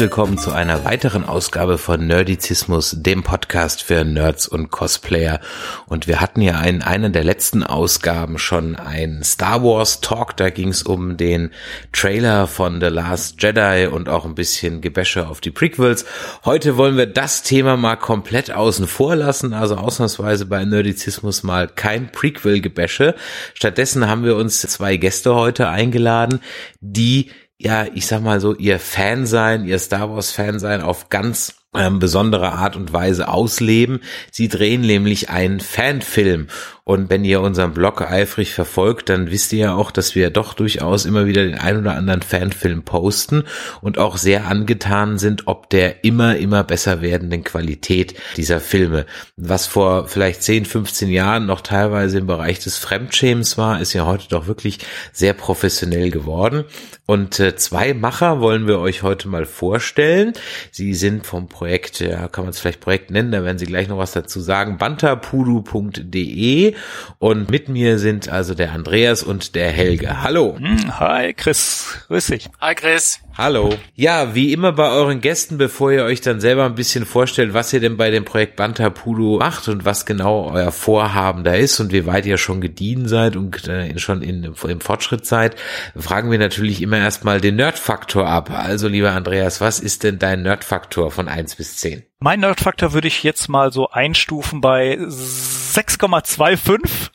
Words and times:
Willkommen 0.00 0.38
zu 0.38 0.50
einer 0.50 0.86
weiteren 0.86 1.26
Ausgabe 1.26 1.76
von 1.76 2.06
Nerdizismus, 2.06 2.96
dem 3.00 3.22
Podcast 3.22 3.82
für 3.82 4.02
Nerds 4.02 4.48
und 4.48 4.70
Cosplayer. 4.70 5.40
Und 5.88 6.06
wir 6.06 6.22
hatten 6.22 6.40
ja 6.40 6.58
in 6.62 6.80
einer 6.80 7.10
der 7.10 7.22
letzten 7.22 7.62
Ausgaben 7.62 8.38
schon 8.38 8.76
einen 8.76 9.22
Star 9.24 9.62
Wars 9.62 10.00
Talk. 10.00 10.38
Da 10.38 10.48
ging 10.48 10.68
es 10.68 10.84
um 10.84 11.18
den 11.18 11.50
Trailer 11.92 12.46
von 12.46 12.80
The 12.80 12.86
Last 12.86 13.42
Jedi 13.42 13.88
und 13.92 14.08
auch 14.08 14.24
ein 14.24 14.34
bisschen 14.34 14.80
Gebäsche 14.80 15.28
auf 15.28 15.42
die 15.42 15.50
Prequels. 15.50 16.06
Heute 16.46 16.78
wollen 16.78 16.96
wir 16.96 17.04
das 17.04 17.42
Thema 17.42 17.76
mal 17.76 17.96
komplett 17.96 18.50
außen 18.50 18.86
vor 18.86 19.16
lassen. 19.16 19.52
Also 19.52 19.76
ausnahmsweise 19.76 20.46
bei 20.46 20.64
Nerdizismus 20.64 21.42
mal 21.42 21.68
kein 21.68 22.10
Prequel-Gebäsche. 22.10 23.16
Stattdessen 23.52 24.08
haben 24.08 24.24
wir 24.24 24.36
uns 24.36 24.62
zwei 24.62 24.96
Gäste 24.96 25.34
heute 25.34 25.68
eingeladen, 25.68 26.40
die 26.80 27.30
ja, 27.62 27.84
ich 27.94 28.06
sag 28.06 28.22
mal 28.22 28.40
so, 28.40 28.54
ihr 28.54 28.78
Fan 28.78 29.26
sein, 29.26 29.66
ihr 29.66 29.78
Star 29.78 30.10
Wars 30.10 30.30
Fan 30.30 30.58
sein 30.58 30.80
auf 30.80 31.10
ganz 31.10 31.56
ähm, 31.74 31.98
besondere 31.98 32.52
Art 32.52 32.74
und 32.74 32.94
Weise 32.94 33.28
ausleben. 33.28 34.00
Sie 34.32 34.48
drehen 34.48 34.80
nämlich 34.80 35.28
einen 35.28 35.60
Fanfilm 35.60 36.48
und 36.90 37.08
wenn 37.08 37.24
ihr 37.24 37.40
unseren 37.40 37.72
Blog 37.72 38.02
eifrig 38.02 38.52
verfolgt, 38.52 39.10
dann 39.10 39.30
wisst 39.30 39.52
ihr 39.52 39.58
ja 39.60 39.74
auch, 39.76 39.92
dass 39.92 40.16
wir 40.16 40.30
doch 40.30 40.54
durchaus 40.54 41.04
immer 41.04 41.24
wieder 41.24 41.44
den 41.44 41.56
ein 41.56 41.78
oder 41.78 41.94
anderen 41.94 42.20
Fanfilm 42.20 42.82
posten 42.82 43.44
und 43.80 43.96
auch 43.98 44.16
sehr 44.16 44.48
angetan 44.48 45.16
sind, 45.16 45.46
ob 45.46 45.70
der 45.70 46.02
immer, 46.02 46.36
immer 46.36 46.64
besser 46.64 47.00
werdenden 47.00 47.44
Qualität 47.44 48.14
dieser 48.36 48.58
Filme. 48.58 49.06
Was 49.36 49.68
vor 49.68 50.08
vielleicht 50.08 50.42
10, 50.42 50.64
15 50.64 51.10
Jahren 51.10 51.46
noch 51.46 51.60
teilweise 51.60 52.18
im 52.18 52.26
Bereich 52.26 52.58
des 52.58 52.76
Fremdschämens 52.78 53.56
war, 53.56 53.80
ist 53.80 53.92
ja 53.92 54.04
heute 54.04 54.26
doch 54.28 54.48
wirklich 54.48 54.80
sehr 55.12 55.32
professionell 55.32 56.10
geworden. 56.10 56.64
Und 57.06 57.38
äh, 57.38 57.54
zwei 57.54 57.94
Macher 57.94 58.40
wollen 58.40 58.66
wir 58.66 58.80
euch 58.80 59.04
heute 59.04 59.28
mal 59.28 59.46
vorstellen. 59.46 60.32
Sie 60.72 60.94
sind 60.94 61.24
vom 61.24 61.48
Projekt, 61.48 62.00
ja, 62.00 62.26
kann 62.26 62.44
man 62.44 62.50
es 62.50 62.58
vielleicht 62.58 62.80
Projekt 62.80 63.12
nennen, 63.12 63.30
da 63.30 63.44
werden 63.44 63.58
sie 63.58 63.66
gleich 63.66 63.86
noch 63.86 63.98
was 63.98 64.10
dazu 64.10 64.40
sagen, 64.40 64.78
bantapudu.de 64.78 66.74
und 67.18 67.50
mit 67.50 67.68
mir 67.68 67.98
sind 67.98 68.28
also 68.28 68.54
der 68.54 68.72
Andreas 68.72 69.22
und 69.22 69.54
der 69.54 69.70
Helge. 69.70 70.22
Hallo. 70.22 70.56
Hm, 70.58 70.98
hi 70.98 71.34
Chris, 71.34 71.98
grüß 72.08 72.26
dich. 72.26 72.48
Hi 72.60 72.74
Chris. 72.74 73.20
Hallo. 73.36 73.70
Ja, 73.94 74.34
wie 74.34 74.52
immer 74.52 74.72
bei 74.72 74.90
euren 74.90 75.20
Gästen, 75.20 75.56
bevor 75.56 75.92
ihr 75.92 76.04
euch 76.04 76.20
dann 76.20 76.40
selber 76.40 76.66
ein 76.66 76.74
bisschen 76.74 77.06
vorstellt, 77.06 77.54
was 77.54 77.72
ihr 77.72 77.80
denn 77.80 77.96
bei 77.96 78.10
dem 78.10 78.24
Projekt 78.24 78.56
Bantapudu 78.56 79.38
macht 79.38 79.68
und 79.68 79.84
was 79.84 80.04
genau 80.04 80.50
euer 80.52 80.72
Vorhaben 80.72 81.44
da 81.44 81.54
ist 81.54 81.80
und 81.80 81.92
wie 81.92 82.06
weit 82.06 82.26
ihr 82.26 82.36
schon 82.36 82.60
gediehen 82.60 83.08
seid 83.08 83.36
und 83.36 83.66
äh, 83.66 83.98
schon 83.98 84.22
in, 84.22 84.44
im 84.44 84.80
Fortschritt 84.80 85.24
seid, 85.24 85.56
fragen 85.96 86.30
wir 86.30 86.38
natürlich 86.38 86.82
immer 86.82 86.98
erstmal 86.98 87.40
den 87.40 87.56
Nerdfaktor 87.56 88.26
ab. 88.26 88.50
Also 88.50 88.88
lieber 88.88 89.12
Andreas, 89.12 89.60
was 89.60 89.80
ist 89.80 90.02
denn 90.02 90.18
dein 90.18 90.42
Nerdfaktor 90.42 91.10
von 91.10 91.28
eins 91.28 91.56
bis 91.56 91.76
zehn? 91.76 92.02
Mein 92.22 92.40
Nerdfaktor 92.40 92.92
würde 92.92 93.08
ich 93.08 93.22
jetzt 93.22 93.48
mal 93.48 93.72
so 93.72 93.88
einstufen 93.88 94.60
bei 94.60 94.98
6,25. 94.98 97.10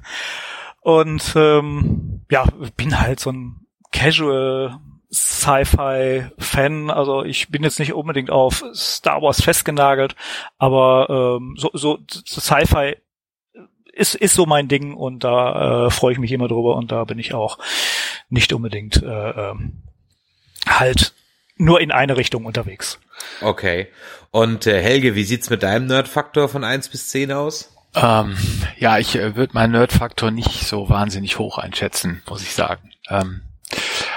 und 0.80 1.32
ähm, 1.36 2.24
ja, 2.28 2.44
bin 2.76 2.98
halt 2.98 3.20
so 3.20 3.30
ein 3.30 3.68
Casual 3.92 4.80
Sci-Fi-Fan. 5.12 6.90
Also 6.90 7.22
ich 7.22 7.50
bin 7.50 7.62
jetzt 7.62 7.78
nicht 7.78 7.92
unbedingt 7.92 8.32
auf 8.32 8.64
Star 8.74 9.22
Wars 9.22 9.40
festgenagelt, 9.40 10.16
aber 10.58 11.38
ähm, 11.38 11.54
so, 11.56 11.70
so, 11.72 12.00
Sci-Fi 12.26 12.96
ist, 13.92 14.16
ist 14.16 14.34
so 14.34 14.44
mein 14.44 14.66
Ding 14.66 14.94
und 14.94 15.22
da 15.22 15.86
äh, 15.86 15.90
freue 15.90 16.14
ich 16.14 16.18
mich 16.18 16.32
immer 16.32 16.48
drüber 16.48 16.74
und 16.74 16.90
da 16.90 17.04
bin 17.04 17.20
ich 17.20 17.32
auch 17.32 17.58
nicht 18.28 18.52
unbedingt 18.52 19.00
äh, 19.00 19.30
äh, 19.30 19.54
halt 20.66 21.14
nur 21.56 21.80
in 21.80 21.90
eine 21.92 22.16
Richtung 22.16 22.44
unterwegs. 22.44 22.98
Okay. 23.40 23.88
Und 24.30 24.66
äh, 24.66 24.80
Helge, 24.80 25.14
wie 25.14 25.24
sieht's 25.24 25.50
mit 25.50 25.62
deinem 25.62 25.86
Nerdfaktor 25.86 26.48
von 26.48 26.64
eins 26.64 26.88
bis 26.88 27.08
zehn 27.08 27.32
aus? 27.32 27.72
Ähm, 27.94 28.36
ja, 28.78 28.98
ich 28.98 29.16
äh, 29.16 29.36
würde 29.36 29.52
meinen 29.54 29.72
Nerdfaktor 29.72 30.30
nicht 30.30 30.66
so 30.66 30.88
wahnsinnig 30.88 31.38
hoch 31.38 31.58
einschätzen, 31.58 32.22
muss 32.28 32.42
ich 32.42 32.54
sagen. 32.54 32.90
Ähm, 33.08 33.42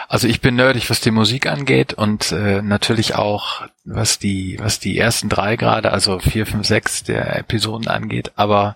also 0.07 0.28
ich 0.28 0.40
bin 0.40 0.56
nerdig, 0.56 0.90
was 0.90 1.01
die 1.01 1.12
Musik 1.12 1.47
angeht 1.47 1.94
und 1.94 2.31
äh, 2.31 2.62
natürlich 2.62 3.16
auch 3.16 3.63
was 3.84 4.19
die 4.19 4.57
was 4.59 4.79
die 4.79 4.97
ersten 4.97 5.29
drei 5.29 5.56
gerade, 5.56 5.91
also 5.91 6.19
vier, 6.19 6.46
fünf, 6.46 6.67
sechs 6.67 7.03
der 7.03 7.38
Episoden 7.38 7.88
angeht, 7.88 8.31
aber 8.35 8.75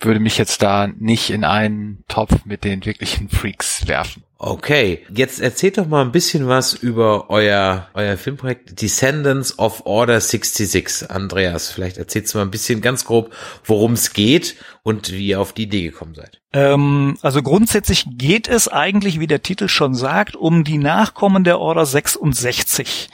würde 0.00 0.20
mich 0.20 0.38
jetzt 0.38 0.62
da 0.62 0.86
nicht 0.86 1.30
in 1.30 1.44
einen 1.44 2.04
Topf 2.08 2.44
mit 2.44 2.64
den 2.64 2.84
wirklichen 2.84 3.28
Freaks 3.28 3.88
werfen. 3.88 4.22
Okay, 4.40 5.04
jetzt 5.12 5.40
erzählt 5.40 5.78
doch 5.78 5.88
mal 5.88 6.02
ein 6.04 6.12
bisschen 6.12 6.46
was 6.46 6.72
über 6.72 7.28
euer, 7.28 7.88
euer 7.94 8.16
Filmprojekt 8.16 8.80
Descendants 8.80 9.58
of 9.58 9.84
Order 9.84 10.20
66. 10.20 11.10
Andreas, 11.10 11.72
vielleicht 11.72 11.98
erzählst 11.98 12.32
du 12.32 12.38
mal 12.38 12.44
ein 12.44 12.52
bisschen 12.52 12.80
ganz 12.80 13.04
grob, 13.04 13.34
worum 13.64 13.94
es 13.94 14.12
geht 14.12 14.54
und 14.84 15.10
wie 15.10 15.26
ihr 15.26 15.40
auf 15.40 15.54
die 15.54 15.64
Idee 15.64 15.82
gekommen 15.82 16.14
seid. 16.14 16.40
Ähm, 16.52 17.18
also 17.20 17.42
grundsätzlich 17.42 18.06
geht 18.12 18.46
es 18.46 18.68
eigentlich, 18.68 19.18
wie 19.18 19.26
der 19.26 19.42
Titel 19.42 19.66
schon 19.66 19.96
sagt, 19.96 20.36
um 20.36 20.62
die 20.62 20.78
Nachkommen 20.78 21.42
der 21.42 21.58
Order 21.58 21.84
66. 21.84 23.10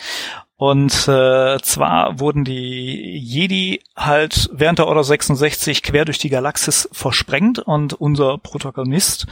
Und 0.56 1.08
äh, 1.08 1.58
zwar 1.62 2.20
wurden 2.20 2.44
die 2.44 3.18
Jedi 3.18 3.82
halt 3.96 4.48
während 4.52 4.78
der 4.78 4.86
Order 4.86 5.02
66 5.02 5.82
quer 5.82 6.04
durch 6.04 6.18
die 6.18 6.28
Galaxis 6.28 6.88
versprengt 6.92 7.58
und 7.58 7.92
unser 7.92 8.38
Protagonist 8.38 9.26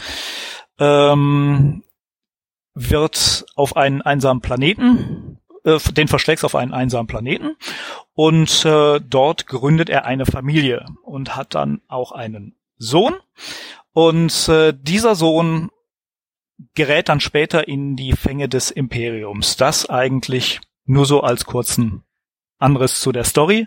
ähm, 0.78 1.84
wird 2.74 3.46
auf 3.54 3.76
einen 3.76 4.02
einsamen 4.02 4.40
Planeten, 4.40 5.38
äh, 5.64 5.78
den 5.92 6.08
verschlägt 6.08 6.42
auf 6.42 6.56
einen 6.56 6.74
einsamen 6.74 7.06
Planeten 7.06 7.56
und 8.14 8.64
äh, 8.64 9.00
dort 9.00 9.46
gründet 9.46 9.90
er 9.90 10.04
eine 10.04 10.26
Familie 10.26 10.86
und 11.04 11.36
hat 11.36 11.54
dann 11.54 11.82
auch 11.86 12.10
einen 12.10 12.56
Sohn 12.78 13.14
und 13.92 14.48
äh, 14.48 14.74
dieser 14.76 15.14
Sohn 15.14 15.70
gerät 16.74 17.08
dann 17.08 17.20
später 17.20 17.68
in 17.68 17.94
die 17.96 18.12
Fänge 18.12 18.48
des 18.48 18.70
Imperiums. 18.70 19.56
Das 19.56 19.88
eigentlich 19.88 20.60
nur 20.84 21.06
so 21.06 21.20
als 21.22 21.44
kurzen 21.44 22.02
Anriss 22.58 23.00
zu 23.00 23.12
der 23.12 23.24
Story 23.24 23.66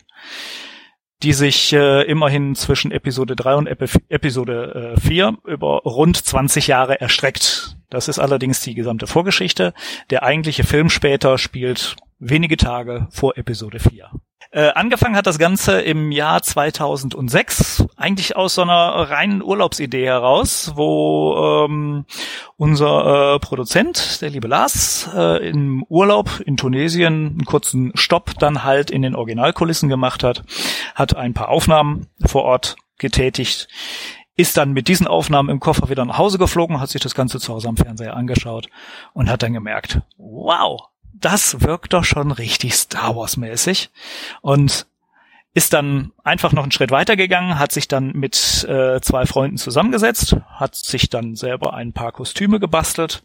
die 1.23 1.33
sich 1.33 1.73
äh, 1.73 2.03
immerhin 2.03 2.55
zwischen 2.55 2.91
Episode 2.91 3.35
3 3.35 3.55
und 3.55 3.67
Epi 3.67 3.87
Episode 4.09 4.93
äh, 4.95 4.99
4 4.99 5.37
über 5.45 5.81
rund 5.83 6.17
20 6.17 6.67
Jahre 6.67 6.99
erstreckt. 6.99 7.77
Das 7.89 8.07
ist 8.07 8.19
allerdings 8.19 8.61
die 8.61 8.75
gesamte 8.75 9.07
Vorgeschichte. 9.07 9.73
Der 10.09 10.23
eigentliche 10.23 10.63
Film 10.63 10.89
später 10.89 11.37
spielt 11.37 11.95
wenige 12.19 12.57
Tage 12.57 13.07
vor 13.11 13.37
Episode 13.37 13.79
4. 13.79 14.11
Äh, 14.55 14.71
angefangen 14.73 15.17
hat 15.17 15.27
das 15.27 15.37
Ganze 15.37 15.81
im 15.81 16.13
Jahr 16.13 16.41
2006, 16.41 17.83
eigentlich 17.97 18.37
aus 18.37 18.55
so 18.55 18.61
einer 18.61 19.09
reinen 19.09 19.43
Urlaubsidee 19.43 20.05
heraus, 20.05 20.71
wo 20.75 21.65
ähm, 21.67 22.05
unser 22.55 23.35
äh, 23.35 23.39
Produzent, 23.39 24.21
der 24.21 24.29
liebe 24.29 24.47
Lars, 24.47 25.09
äh, 25.13 25.45
im 25.49 25.83
Urlaub 25.89 26.39
in 26.45 26.55
Tunesien 26.55 27.31
einen 27.31 27.43
kurzen 27.43 27.91
Stopp 27.95 28.39
dann 28.39 28.63
halt 28.63 28.91
in 28.91 29.01
den 29.01 29.13
Originalkulissen 29.13 29.89
gemacht 29.89 30.23
hat, 30.23 30.45
hat 30.95 31.17
ein 31.17 31.33
paar 31.33 31.49
Aufnahmen 31.49 32.07
vor 32.25 32.43
Ort 32.43 32.77
getätigt, 32.97 33.67
ist 34.37 34.55
dann 34.55 34.71
mit 34.71 34.87
diesen 34.87 35.05
Aufnahmen 35.07 35.49
im 35.49 35.59
Koffer 35.59 35.89
wieder 35.89 36.05
nach 36.05 36.17
Hause 36.17 36.37
geflogen, 36.37 36.79
hat 36.79 36.87
sich 36.87 37.01
das 37.01 37.13
Ganze 37.13 37.41
zu 37.41 37.53
Hause 37.53 37.67
am 37.67 37.75
Fernseher 37.75 38.15
angeschaut 38.15 38.69
und 39.11 39.29
hat 39.29 39.43
dann 39.43 39.51
gemerkt, 39.51 39.99
wow, 40.17 40.87
das 41.19 41.61
wirkt 41.61 41.93
doch 41.93 42.03
schon 42.03 42.31
richtig 42.31 42.75
Star 42.75 43.15
Wars 43.15 43.37
mäßig 43.37 43.89
und 44.41 44.87
ist 45.53 45.71
dann 45.71 46.11
einfach 46.23 46.51
noch 46.51 46.63
einen 46.63 46.73
Schritt 46.73 46.91
weitergegangen, 46.91 47.57
hat 47.57 47.71
sich 47.71 47.87
dann 47.87 48.11
mit 48.11 48.65
äh, 48.67 48.99
zwei 48.99 49.25
Freunden 49.25 49.57
zusammengesetzt, 49.57 50.35
hat 50.49 50.75
sich 50.75 51.09
dann 51.09 51.35
selber 51.35 51.73
ein 51.73 51.93
paar 51.93 52.11
Kostüme 52.11 52.59
gebastelt, 52.59 53.23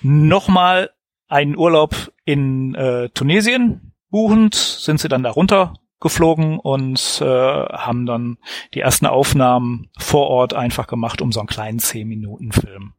nochmal 0.00 0.90
einen 1.28 1.56
Urlaub 1.56 2.12
in 2.24 2.74
äh, 2.74 3.10
Tunesien 3.10 3.92
buchend, 4.08 4.54
sind 4.54 5.00
sie 5.00 5.08
dann 5.08 5.22
darunter 5.22 5.74
geflogen 6.00 6.58
und 6.58 7.20
äh, 7.20 7.24
haben 7.24 8.06
dann 8.06 8.38
die 8.72 8.80
ersten 8.80 9.06
Aufnahmen 9.06 9.90
vor 9.98 10.28
Ort 10.28 10.54
einfach 10.54 10.86
gemacht, 10.86 11.20
um 11.20 11.30
so 11.32 11.40
einen 11.40 11.46
kleinen 11.46 11.78
10-Minuten-Film 11.78 12.94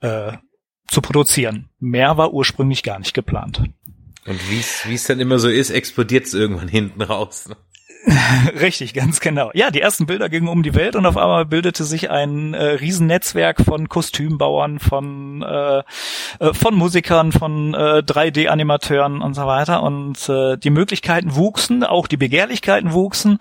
äh, 0.00 0.32
zu 0.88 1.00
produzieren. 1.00 1.68
Mehr 1.78 2.16
war 2.16 2.32
ursprünglich 2.32 2.82
gar 2.82 2.98
nicht 2.98 3.14
geplant. 3.14 3.62
Und 4.26 4.40
wie 4.50 4.94
es 4.94 5.06
dann 5.06 5.20
immer 5.20 5.38
so 5.38 5.48
ist, 5.48 5.70
explodiert 5.70 6.26
es 6.26 6.34
irgendwann 6.34 6.68
hinten 6.68 7.02
raus. 7.02 7.48
Ne? 7.48 7.56
Richtig, 8.60 8.94
ganz 8.94 9.20
genau. 9.20 9.50
Ja, 9.54 9.70
die 9.70 9.80
ersten 9.80 10.06
Bilder 10.06 10.28
gingen 10.28 10.48
um 10.48 10.62
die 10.62 10.74
Welt 10.74 10.94
und 10.94 11.06
auf 11.06 11.16
einmal 11.16 11.44
bildete 11.44 11.84
sich 11.84 12.08
ein 12.10 12.54
äh, 12.54 12.64
Riesennetzwerk 12.64 13.60
von 13.64 13.88
Kostümbauern, 13.88 14.78
von 14.78 15.42
äh, 15.42 15.78
äh 16.38 16.54
von 16.54 16.76
Musikern, 16.76 17.32
von 17.32 17.74
äh, 17.74 18.02
3D-Animateuren 18.06 19.22
und 19.22 19.34
so 19.34 19.46
weiter. 19.46 19.82
Und 19.82 20.28
äh, 20.28 20.56
die 20.56 20.70
Möglichkeiten 20.70 21.34
wuchsen, 21.34 21.82
auch 21.82 22.06
die 22.06 22.16
Begehrlichkeiten 22.16 22.92
wuchsen. 22.92 23.38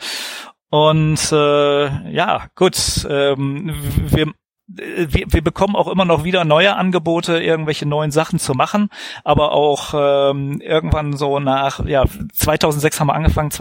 Und 0.71 1.31
äh, 1.31 2.11
ja, 2.11 2.47
gut, 2.55 3.05
ähm, 3.07 3.73
wir 4.09 4.33
wir, 4.67 5.25
wir 5.31 5.43
bekommen 5.43 5.75
auch 5.75 5.87
immer 5.87 6.05
noch 6.05 6.23
wieder 6.23 6.43
neue 6.43 6.75
Angebote, 6.75 7.39
irgendwelche 7.39 7.85
neuen 7.85 8.11
Sachen 8.11 8.39
zu 8.39 8.53
machen, 8.53 8.89
aber 9.23 9.51
auch 9.51 9.93
ähm, 9.95 10.59
irgendwann 10.61 11.15
so 11.15 11.39
nach, 11.39 11.85
ja, 11.85 12.05
2006 12.33 12.99
haben 12.99 13.07
wir 13.07 13.15
angefangen, 13.15 13.51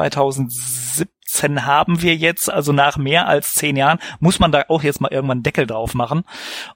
2017 1.34 1.66
haben 1.66 2.02
wir 2.02 2.14
jetzt, 2.14 2.50
also 2.50 2.72
nach 2.72 2.96
mehr 2.96 3.26
als 3.26 3.54
zehn 3.54 3.76
Jahren, 3.76 3.98
muss 4.20 4.38
man 4.38 4.52
da 4.52 4.64
auch 4.68 4.82
jetzt 4.82 5.00
mal 5.00 5.12
irgendwann 5.12 5.42
Deckel 5.42 5.66
drauf 5.66 5.94
machen 5.94 6.24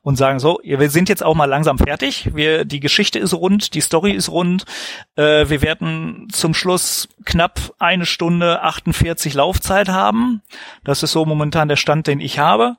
und 0.02 0.16
sagen 0.16 0.38
so, 0.38 0.60
wir 0.62 0.90
sind 0.90 1.08
jetzt 1.08 1.24
auch 1.24 1.34
mal 1.34 1.46
langsam 1.46 1.78
fertig, 1.78 2.34
wir, 2.34 2.64
die 2.64 2.80
Geschichte 2.80 3.18
ist 3.18 3.34
rund, 3.34 3.74
die 3.74 3.80
Story 3.80 4.12
ist 4.12 4.28
rund, 4.28 4.64
äh, 5.16 5.48
wir 5.48 5.62
werden 5.62 6.28
zum 6.32 6.54
Schluss 6.54 7.08
knapp 7.24 7.74
eine 7.78 8.06
Stunde 8.06 8.62
48 8.62 9.34
Laufzeit 9.34 9.88
haben, 9.88 10.42
das 10.84 11.02
ist 11.02 11.12
so 11.12 11.24
momentan 11.24 11.68
der 11.68 11.76
Stand, 11.76 12.06
den 12.06 12.20
ich 12.20 12.38
habe. 12.38 12.76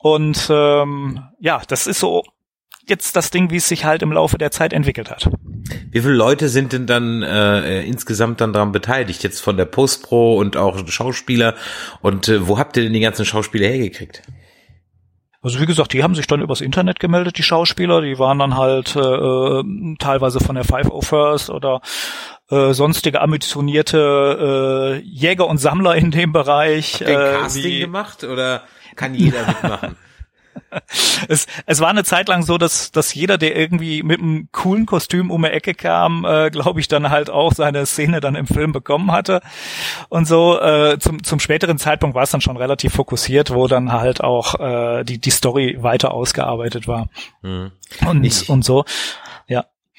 Und 0.00 0.46
ähm, 0.48 1.24
ja, 1.40 1.60
das 1.66 1.88
ist 1.88 1.98
so 1.98 2.22
jetzt 2.90 3.16
das 3.16 3.30
Ding, 3.30 3.50
wie 3.50 3.56
es 3.56 3.68
sich 3.68 3.84
halt 3.84 4.02
im 4.02 4.12
Laufe 4.12 4.38
der 4.38 4.50
Zeit 4.50 4.72
entwickelt 4.72 5.10
hat. 5.10 5.30
Wie 5.90 6.00
viele 6.00 6.14
Leute 6.14 6.48
sind 6.48 6.72
denn 6.72 6.86
dann 6.86 7.22
äh, 7.22 7.82
insgesamt 7.82 8.40
dann 8.40 8.52
daran 8.52 8.72
beteiligt? 8.72 9.22
Jetzt 9.22 9.40
von 9.40 9.56
der 9.56 9.64
Postpro 9.64 10.36
und 10.38 10.56
auch 10.56 10.86
Schauspieler. 10.88 11.54
Und 12.00 12.28
äh, 12.28 12.46
wo 12.46 12.58
habt 12.58 12.76
ihr 12.76 12.82
denn 12.82 12.92
die 12.92 13.00
ganzen 13.00 13.24
Schauspieler 13.24 13.68
hergekriegt? 13.68 14.22
Also 15.40 15.60
wie 15.60 15.66
gesagt, 15.66 15.92
die 15.92 16.02
haben 16.02 16.14
sich 16.14 16.26
dann 16.26 16.42
übers 16.42 16.60
Internet 16.60 16.98
gemeldet, 16.98 17.38
die 17.38 17.42
Schauspieler. 17.42 18.02
Die 18.02 18.18
waren 18.18 18.38
dann 18.38 18.56
halt 18.56 18.96
äh, 18.96 19.62
teilweise 19.98 20.40
von 20.40 20.56
der 20.56 20.64
Five 20.64 20.90
O 20.90 21.00
First 21.00 21.48
oder 21.48 21.80
äh, 22.50 22.72
sonstige 22.72 23.20
ambitionierte 23.20 25.00
äh, 25.00 25.06
Jäger 25.06 25.46
und 25.46 25.58
Sammler 25.58 25.94
in 25.94 26.10
dem 26.10 26.32
Bereich. 26.32 26.94
Habt 26.94 27.08
ihr 27.08 27.18
ein 27.18 27.40
Casting 27.42 27.64
wie, 27.64 27.80
gemacht 27.80 28.24
oder 28.24 28.62
kann 28.96 29.14
jeder 29.14 29.46
mitmachen? 29.46 29.96
es, 31.28 31.46
es 31.66 31.80
war 31.80 31.88
eine 31.88 32.04
Zeit 32.04 32.28
lang 32.28 32.42
so, 32.42 32.58
dass, 32.58 32.90
dass 32.92 33.14
jeder, 33.14 33.38
der 33.38 33.56
irgendwie 33.56 34.02
mit 34.02 34.20
einem 34.20 34.48
coolen 34.52 34.86
Kostüm 34.86 35.30
um 35.30 35.42
die 35.42 35.48
Ecke 35.48 35.74
kam, 35.74 36.24
äh, 36.24 36.50
glaube 36.50 36.80
ich, 36.80 36.88
dann 36.88 37.10
halt 37.10 37.30
auch 37.30 37.52
seine 37.52 37.86
Szene 37.86 38.20
dann 38.20 38.34
im 38.34 38.46
Film 38.46 38.72
bekommen 38.72 39.12
hatte. 39.12 39.40
Und 40.08 40.26
so 40.26 40.60
äh, 40.60 40.98
zum, 40.98 41.22
zum 41.22 41.40
späteren 41.40 41.78
Zeitpunkt 41.78 42.14
war 42.14 42.22
es 42.22 42.30
dann 42.30 42.40
schon 42.40 42.56
relativ 42.56 42.94
fokussiert, 42.94 43.50
wo 43.52 43.66
dann 43.66 43.92
halt 43.92 44.22
auch 44.22 44.58
äh, 44.60 45.04
die, 45.04 45.18
die 45.18 45.30
Story 45.30 45.76
weiter 45.80 46.12
ausgearbeitet 46.12 46.88
war. 46.88 47.08
Mhm. 47.42 47.72
Und, 48.06 48.24
ich, 48.24 48.48
und 48.48 48.64
so. 48.64 48.84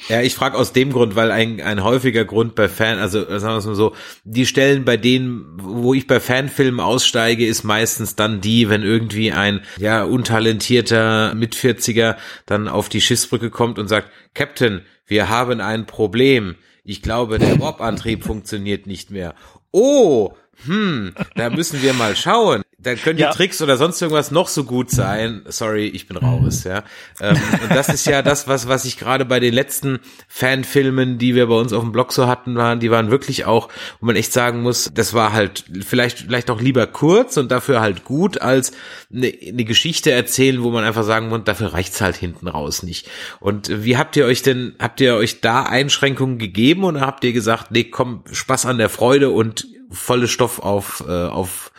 Ja. 0.07 0.21
Ich 0.21 0.33
frage 0.33 0.57
aus 0.57 0.71
dem 0.71 0.93
Grund, 0.93 1.15
weil 1.15 1.31
ein, 1.31 1.61
ein 1.61 1.83
häufiger 1.83 2.25
Grund 2.25 2.55
bei 2.55 2.69
Fan, 2.69 2.99
also 2.99 3.19
sagen 3.19 3.53
wir 3.53 3.57
es 3.57 3.65
mal 3.65 3.75
so, 3.75 3.95
die 4.23 4.45
Stellen, 4.45 4.85
bei 4.85 4.97
denen, 4.97 5.45
wo 5.61 5.93
ich 5.93 6.07
bei 6.07 6.19
Fanfilmen 6.19 6.79
aussteige, 6.79 7.45
ist 7.45 7.63
meistens 7.63 8.15
dann 8.15 8.39
die, 8.41 8.69
wenn 8.69 8.83
irgendwie 8.83 9.31
ein 9.31 9.61
ja 9.77 10.03
untalentierter 10.03 11.35
Mitvierziger 11.35 12.17
dann 12.45 12.67
auf 12.67 12.89
die 12.89 13.01
Schiffsbrücke 13.01 13.49
kommt 13.49 13.77
und 13.77 13.87
sagt, 13.87 14.09
Captain, 14.33 14.81
wir 15.05 15.29
haben 15.29 15.59
ein 15.59 15.85
Problem. 15.85 16.55
Ich 16.83 17.01
glaube, 17.01 17.37
der 17.37 17.59
Warp-Antrieb 17.59 18.23
funktioniert 18.23 18.87
nicht 18.87 19.11
mehr. 19.11 19.35
Oh, 19.71 20.33
hm, 20.65 21.13
da 21.35 21.49
müssen 21.49 21.81
wir 21.81 21.93
mal 21.93 22.15
schauen. 22.15 22.63
Da 22.81 22.95
können 22.95 23.17
die 23.17 23.23
ja. 23.23 23.31
Tricks 23.31 23.61
oder 23.61 23.75
sonst 23.75 24.01
irgendwas 24.01 24.31
noch 24.31 24.47
so 24.47 24.63
gut 24.63 24.89
sein. 24.89 25.41
Sorry, 25.47 25.87
ich 25.87 26.07
bin 26.07 26.15
raus, 26.15 26.63
ja. 26.63 26.83
Ähm, 27.19 27.37
und 27.63 27.71
das 27.71 27.89
ist 27.89 28.05
ja 28.05 28.21
das, 28.21 28.47
was, 28.47 28.69
was 28.69 28.85
ich 28.85 28.97
gerade 28.97 29.25
bei 29.25 29.41
den 29.41 29.53
letzten 29.53 29.99
Fanfilmen, 30.29 31.17
die 31.17 31.35
wir 31.35 31.47
bei 31.47 31.55
uns 31.55 31.73
auf 31.73 31.83
dem 31.83 31.91
Blog 31.91 32.13
so 32.13 32.27
hatten, 32.27 32.55
waren, 32.55 32.79
die 32.79 32.89
waren 32.89 33.11
wirklich 33.11 33.45
auch, 33.45 33.67
wo 33.99 34.05
man 34.05 34.15
echt 34.15 34.31
sagen 34.31 34.61
muss, 34.61 34.89
das 34.93 35.13
war 35.13 35.33
halt 35.33 35.65
vielleicht, 35.85 36.19
vielleicht 36.19 36.49
auch 36.49 36.61
lieber 36.61 36.87
kurz 36.87 37.35
und 37.35 37.51
dafür 37.51 37.81
halt 37.81 38.05
gut, 38.05 38.41
als 38.41 38.71
eine, 39.13 39.33
eine 39.45 39.65
Geschichte 39.65 40.11
erzählen, 40.11 40.63
wo 40.63 40.71
man 40.71 40.85
einfach 40.85 41.03
sagen 41.03 41.27
muss, 41.27 41.41
dafür 41.43 41.73
reicht's 41.73 41.99
halt 41.99 42.15
hinten 42.15 42.47
raus 42.47 42.83
nicht. 42.83 43.09
Und 43.41 43.83
wie 43.83 43.97
habt 43.97 44.15
ihr 44.15 44.25
euch 44.25 44.41
denn, 44.41 44.75
habt 44.79 45.01
ihr 45.01 45.15
euch 45.15 45.41
da 45.41 45.63
Einschränkungen 45.63 46.37
gegeben 46.37 46.85
oder 46.85 47.01
habt 47.01 47.25
ihr 47.25 47.33
gesagt, 47.33 47.71
nee, 47.71 47.83
komm, 47.83 48.23
Spaß 48.31 48.65
an 48.67 48.77
der 48.77 48.89
Freude 48.89 49.31
und 49.31 49.67
volle 49.91 50.27
Stoff 50.27 50.59
auf, 50.59 51.03
äh, 51.07 51.11
auf, 51.11 51.71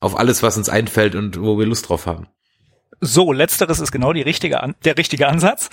auf 0.00 0.18
alles, 0.18 0.42
was 0.42 0.56
uns 0.56 0.68
einfällt 0.68 1.14
und 1.14 1.40
wo 1.40 1.58
wir 1.58 1.66
Lust 1.66 1.88
drauf 1.88 2.06
haben. 2.06 2.28
So, 3.00 3.32
letzteres 3.32 3.78
ist 3.78 3.92
genau 3.92 4.12
die 4.12 4.22
richtige, 4.22 4.74
der 4.84 4.98
richtige 4.98 5.28
Ansatz. 5.28 5.70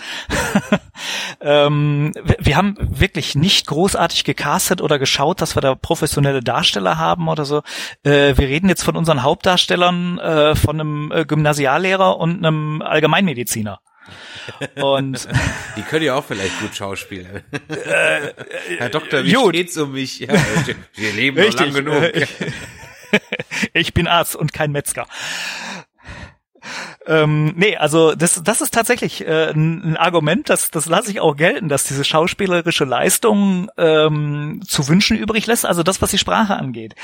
ähm, 1.42 2.13
wir 2.38 2.56
haben 2.56 2.75
wirklich 2.80 3.33
nicht 3.33 3.66
großartig 3.66 4.25
gecastet 4.25 4.80
oder 4.80 5.00
geschaut, 5.00 5.42
dass 5.42 5.56
wir 5.57 5.62
da 5.62 5.74
professionelle 5.74 6.42
Darsteller 6.42 7.00
haben 7.00 7.27
oder 7.27 7.45
so. 7.45 7.63
Äh, 8.04 8.38
wir 8.38 8.48
reden 8.48 8.69
jetzt 8.69 8.83
von 8.83 8.95
unseren 8.95 9.24
Hauptdarstellern, 9.24 10.19
äh, 10.19 10.56
von 10.56 10.80
einem 10.80 11.12
äh, 11.12 11.25
Gymnasiallehrer 11.25 12.18
und 12.18 12.45
einem 12.45 12.83
Allgemeinmediziner. 12.83 13.80
Und 14.75 15.27
die 15.75 15.81
können 15.81 16.06
ja 16.06 16.13
auch 16.13 16.24
vielleicht 16.24 16.60
gut 16.60 16.75
schauspielen. 16.75 17.42
Äh, 17.69 18.33
Herr 18.77 18.89
Doktor, 18.89 19.25
wie 19.25 19.33
gut. 19.33 19.56
steht's 19.56 19.75
um 19.77 19.94
mich? 19.94 20.19
Ja, 20.19 20.27
wir 20.94 21.12
leben 21.13 21.39
Richtig. 21.39 21.74
noch 21.74 21.81
lang 21.81 22.12
genug. 22.12 22.27
ich 23.73 23.93
bin 23.93 24.07
Arzt 24.07 24.35
und 24.35 24.53
kein 24.53 24.71
Metzger. 24.71 25.07
Ähm, 27.05 27.53
nee, 27.55 27.77
also 27.77 28.15
das, 28.15 28.41
das 28.43 28.61
ist 28.61 28.73
tatsächlich 28.73 29.25
äh, 29.25 29.51
ein 29.51 29.97
Argument, 29.97 30.49
das, 30.49 30.71
das 30.71 30.87
lasse 30.87 31.11
ich 31.11 31.19
auch 31.19 31.35
gelten, 31.35 31.69
dass 31.69 31.83
diese 31.83 32.03
schauspielerische 32.03 32.85
Leistung 32.85 33.69
ähm, 33.77 34.61
zu 34.67 34.87
wünschen 34.87 35.17
übrig 35.17 35.45
lässt, 35.45 35.65
also 35.65 35.83
das, 35.83 36.01
was 36.01 36.11
die 36.11 36.17
Sprache 36.17 36.55
angeht. 36.55 36.95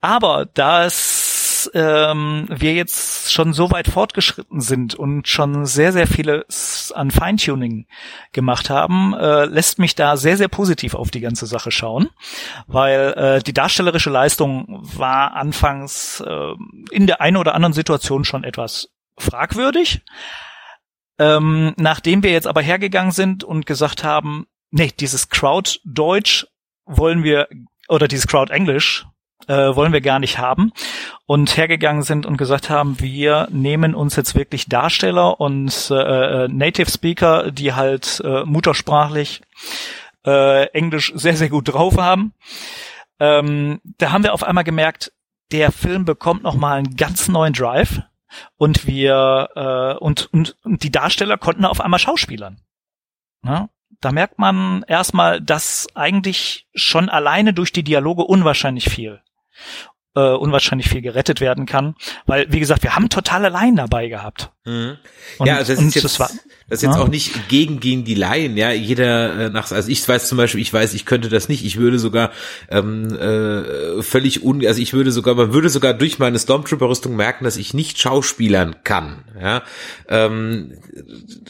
Aber 0.00 0.46
da 0.54 0.84
ähm, 1.74 2.46
wir 2.48 2.74
jetzt 2.74 3.32
schon 3.32 3.52
so 3.52 3.70
weit 3.70 3.88
fortgeschritten 3.88 4.60
sind 4.60 4.94
und 4.94 5.28
schon 5.28 5.66
sehr, 5.66 5.92
sehr 5.92 6.06
viele 6.06 6.46
an 6.94 7.10
Feintuning 7.10 7.86
gemacht 8.32 8.70
haben, 8.70 9.14
äh, 9.14 9.44
lässt 9.46 9.78
mich 9.78 9.94
da 9.94 10.16
sehr, 10.16 10.36
sehr 10.36 10.48
positiv 10.48 10.94
auf 10.94 11.10
die 11.10 11.20
ganze 11.20 11.46
Sache 11.46 11.70
schauen, 11.70 12.10
weil 12.66 13.14
äh, 13.16 13.42
die 13.42 13.52
darstellerische 13.52 14.10
Leistung 14.10 14.80
war 14.82 15.34
anfangs 15.34 16.20
äh, 16.26 16.54
in 16.90 17.06
der 17.06 17.20
einen 17.20 17.36
oder 17.36 17.54
anderen 17.54 17.72
Situation 17.72 18.24
schon 18.24 18.44
etwas 18.44 18.90
fragwürdig. 19.18 20.02
Ähm, 21.18 21.74
nachdem 21.76 22.22
wir 22.22 22.32
jetzt 22.32 22.46
aber 22.46 22.62
hergegangen 22.62 23.12
sind 23.12 23.44
und 23.44 23.66
gesagt 23.66 24.02
haben, 24.02 24.46
nee, 24.70 24.90
dieses 24.98 25.28
Crowd-Deutsch 25.28 26.46
wollen 26.84 27.22
wir 27.22 27.48
oder 27.88 28.08
dieses 28.08 28.26
Crowd-Englisch 28.26 29.06
äh, 29.48 29.74
wollen 29.74 29.92
wir 29.92 30.00
gar 30.00 30.18
nicht 30.18 30.38
haben 30.38 30.72
und 31.26 31.56
hergegangen 31.56 32.02
sind 32.02 32.26
und 32.26 32.36
gesagt 32.36 32.70
haben, 32.70 33.00
wir 33.00 33.48
nehmen 33.50 33.94
uns 33.94 34.16
jetzt 34.16 34.34
wirklich 34.34 34.68
Darsteller 34.68 35.40
und 35.40 35.90
äh, 35.90 36.44
äh, 36.44 36.48
Native 36.48 36.90
Speaker, 36.90 37.50
die 37.50 37.72
halt 37.72 38.20
äh, 38.24 38.44
muttersprachlich 38.44 39.42
äh, 40.26 40.66
Englisch 40.68 41.12
sehr, 41.14 41.36
sehr 41.36 41.48
gut 41.48 41.72
drauf 41.72 41.96
haben. 41.98 42.34
Ähm, 43.18 43.80
da 43.98 44.12
haben 44.12 44.24
wir 44.24 44.34
auf 44.34 44.44
einmal 44.44 44.64
gemerkt, 44.64 45.12
der 45.52 45.70
Film 45.70 46.04
bekommt 46.04 46.42
nochmal 46.42 46.78
einen 46.78 46.96
ganz 46.96 47.28
neuen 47.28 47.52
Drive 47.52 48.02
und 48.56 48.86
wir 48.86 49.48
äh, 49.54 50.02
und, 50.02 50.32
und, 50.32 50.56
und 50.64 50.82
die 50.82 50.90
Darsteller 50.90 51.36
konnten 51.36 51.64
auf 51.64 51.80
einmal 51.80 52.00
Schauspielern. 52.00 52.60
Ja? 53.44 53.68
Da 54.00 54.10
merkt 54.10 54.38
man 54.38 54.84
erstmal, 54.88 55.40
dass 55.40 55.86
eigentlich 55.94 56.66
schon 56.74 57.08
alleine 57.08 57.52
durch 57.52 57.72
die 57.72 57.84
Dialoge 57.84 58.22
unwahrscheinlich 58.22 58.88
viel 58.88 59.20
äh, 60.14 60.20
unwahrscheinlich 60.20 60.88
viel 60.88 61.02
gerettet 61.02 61.40
werden 61.40 61.66
kann. 61.66 61.94
Weil, 62.26 62.52
wie 62.52 62.60
gesagt, 62.60 62.82
wir 62.82 62.94
haben 62.94 63.08
totale 63.08 63.48
Laien 63.48 63.76
dabei 63.76 64.08
gehabt. 64.08 64.52
Mhm. 64.64 64.96
Und, 65.38 65.46
ja, 65.46 65.56
also 65.56 65.74
das 65.74 65.82
ist 65.82 65.94
jetzt, 65.96 66.04
das, 66.04 66.20
war, 66.20 66.30
das 66.68 66.78
ist 66.78 66.82
jetzt 66.82 66.94
ja. 66.94 67.02
auch 67.02 67.08
nicht 67.08 67.48
gegen 67.48 67.80
gegen 67.80 68.04
die 68.04 68.14
Laien, 68.14 68.56
ja. 68.56 68.70
Jeder 68.70 69.46
äh, 69.46 69.50
nach, 69.50 69.72
also 69.72 69.90
ich 69.90 70.06
weiß 70.06 70.28
zum 70.28 70.38
Beispiel, 70.38 70.60
ich 70.60 70.72
weiß, 70.72 70.94
ich 70.94 71.04
könnte 71.04 71.28
das 71.28 71.48
nicht. 71.48 71.64
Ich 71.64 71.78
würde 71.78 71.98
sogar 71.98 72.30
ähm, 72.70 73.12
äh, 73.12 74.02
völlig 74.02 74.44
un, 74.44 74.64
also 74.64 74.80
ich 74.80 74.92
würde 74.92 75.10
sogar, 75.10 75.34
man 75.34 75.52
würde 75.52 75.68
sogar 75.68 75.94
durch 75.94 76.20
meine 76.20 76.38
Stormtrooper-Rüstung 76.38 77.16
merken, 77.16 77.42
dass 77.42 77.56
ich 77.56 77.74
nicht 77.74 77.98
schauspielern 77.98 78.76
kann, 78.84 79.24
ja. 79.40 79.64
Ähm, 80.08 80.74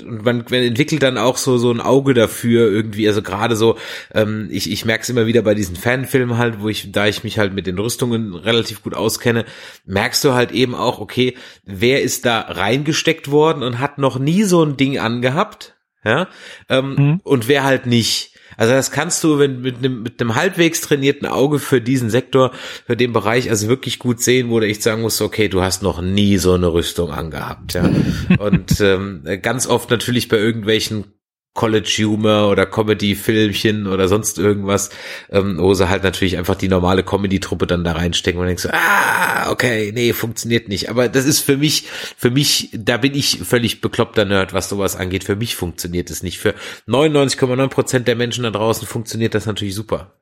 und 0.00 0.24
man, 0.24 0.44
man 0.48 0.62
entwickelt 0.62 1.02
dann 1.02 1.18
auch 1.18 1.36
so 1.36 1.58
so 1.58 1.70
ein 1.70 1.82
Auge 1.82 2.14
dafür 2.14 2.72
irgendwie. 2.72 3.06
Also 3.06 3.20
gerade 3.20 3.56
so, 3.56 3.76
ähm, 4.14 4.48
ich 4.50 4.72
ich 4.72 4.86
merke 4.86 5.02
es 5.02 5.10
immer 5.10 5.26
wieder 5.26 5.42
bei 5.42 5.54
diesen 5.54 5.76
Fanfilmen 5.76 6.38
halt, 6.38 6.62
wo 6.62 6.70
ich, 6.70 6.92
da 6.92 7.06
ich 7.06 7.24
mich 7.24 7.38
halt 7.38 7.52
mit 7.52 7.66
den 7.66 7.78
Rüstungen 7.78 8.34
relativ 8.34 8.82
gut 8.82 8.94
auskenne, 8.94 9.44
merkst 9.84 10.24
du 10.24 10.32
halt 10.32 10.50
eben 10.50 10.74
auch, 10.74 10.98
okay, 10.98 11.36
wer 11.66 12.00
ist 12.00 12.24
da 12.24 12.40
reingestellt 12.40 13.01
gesteckt 13.02 13.32
worden 13.32 13.64
und 13.64 13.80
hat 13.80 13.98
noch 13.98 14.20
nie 14.20 14.44
so 14.44 14.62
ein 14.64 14.76
Ding 14.76 14.98
angehabt, 14.98 15.74
ja, 16.04 16.28
ähm, 16.68 16.94
mhm. 16.94 17.20
und 17.24 17.48
wer 17.48 17.64
halt 17.64 17.86
nicht. 17.86 18.30
Also 18.56 18.74
das 18.74 18.92
kannst 18.92 19.24
du 19.24 19.38
wenn, 19.38 19.62
mit 19.62 19.78
einem 19.78 20.02
mit 20.02 20.20
einem 20.20 20.36
halbwegs 20.36 20.82
trainierten 20.82 21.26
Auge 21.26 21.58
für 21.58 21.80
diesen 21.80 22.10
Sektor, 22.10 22.52
für 22.86 22.96
den 22.96 23.12
Bereich, 23.12 23.50
also 23.50 23.66
wirklich 23.66 23.98
gut 23.98 24.20
sehen, 24.20 24.50
wo 24.50 24.60
du 24.60 24.66
echt 24.66 24.82
sagen 24.84 25.02
musst, 25.02 25.20
okay, 25.20 25.48
du 25.48 25.62
hast 25.62 25.82
noch 25.82 26.00
nie 26.00 26.36
so 26.36 26.52
eine 26.52 26.72
Rüstung 26.72 27.10
angehabt, 27.10 27.74
ja. 27.74 27.90
und 28.38 28.80
ähm, 28.80 29.24
ganz 29.42 29.66
oft 29.66 29.90
natürlich 29.90 30.28
bei 30.28 30.36
irgendwelchen 30.36 31.06
College-Humor 31.54 32.48
oder 32.48 32.64
Comedy-Filmchen 32.64 33.86
oder 33.86 34.08
sonst 34.08 34.38
irgendwas, 34.38 34.90
ähm, 35.30 35.58
wo 35.58 35.74
sie 35.74 35.88
halt 35.88 36.02
natürlich 36.02 36.38
einfach 36.38 36.54
die 36.54 36.68
normale 36.68 37.04
Comedy-Truppe 37.04 37.66
dann 37.66 37.84
da 37.84 37.92
reinstecken 37.92 38.40
und 38.40 38.46
denkst 38.46 38.68
ah, 38.72 39.50
okay, 39.50 39.92
nee, 39.92 40.14
funktioniert 40.14 40.68
nicht. 40.68 40.88
Aber 40.88 41.08
das 41.08 41.26
ist 41.26 41.40
für 41.40 41.58
mich, 41.58 41.88
für 42.16 42.30
mich, 42.30 42.70
da 42.72 42.96
bin 42.96 43.14
ich 43.14 43.40
völlig 43.40 43.82
bekloppter 43.82 44.24
Nerd, 44.24 44.54
was 44.54 44.70
sowas 44.70 44.96
angeht. 44.96 45.24
Für 45.24 45.36
mich 45.36 45.54
funktioniert 45.54 46.10
es 46.10 46.22
nicht. 46.22 46.38
Für 46.38 46.54
99,9 46.88 47.68
Prozent 47.68 48.08
der 48.08 48.16
Menschen 48.16 48.44
da 48.44 48.50
draußen 48.50 48.86
funktioniert 48.86 49.34
das 49.34 49.44
natürlich 49.44 49.74
super. 49.74 50.14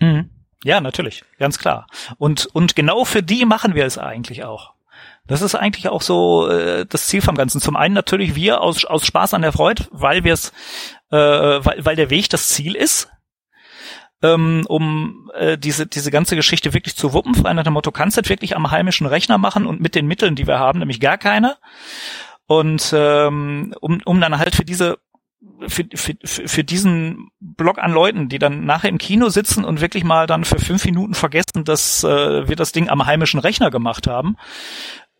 Mhm. 0.00 0.30
Ja, 0.64 0.80
natürlich, 0.80 1.22
ganz 1.38 1.58
klar. 1.58 1.86
Und, 2.18 2.46
und 2.52 2.74
genau 2.74 3.04
für 3.04 3.22
die 3.22 3.44
machen 3.46 3.74
wir 3.74 3.86
es 3.86 3.98
eigentlich 3.98 4.44
auch. 4.44 4.74
Das 5.26 5.42
ist 5.42 5.54
eigentlich 5.54 5.88
auch 5.88 6.02
so 6.02 6.48
äh, 6.48 6.86
das 6.86 7.06
Ziel 7.06 7.22
vom 7.22 7.36
Ganzen. 7.36 7.60
Zum 7.60 7.76
einen 7.76 7.94
natürlich 7.94 8.34
wir 8.34 8.60
aus, 8.60 8.84
aus 8.84 9.06
Spaß 9.06 9.34
an 9.34 9.42
der 9.42 9.52
Freude, 9.52 9.86
weil 9.90 10.24
wir 10.24 10.32
es, 10.32 10.52
äh, 11.10 11.16
weil, 11.16 11.84
weil 11.84 11.96
der 11.96 12.10
Weg 12.10 12.28
das 12.30 12.48
Ziel 12.48 12.74
ist, 12.74 13.08
ähm, 14.22 14.64
um 14.68 15.30
äh, 15.34 15.56
diese, 15.56 15.86
diese 15.86 16.10
ganze 16.10 16.36
Geschichte 16.36 16.74
wirklich 16.74 16.96
zu 16.96 17.12
wuppen. 17.12 17.34
Frei 17.34 17.52
nach 17.52 17.64
dem 17.64 17.74
Motto, 17.74 17.92
kannst 17.92 18.16
du 18.16 18.22
das 18.22 18.30
wirklich 18.30 18.56
am 18.56 18.70
heimischen 18.70 19.06
Rechner 19.06 19.38
machen 19.38 19.66
und 19.66 19.80
mit 19.80 19.94
den 19.94 20.06
Mitteln, 20.06 20.34
die 20.34 20.46
wir 20.46 20.58
haben, 20.58 20.80
nämlich 20.80 21.00
gar 21.00 21.18
keine. 21.18 21.56
Und 22.46 22.92
ähm, 22.94 23.74
um, 23.80 24.00
um 24.04 24.20
dann 24.20 24.38
halt 24.38 24.56
für 24.56 24.64
diese 24.64 24.98
für, 25.68 25.84
für, 25.94 26.16
für 26.24 26.64
diesen 26.64 27.30
Block 27.40 27.78
an 27.78 27.92
Leuten, 27.92 28.28
die 28.28 28.38
dann 28.38 28.64
nachher 28.64 28.90
im 28.90 28.98
Kino 28.98 29.28
sitzen 29.28 29.64
und 29.64 29.80
wirklich 29.80 30.04
mal 30.04 30.26
dann 30.26 30.44
für 30.44 30.58
fünf 30.58 30.84
Minuten 30.84 31.14
vergessen, 31.14 31.64
dass 31.64 32.04
äh, 32.04 32.48
wir 32.48 32.56
das 32.56 32.72
Ding 32.72 32.88
am 32.88 33.06
heimischen 33.06 33.40
Rechner 33.40 33.70
gemacht 33.70 34.06
haben, 34.06 34.36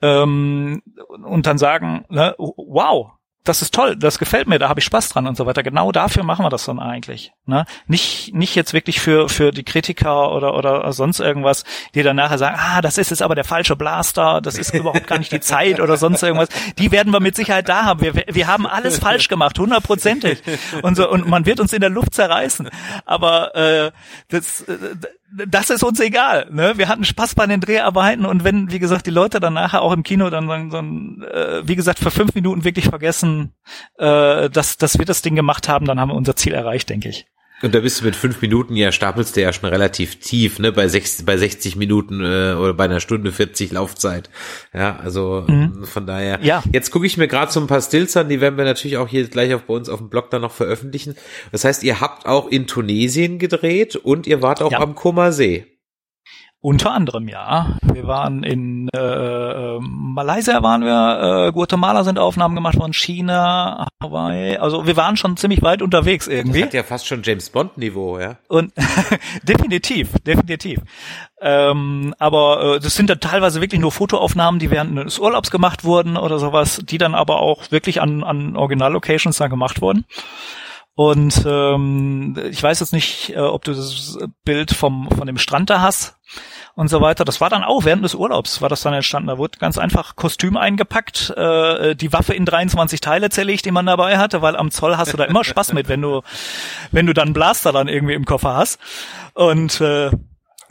ähm, 0.02 0.82
und 1.08 1.46
dann 1.46 1.58
sagen, 1.58 2.04
ne, 2.08 2.34
wow, 2.38 3.12
das 3.44 3.62
ist 3.62 3.72
toll, 3.72 3.96
das 3.96 4.18
gefällt 4.18 4.48
mir, 4.48 4.58
da 4.58 4.68
habe 4.68 4.80
ich 4.80 4.84
Spaß 4.84 5.08
dran 5.08 5.26
und 5.26 5.34
so 5.34 5.46
weiter. 5.46 5.62
Genau 5.62 5.92
dafür 5.92 6.24
machen 6.24 6.44
wir 6.44 6.50
das 6.50 6.66
dann 6.66 6.78
eigentlich. 6.78 7.32
Ne? 7.46 7.64
Nicht, 7.86 8.34
nicht 8.34 8.54
jetzt 8.54 8.74
wirklich 8.74 9.00
für, 9.00 9.30
für 9.30 9.50
die 9.50 9.64
Kritiker 9.64 10.32
oder, 10.32 10.54
oder 10.54 10.92
sonst 10.92 11.20
irgendwas, 11.20 11.64
die 11.94 12.02
dann 12.02 12.16
nachher 12.16 12.36
sagen, 12.36 12.56
ah, 12.58 12.82
das 12.82 12.98
ist 12.98 13.10
jetzt 13.10 13.22
aber 13.22 13.34
der 13.34 13.44
falsche 13.44 13.76
Blaster, 13.76 14.42
das 14.42 14.58
ist 14.58 14.74
überhaupt 14.74 15.06
gar 15.06 15.18
nicht 15.18 15.32
die 15.32 15.40
Zeit 15.40 15.80
oder 15.80 15.96
sonst 15.96 16.22
irgendwas. 16.22 16.50
Die 16.76 16.92
werden 16.92 17.14
wir 17.14 17.20
mit 17.20 17.34
Sicherheit 17.34 17.68
da 17.68 17.86
haben. 17.86 18.02
Wir, 18.02 18.14
wir 18.14 18.46
haben 18.46 18.66
alles 18.66 18.98
falsch 18.98 19.28
gemacht, 19.28 19.58
hundertprozentig. 19.58 20.42
Und 20.82 20.96
so, 20.96 21.10
und 21.10 21.26
man 21.26 21.46
wird 21.46 21.60
uns 21.60 21.72
in 21.72 21.80
der 21.80 21.90
Luft 21.90 22.14
zerreißen. 22.14 22.68
Aber 23.06 23.54
äh, 23.54 23.90
das, 24.28 24.62
äh, 24.62 24.76
das 25.32 25.70
ist 25.70 25.82
uns 25.82 26.00
egal. 26.00 26.48
Ne? 26.50 26.76
Wir 26.76 26.88
hatten 26.88 27.04
Spaß 27.04 27.34
bei 27.34 27.46
den 27.46 27.60
Dreharbeiten 27.60 28.26
und 28.26 28.44
wenn, 28.44 28.70
wie 28.70 28.78
gesagt, 28.78 29.06
die 29.06 29.10
Leute 29.10 29.40
dann 29.40 29.54
nachher 29.54 29.82
auch 29.82 29.92
im 29.92 30.02
Kino 30.02 30.30
dann, 30.30 30.48
dann, 30.48 30.70
dann 30.70 31.22
äh, 31.30 31.66
wie 31.66 31.76
gesagt, 31.76 31.98
für 31.98 32.10
fünf 32.10 32.34
Minuten 32.34 32.64
wirklich 32.64 32.86
vergessen, 32.86 33.54
äh, 33.98 34.50
dass, 34.50 34.76
dass 34.76 34.98
wir 34.98 35.06
das 35.06 35.22
Ding 35.22 35.36
gemacht 35.36 35.68
haben, 35.68 35.86
dann 35.86 36.00
haben 36.00 36.10
wir 36.10 36.16
unser 36.16 36.36
Ziel 36.36 36.54
erreicht, 36.54 36.90
denke 36.90 37.08
ich. 37.08 37.26
Und 37.62 37.74
da 37.74 37.80
bist 37.80 38.00
du 38.00 38.04
mit 38.04 38.16
fünf 38.16 38.40
Minuten 38.40 38.74
ja 38.74 38.90
stapelst 38.90 39.36
du 39.36 39.42
ja 39.42 39.52
schon 39.52 39.68
relativ 39.68 40.18
tief, 40.18 40.58
ne? 40.58 40.72
Bei 40.72 40.88
60, 40.88 41.26
bei 41.26 41.36
60 41.36 41.76
Minuten 41.76 42.20
äh, 42.20 42.54
oder 42.54 42.74
bei 42.74 42.84
einer 42.84 43.00
Stunde 43.00 43.32
40 43.32 43.72
Laufzeit. 43.72 44.30
Ja, 44.72 44.96
also 44.96 45.44
mhm. 45.46 45.84
von 45.84 46.06
daher. 46.06 46.38
Ja. 46.42 46.62
Jetzt 46.72 46.90
gucke 46.90 47.06
ich 47.06 47.16
mir 47.16 47.28
gerade 47.28 47.52
so 47.52 47.60
ein 47.60 47.66
paar 47.66 47.82
Stills 47.82 48.16
an, 48.16 48.28
die 48.28 48.40
werden 48.40 48.56
wir 48.56 48.64
natürlich 48.64 48.96
auch 48.96 49.08
hier 49.08 49.28
gleich 49.28 49.52
auf 49.54 49.62
bei 49.62 49.74
uns 49.74 49.88
auf 49.88 49.98
dem 49.98 50.08
Blog 50.08 50.30
dann 50.30 50.42
noch 50.42 50.52
veröffentlichen. 50.52 51.14
Das 51.52 51.64
heißt, 51.64 51.82
ihr 51.82 52.00
habt 52.00 52.26
auch 52.26 52.48
in 52.48 52.66
Tunesien 52.66 53.38
gedreht 53.38 53.96
und 53.96 54.26
ihr 54.26 54.42
wart 54.42 54.62
auch 54.62 54.72
ja. 54.72 54.80
am 54.80 54.94
Koma 54.94 55.32
See. 55.32 55.66
Unter 56.62 56.92
anderem 56.92 57.26
ja. 57.26 57.78
Wir 57.82 58.06
waren 58.06 58.42
in 58.42 58.90
äh, 58.94 58.98
ähm, 58.98 60.12
Malaysia 60.14 60.62
waren 60.62 60.82
wir, 60.82 61.46
äh, 61.48 61.52
Guatemala 61.52 62.04
sind 62.04 62.18
Aufnahmen 62.18 62.54
gemacht 62.54 62.78
worden, 62.78 62.92
China, 62.92 63.86
Hawaii. 64.02 64.58
Also 64.58 64.86
wir 64.86 64.94
waren 64.94 65.16
schon 65.16 65.38
ziemlich 65.38 65.62
weit 65.62 65.80
unterwegs 65.80 66.26
irgendwie. 66.26 66.60
Das 66.60 66.66
hat 66.66 66.74
ja 66.74 66.82
fast 66.82 67.06
schon 67.06 67.22
James 67.22 67.48
Bond 67.48 67.78
Niveau, 67.78 68.18
ja. 68.18 68.36
Und 68.48 68.74
definitiv, 69.42 70.10
definitiv. 70.26 70.80
Ähm, 71.40 72.14
aber 72.18 72.76
äh, 72.76 72.80
das 72.80 72.94
sind 72.94 73.08
dann 73.08 73.20
teilweise 73.20 73.62
wirklich 73.62 73.80
nur 73.80 73.90
Fotoaufnahmen, 73.90 74.60
die 74.60 74.70
während 74.70 74.98
des 74.98 75.18
Urlaubs 75.18 75.50
gemacht 75.50 75.84
wurden 75.84 76.18
oder 76.18 76.38
sowas, 76.38 76.82
die 76.84 76.98
dann 76.98 77.14
aber 77.14 77.40
auch 77.40 77.70
wirklich 77.70 78.02
an, 78.02 78.22
an 78.22 78.54
Original-Locations 78.54 79.38
dann 79.38 79.48
gemacht 79.48 79.80
wurden. 79.80 80.04
Und 81.00 81.46
ähm, 81.46 82.36
ich 82.50 82.62
weiß 82.62 82.80
jetzt 82.80 82.92
nicht, 82.92 83.30
äh, 83.30 83.38
ob 83.38 83.64
du 83.64 83.72
das 83.72 84.18
Bild 84.44 84.70
vom 84.70 85.08
von 85.10 85.26
dem 85.26 85.38
Strand 85.38 85.70
da 85.70 85.80
hast 85.80 86.18
und 86.74 86.88
so 86.88 87.00
weiter. 87.00 87.24
Das 87.24 87.40
war 87.40 87.48
dann 87.48 87.64
auch 87.64 87.86
während 87.86 88.04
des 88.04 88.14
Urlaubs 88.14 88.60
war 88.60 88.68
das 88.68 88.82
dann 88.82 88.92
entstanden. 88.92 89.28
Da 89.28 89.38
wurde 89.38 89.58
ganz 89.58 89.78
einfach 89.78 90.14
Kostüm 90.14 90.58
eingepackt, 90.58 91.30
äh, 91.30 91.96
die 91.96 92.12
Waffe 92.12 92.34
in 92.34 92.44
23 92.44 93.00
Teile 93.00 93.30
zerlegt, 93.30 93.64
die 93.64 93.70
man 93.70 93.86
dabei 93.86 94.18
hatte, 94.18 94.42
weil 94.42 94.56
am 94.56 94.70
Zoll 94.70 94.98
hast 94.98 95.14
du 95.14 95.16
da 95.16 95.24
immer 95.24 95.42
Spaß 95.42 95.72
mit, 95.72 95.88
wenn 95.88 96.02
du 96.02 96.20
wenn 96.92 97.06
du 97.06 97.14
dann 97.14 97.32
Blaster 97.32 97.72
dann 97.72 97.88
irgendwie 97.88 98.12
im 98.12 98.26
Koffer 98.26 98.54
hast. 98.54 98.78
Und 99.32 99.80
äh, 99.80 100.10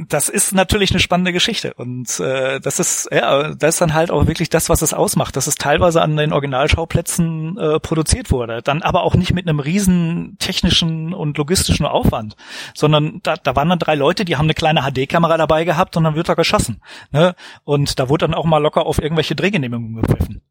das 0.07 0.29
ist 0.29 0.53
natürlich 0.53 0.91
eine 0.91 0.99
spannende 0.99 1.33
Geschichte 1.33 1.73
und 1.73 2.19
äh, 2.19 2.59
das 2.59 2.79
ist 2.79 3.09
ja 3.11 3.53
das 3.53 3.75
ist 3.75 3.81
dann 3.81 3.93
halt 3.93 4.11
auch 4.11 4.27
wirklich 4.27 4.49
das, 4.49 4.69
was 4.69 4.81
es 4.81 4.93
ausmacht, 4.93 5.35
dass 5.35 5.47
es 5.47 5.55
teilweise 5.55 6.01
an 6.01 6.15
den 6.15 6.31
Originalschauplätzen 6.31 7.57
äh, 7.57 7.79
produziert 7.79 8.31
wurde, 8.31 8.61
dann 8.61 8.81
aber 8.81 9.03
auch 9.03 9.15
nicht 9.15 9.33
mit 9.33 9.47
einem 9.47 9.59
riesen 9.59 10.37
technischen 10.39 11.13
und 11.13 11.37
logistischen 11.37 11.85
Aufwand, 11.85 12.35
sondern 12.73 13.19
da, 13.23 13.35
da 13.35 13.55
waren 13.55 13.69
dann 13.69 13.79
drei 13.79 13.95
Leute, 13.95 14.25
die 14.25 14.37
haben 14.37 14.45
eine 14.45 14.53
kleine 14.53 14.81
HD-Kamera 14.81 15.37
dabei 15.37 15.65
gehabt 15.65 15.97
und 15.97 16.05
dann 16.05 16.15
wird 16.15 16.29
da 16.29 16.35
geschossen, 16.35 16.81
ne? 17.11 17.35
Und 17.63 17.99
da 17.99 18.09
wurde 18.09 18.25
dann 18.25 18.35
auch 18.35 18.45
mal 18.45 18.59
locker 18.59 18.85
auf 18.85 19.01
irgendwelche 19.01 19.35
Drehgenehmigungen 19.35 20.01
gepfiffen. 20.01 20.41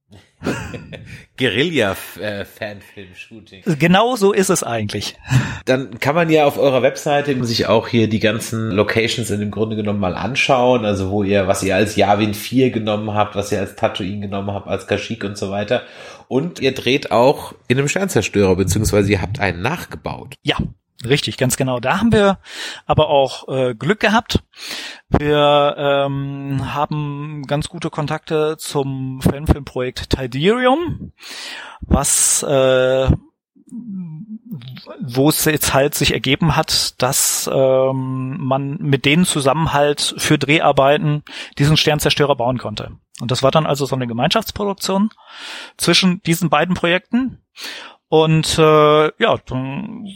Guerilla-Fanfilm-Shooting. 1.39 3.63
Genau 3.79 4.17
so 4.17 4.33
ist 4.33 4.51
es 4.51 4.63
eigentlich. 4.63 5.17
Dann 5.65 5.99
kann 6.01 6.15
man 6.15 6.29
ja 6.31 6.45
auf 6.45 6.59
eurer 6.59 6.83
Webseite 6.83 7.43
sich 7.45 7.67
auch 7.67 7.89
hier 7.89 8.09
die 8.09 8.21
ganzen 8.21 8.71
Locations 8.71 9.31
in 9.31 9.41
dem 9.41 9.51
Grunde 9.51 9.77
genommen 9.77 10.01
mal 10.01 10.15
anschauen, 10.15 10.85
also 10.85 11.11
wo 11.11 11.23
ihr, 11.23 11.47
was 11.47 11.63
ihr 11.63 11.77
als 11.77 11.97
Yavin 11.97 12.35
4 12.35 12.71
genommen 12.71 13.15
habt, 13.15 13.37
was 13.37 13.53
ihr 13.53 13.61
als 13.61 13.77
Tatooine 13.77 14.21
genommen 14.21 14.53
habt, 14.53 14.69
als 14.69 14.87
Kashyyyk 14.87 15.25
und 15.25 15.39
so 15.39 15.51
weiter. 15.51 15.83
Und 16.29 16.61
ihr 16.61 16.73
dreht 16.73 17.11
auch 17.11 17.55
in 17.69 17.79
einem 17.79 17.89
Sternzerstörer, 17.89 18.57
beziehungsweise 18.57 19.11
ihr 19.13 19.23
habt 19.23 19.41
einen 19.41 19.63
nachgebaut. 19.63 20.35
Ja, 20.43 20.59
Richtig, 21.05 21.37
ganz 21.37 21.57
genau. 21.57 21.79
Da 21.79 22.01
haben 22.01 22.13
wir 22.13 22.39
aber 22.87 23.09
auch 23.09 23.47
äh, 23.49 23.75
Glück 23.75 24.01
gehabt. 24.01 24.43
Wir 25.09 25.77
ähm, 25.79 26.75
haben 26.75 27.45
ganz 27.47 27.69
gute 27.69 27.89
Kontakte 27.89 28.57
zum 28.59 29.21
Fanfilmprojekt 29.23 30.11
Tiderium, 30.11 31.13
was 31.81 32.43
äh, 32.43 33.11
wo 35.01 35.29
es 35.29 35.45
jetzt 35.45 35.75
halt 35.75 35.95
sich 35.95 36.13
ergeben 36.13 36.57
hat, 36.57 37.01
dass 37.03 37.49
ähm, 37.53 38.39
man 38.41 38.79
mit 38.79 39.05
denen 39.05 39.25
zusammen 39.25 39.73
halt 39.73 40.15
für 40.17 40.39
Dreharbeiten 40.39 41.23
diesen 41.59 41.77
Sternzerstörer 41.77 42.35
bauen 42.35 42.59
konnte. 42.59 42.93
Und 43.21 43.31
das 43.31 43.43
war 43.43 43.51
dann 43.51 43.67
also 43.67 43.87
so 43.87 43.95
eine 43.95 44.07
Gemeinschaftsproduktion 44.07 45.11
zwischen 45.77 46.23
diesen 46.23 46.51
beiden 46.51 46.75
Projekten. 46.75 47.43
Und 48.09 48.59
äh, 48.59 49.23
ja, 49.23 49.37
dann 49.47 50.07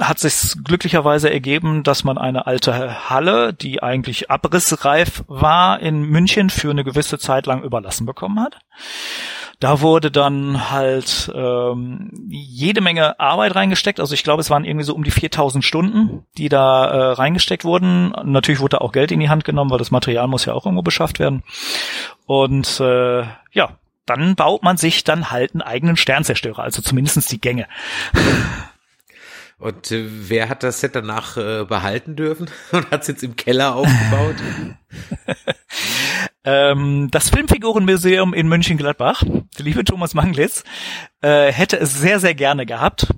hat 0.00 0.18
sich 0.18 0.54
glücklicherweise 0.62 1.32
ergeben, 1.32 1.82
dass 1.82 2.04
man 2.04 2.18
eine 2.18 2.46
alte 2.46 3.10
Halle, 3.10 3.52
die 3.52 3.82
eigentlich 3.82 4.30
abrissreif 4.30 5.24
war, 5.26 5.80
in 5.80 6.02
München 6.02 6.50
für 6.50 6.70
eine 6.70 6.84
gewisse 6.84 7.18
Zeit 7.18 7.46
lang 7.46 7.62
überlassen 7.62 8.06
bekommen 8.06 8.40
hat. 8.40 8.58
Da 9.58 9.80
wurde 9.80 10.10
dann 10.10 10.70
halt 10.70 11.32
ähm, 11.34 12.10
jede 12.28 12.82
Menge 12.82 13.18
Arbeit 13.18 13.54
reingesteckt. 13.54 14.00
Also 14.00 14.12
ich 14.12 14.22
glaube, 14.22 14.42
es 14.42 14.50
waren 14.50 14.64
irgendwie 14.64 14.84
so 14.84 14.94
um 14.94 15.02
die 15.02 15.10
4000 15.10 15.64
Stunden, 15.64 16.26
die 16.36 16.50
da 16.50 16.84
äh, 16.84 17.12
reingesteckt 17.12 17.64
wurden. 17.64 18.10
Natürlich 18.24 18.60
wurde 18.60 18.76
da 18.76 18.84
auch 18.84 18.92
Geld 18.92 19.12
in 19.12 19.20
die 19.20 19.30
Hand 19.30 19.44
genommen, 19.44 19.70
weil 19.70 19.78
das 19.78 19.90
Material 19.90 20.28
muss 20.28 20.44
ja 20.44 20.52
auch 20.52 20.66
irgendwo 20.66 20.82
beschafft 20.82 21.18
werden. 21.18 21.42
Und 22.26 22.80
äh, 22.80 23.22
ja, 23.52 23.70
dann 24.04 24.36
baut 24.36 24.62
man 24.62 24.76
sich 24.76 25.04
dann 25.04 25.30
halt 25.30 25.54
einen 25.54 25.62
eigenen 25.62 25.96
Sternzerstörer, 25.96 26.62
also 26.62 26.82
zumindestens 26.82 27.26
die 27.26 27.40
Gänge. 27.40 27.66
Und 29.58 29.90
äh, 29.90 30.04
wer 30.06 30.48
hat 30.48 30.62
das 30.62 30.80
Set 30.80 30.94
danach 30.94 31.36
äh, 31.36 31.64
behalten 31.64 32.14
dürfen 32.14 32.50
und 32.72 32.90
hat 32.90 33.02
es 33.02 33.08
jetzt 33.08 33.22
im 33.22 33.36
Keller 33.36 33.74
aufgebaut? 33.74 34.36
ähm, 36.44 37.08
das 37.10 37.30
Filmfigurenmuseum 37.30 38.34
in 38.34 38.48
München-Gladbach, 38.48 39.22
der 39.24 39.64
liebe 39.64 39.84
Thomas 39.84 40.12
Manglitz, 40.12 40.62
äh, 41.22 41.50
hätte 41.50 41.78
es 41.78 41.94
sehr, 41.94 42.20
sehr 42.20 42.34
gerne 42.34 42.66
gehabt. 42.66 43.08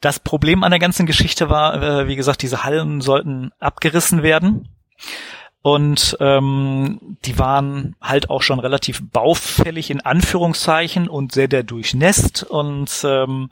Das 0.00 0.20
Problem 0.20 0.62
an 0.62 0.70
der 0.70 0.80
ganzen 0.80 1.04
Geschichte 1.04 1.50
war, 1.50 1.82
äh, 1.82 2.08
wie 2.08 2.16
gesagt, 2.16 2.42
diese 2.42 2.64
Hallen 2.64 3.00
sollten 3.02 3.50
abgerissen 3.58 4.22
werden. 4.22 4.68
Und 5.68 6.16
ähm, 6.20 6.98
die 7.26 7.38
waren 7.38 7.94
halt 8.00 8.30
auch 8.30 8.40
schon 8.40 8.58
relativ 8.58 9.02
baufällig 9.02 9.90
in 9.90 10.00
Anführungszeichen 10.00 11.08
und 11.08 11.32
sehr 11.32 11.46
der 11.46 11.62
durchnässt. 11.62 12.42
Und 12.42 13.04
ähm, 13.04 13.50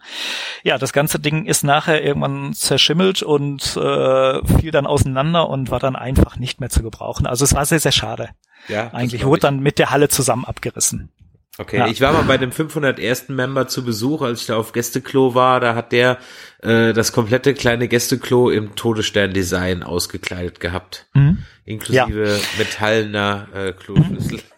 ja, 0.62 0.78
das 0.78 0.94
ganze 0.94 1.20
Ding 1.20 1.44
ist 1.44 1.62
nachher 1.62 2.02
irgendwann 2.02 2.54
zerschimmelt 2.54 3.22
und 3.22 3.76
äh, 3.76 4.46
fiel 4.46 4.70
dann 4.70 4.86
auseinander 4.86 5.50
und 5.50 5.70
war 5.70 5.78
dann 5.78 5.94
einfach 5.94 6.38
nicht 6.38 6.58
mehr 6.58 6.70
zu 6.70 6.82
gebrauchen. 6.82 7.26
Also 7.26 7.44
es 7.44 7.54
war 7.54 7.66
sehr, 7.66 7.80
sehr 7.80 7.92
schade. 7.92 8.30
Ja, 8.66 8.94
Eigentlich 8.94 9.26
wurde 9.26 9.42
dann 9.42 9.60
mit 9.60 9.78
der 9.78 9.90
Halle 9.90 10.08
zusammen 10.08 10.46
abgerissen. 10.46 11.10
Okay, 11.58 11.78
Ja. 11.78 11.86
ich 11.86 12.00
war 12.00 12.12
mal 12.12 12.22
bei 12.24 12.38
dem 12.38 12.50
501. 12.52 13.28
Member 13.28 13.68
zu 13.68 13.84
Besuch, 13.84 14.22
als 14.22 14.40
ich 14.40 14.46
da 14.46 14.56
auf 14.56 14.72
Gästeklo 14.72 15.34
war, 15.34 15.60
da 15.60 15.74
hat 15.74 15.92
der 15.92 16.18
äh, 16.62 16.94
das 16.94 17.12
komplette 17.12 17.52
kleine 17.52 17.88
Gästeklo 17.88 18.50
im 18.50 18.74
Todesstern-Design 18.74 19.82
ausgekleidet 19.82 20.60
gehabt. 20.60 21.06
Mhm. 21.14 21.44
Inklusive 21.66 22.40
metallener 22.58 23.48
äh, 23.54 23.72
Kloschlüssel. 23.72 24.40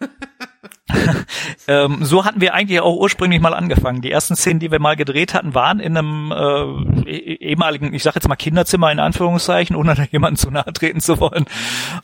Ähm, 1.67 2.03
so 2.03 2.25
hatten 2.25 2.41
wir 2.41 2.55
eigentlich 2.55 2.79
auch 2.81 2.95
ursprünglich 2.95 3.39
mal 3.39 3.53
angefangen. 3.53 4.01
Die 4.01 4.11
ersten 4.11 4.35
Szenen, 4.35 4.59
die 4.59 4.71
wir 4.71 4.79
mal 4.79 4.95
gedreht 4.95 5.35
hatten, 5.35 5.53
waren 5.53 5.79
in 5.79 5.95
einem 5.95 6.31
äh, 6.31 7.09
eh- 7.11 7.35
ehemaligen, 7.49 7.93
ich 7.93 8.01
sage 8.01 8.15
jetzt 8.15 8.27
mal 8.27 8.35
Kinderzimmer 8.35 8.91
in 8.91 8.99
Anführungszeichen, 8.99 9.75
ohne 9.75 9.93
da 9.93 10.03
jemanden 10.11 10.37
zu 10.37 10.49
nahe 10.49 10.73
treten 10.73 10.99
zu 10.99 11.19
wollen. 11.19 11.45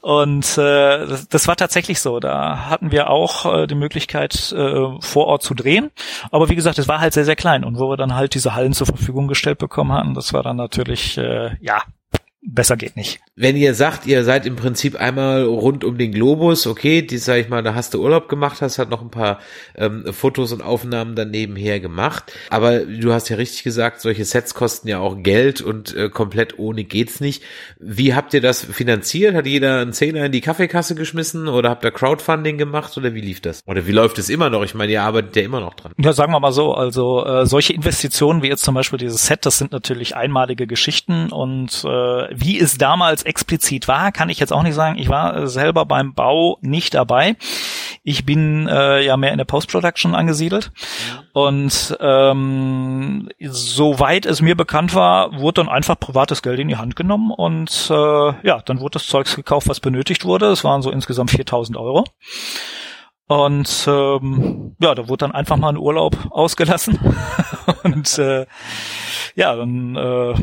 Und 0.01 0.57
äh, 0.59 1.07
das, 1.07 1.27
das 1.27 1.47
war 1.47 1.55
tatsächlich 1.55 1.99
so. 1.99 2.19
Da 2.19 2.69
hatten 2.69 2.91
wir 2.91 3.09
auch 3.09 3.61
äh, 3.61 3.67
die 3.67 3.75
Möglichkeit, 3.75 4.51
äh, 4.55 4.99
vor 4.99 5.25
Ort 5.25 5.41
zu 5.41 5.55
drehen. 5.55 5.89
Aber 6.31 6.49
wie 6.49 6.55
gesagt, 6.55 6.77
es 6.77 6.87
war 6.87 6.99
halt 6.99 7.13
sehr, 7.13 7.25
sehr 7.25 7.35
klein. 7.35 7.63
Und 7.63 7.79
wo 7.79 7.89
wir 7.89 7.97
dann 7.97 8.13
halt 8.13 8.35
diese 8.35 8.53
Hallen 8.53 8.73
zur 8.73 8.87
Verfügung 8.87 9.27
gestellt 9.27 9.57
bekommen 9.57 9.93
hatten, 9.93 10.13
das 10.13 10.31
war 10.33 10.43
dann 10.43 10.57
natürlich, 10.57 11.17
äh, 11.17 11.55
ja, 11.59 11.81
besser 12.45 12.77
geht 12.77 12.95
nicht. 12.95 13.19
Wenn 13.35 13.55
ihr 13.55 13.73
sagt, 13.73 14.05
ihr 14.05 14.23
seid 14.23 14.45
im 14.45 14.55
Prinzip 14.55 14.95
einmal 14.95 15.43
rund 15.43 15.83
um 15.83 15.97
den 15.97 16.11
Globus, 16.11 16.67
okay, 16.67 17.01
die 17.01 17.17
sag 17.17 17.37
ich 17.37 17.49
mal, 17.49 17.63
da 17.63 17.75
hast 17.75 17.93
du 17.93 18.01
Urlaub 18.01 18.29
gemacht, 18.29 18.61
hast 18.61 18.77
halt 18.77 18.89
noch 18.89 19.01
ein 19.01 19.09
paar 19.09 19.39
ähm, 19.75 20.05
Fotos 20.13 20.53
und 20.53 20.61
Aufnahmen 20.61 21.15
dann 21.15 21.31
nebenher 21.31 21.79
gemacht. 21.79 22.31
Aber 22.49 22.79
du 22.79 23.11
hast 23.13 23.29
ja 23.29 23.37
richtig 23.37 23.63
gesagt, 23.63 24.01
solche 24.01 24.25
Sets 24.25 24.53
kosten 24.53 24.87
ja 24.87 24.99
auch 24.99 25.21
Geld 25.23 25.61
und 25.61 25.95
äh, 25.95 26.09
komplett 26.09 26.59
ohne 26.59 26.83
geht's 26.83 27.19
nicht. 27.19 27.43
Wie 27.79 28.13
habt 28.13 28.33
ihr 28.33 28.41
das 28.41 28.63
finanziert? 28.63 29.35
Hat 29.35 29.47
jeder 29.47 29.81
einen 29.81 29.93
Zehner 29.93 30.25
in 30.25 30.31
die 30.31 30.41
Kaffeekasse 30.41 30.95
geschmissen 30.95 31.47
oder 31.47 31.69
habt 31.69 31.83
ihr 31.83 31.91
Crowdfunding 31.91 32.57
gemacht 32.57 32.95
oder 32.97 33.13
wie 33.13 33.21
lief 33.21 33.41
das? 33.41 33.61
Oder 33.65 33.87
wie 33.87 33.91
läuft 33.91 34.17
es 34.19 34.29
immer 34.29 34.49
noch? 34.49 34.63
Ich 34.63 34.75
meine, 34.75 34.91
ihr 34.91 35.01
arbeitet 35.01 35.35
ja 35.35 35.41
immer 35.41 35.59
noch 35.59 35.73
dran. 35.73 35.93
Ja, 35.97 36.13
sagen 36.13 36.31
wir 36.31 36.39
mal 36.39 36.51
so, 36.51 36.73
also 36.73 37.25
äh, 37.25 37.45
solche 37.45 37.73
Investitionen 37.73 38.43
wie 38.43 38.47
jetzt 38.47 38.63
zum 38.63 38.75
Beispiel 38.75 38.99
dieses 38.99 39.25
Set, 39.25 39.45
das 39.45 39.57
sind 39.57 39.71
natürlich 39.71 40.15
einmalige 40.15 40.67
Geschichten 40.67 41.31
und 41.31 41.83
äh, 41.85 42.34
wie 42.37 42.59
es 42.59 42.77
damals 42.77 43.23
explizit 43.23 43.87
war, 43.87 44.11
kann 44.11 44.29
ich 44.29 44.39
jetzt 44.39 44.53
auch 44.53 44.63
nicht 44.63 44.75
sagen. 44.75 44.97
Ich 44.97 45.09
war 45.09 45.35
äh, 45.35 45.47
selber 45.47 45.85
beim 45.85 46.13
Bau 46.13 46.57
nicht 46.61 46.93
dabei. 46.93 47.35
Ich 48.03 48.25
bin 48.25 48.67
äh, 48.67 49.03
ja 49.03 49.17
mehr 49.17 49.31
in 49.31 49.37
der 49.37 49.45
Post-Production 49.45 50.15
angesiedelt 50.15 50.71
und 51.33 51.97
ähm, 51.99 53.29
soweit 53.39 54.25
es 54.25 54.41
mir 54.41 54.55
bekannt 54.55 54.93
war, 54.93 55.39
wurde 55.39 55.61
dann 55.61 55.69
einfach 55.69 55.99
privates 55.99 56.41
Geld 56.41 56.59
in 56.59 56.67
die 56.67 56.77
Hand 56.77 56.95
genommen 56.95 57.31
und 57.31 57.89
äh, 57.89 58.47
ja, 58.47 58.61
dann 58.65 58.79
wurde 58.79 58.93
das 58.93 59.07
Zeugs 59.07 59.35
gekauft, 59.35 59.67
was 59.67 59.79
benötigt 59.79 60.25
wurde. 60.25 60.47
Es 60.47 60.63
waren 60.63 60.81
so 60.81 60.91
insgesamt 60.91 61.31
4000 61.31 61.77
Euro. 61.77 62.05
Und 63.27 63.85
ähm, 63.87 64.75
ja, 64.79 64.93
da 64.93 65.07
wurde 65.07 65.25
dann 65.25 65.31
einfach 65.31 65.57
mal 65.57 65.69
ein 65.69 65.77
Urlaub 65.77 66.15
ausgelassen. 66.29 66.99
und 67.83 68.17
äh, 68.19 68.45
ja, 69.35 69.55
dann 69.55 69.95
äh, 69.95 70.35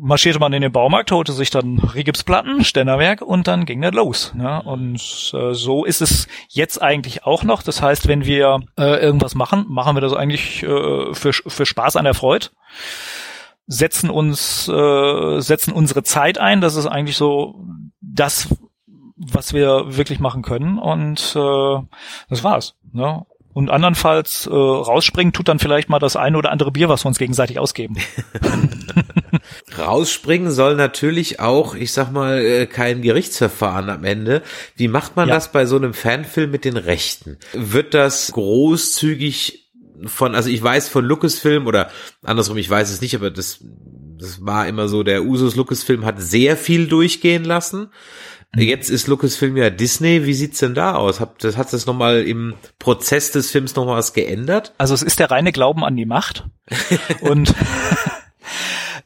marschierte 0.00 0.38
man 0.38 0.52
in 0.52 0.62
den 0.62 0.72
Baumarkt, 0.72 1.12
holte 1.12 1.32
sich 1.32 1.50
dann 1.50 1.78
Rigipsplatten, 1.78 2.64
Ständerwerk 2.64 3.20
und 3.22 3.46
dann 3.46 3.66
ging 3.66 3.82
das 3.82 3.92
los. 3.92 4.32
Ne? 4.34 4.62
Und 4.62 5.32
äh, 5.34 5.52
so 5.52 5.84
ist 5.84 6.00
es 6.00 6.26
jetzt 6.48 6.80
eigentlich 6.80 7.24
auch 7.24 7.44
noch. 7.44 7.62
Das 7.62 7.82
heißt, 7.82 8.08
wenn 8.08 8.24
wir 8.24 8.60
äh, 8.78 9.00
irgendwas 9.00 9.34
machen, 9.34 9.66
machen 9.68 9.96
wir 9.96 10.00
das 10.00 10.14
eigentlich 10.14 10.62
äh, 10.62 11.14
für, 11.14 11.32
für 11.32 11.66
Spaß 11.66 11.96
an 11.96 12.04
der 12.04 12.14
Freude 12.14 12.48
setzen 13.66 14.10
uns 14.10 14.66
äh, 14.66 15.40
setzen 15.40 15.72
unsere 15.72 16.02
Zeit 16.02 16.38
ein. 16.38 16.60
Das 16.60 16.74
ist 16.74 16.86
eigentlich 16.86 17.16
so 17.16 17.64
das, 18.00 18.48
was 19.16 19.52
wir 19.52 19.96
wirklich 19.96 20.18
machen 20.18 20.42
können. 20.42 20.78
Und 20.78 21.36
äh, 21.36 21.78
das 22.28 22.42
war's. 22.42 22.74
Ne? 22.92 23.24
Und 23.52 23.68
andernfalls 23.68 24.46
äh, 24.46 24.50
rausspringen 24.50 25.32
tut 25.32 25.48
dann 25.48 25.58
vielleicht 25.58 25.88
mal 25.88 25.98
das 25.98 26.14
eine 26.14 26.38
oder 26.38 26.52
andere 26.52 26.70
Bier, 26.70 26.88
was 26.88 27.04
wir 27.04 27.08
uns 27.08 27.18
gegenseitig 27.18 27.58
ausgeben. 27.58 27.96
Rausspringen 29.78 30.50
soll 30.50 30.76
natürlich 30.76 31.40
auch, 31.40 31.74
ich 31.74 31.92
sag 31.92 32.12
mal, 32.12 32.38
äh, 32.40 32.66
kein 32.66 33.02
Gerichtsverfahren 33.02 33.90
am 33.90 34.04
Ende. 34.04 34.42
Wie 34.76 34.88
macht 34.88 35.16
man 35.16 35.28
Ja. 35.28 35.34
das 35.34 35.52
bei 35.52 35.66
so 35.66 35.76
einem 35.76 35.94
Fanfilm 35.94 36.50
mit 36.50 36.64
den 36.64 36.76
Rechten? 36.76 37.38
Wird 37.52 37.94
das 37.94 38.32
großzügig 38.32 39.70
von, 40.06 40.34
also 40.34 40.48
ich 40.48 40.62
weiß 40.62 40.88
von 40.88 41.04
Lucasfilm 41.04 41.66
oder 41.66 41.90
andersrum, 42.22 42.56
ich 42.56 42.70
weiß 42.70 42.90
es 42.90 43.00
nicht, 43.00 43.14
aber 43.14 43.30
das, 43.30 43.58
das 44.20 44.44
war 44.44 44.68
immer 44.68 44.88
so, 44.88 45.02
der 45.02 45.24
Usus 45.24 45.56
Lucasfilm 45.56 46.04
hat 46.04 46.20
sehr 46.20 46.56
viel 46.56 46.86
durchgehen 46.86 47.44
lassen. 47.44 47.88
Jetzt 48.56 48.90
ist 48.90 49.06
Lucasfilm 49.06 49.56
ja 49.56 49.70
Disney. 49.70 50.26
Wie 50.26 50.34
sieht's 50.34 50.58
denn 50.58 50.74
da 50.74 50.94
aus? 50.94 51.20
Hat 51.20 51.44
das, 51.44 51.56
hat 51.56 51.72
das 51.72 51.86
nochmal 51.86 52.22
im 52.22 52.54
Prozess 52.80 53.30
des 53.30 53.50
Films 53.50 53.76
noch 53.76 53.86
mal 53.86 53.96
was 53.96 54.12
geändert? 54.12 54.74
Also 54.76 54.92
es 54.92 55.02
ist 55.02 55.20
der 55.20 55.30
reine 55.30 55.52
Glauben 55.52 55.84
an 55.84 55.96
die 55.96 56.06
Macht. 56.06 56.46
und 57.20 57.54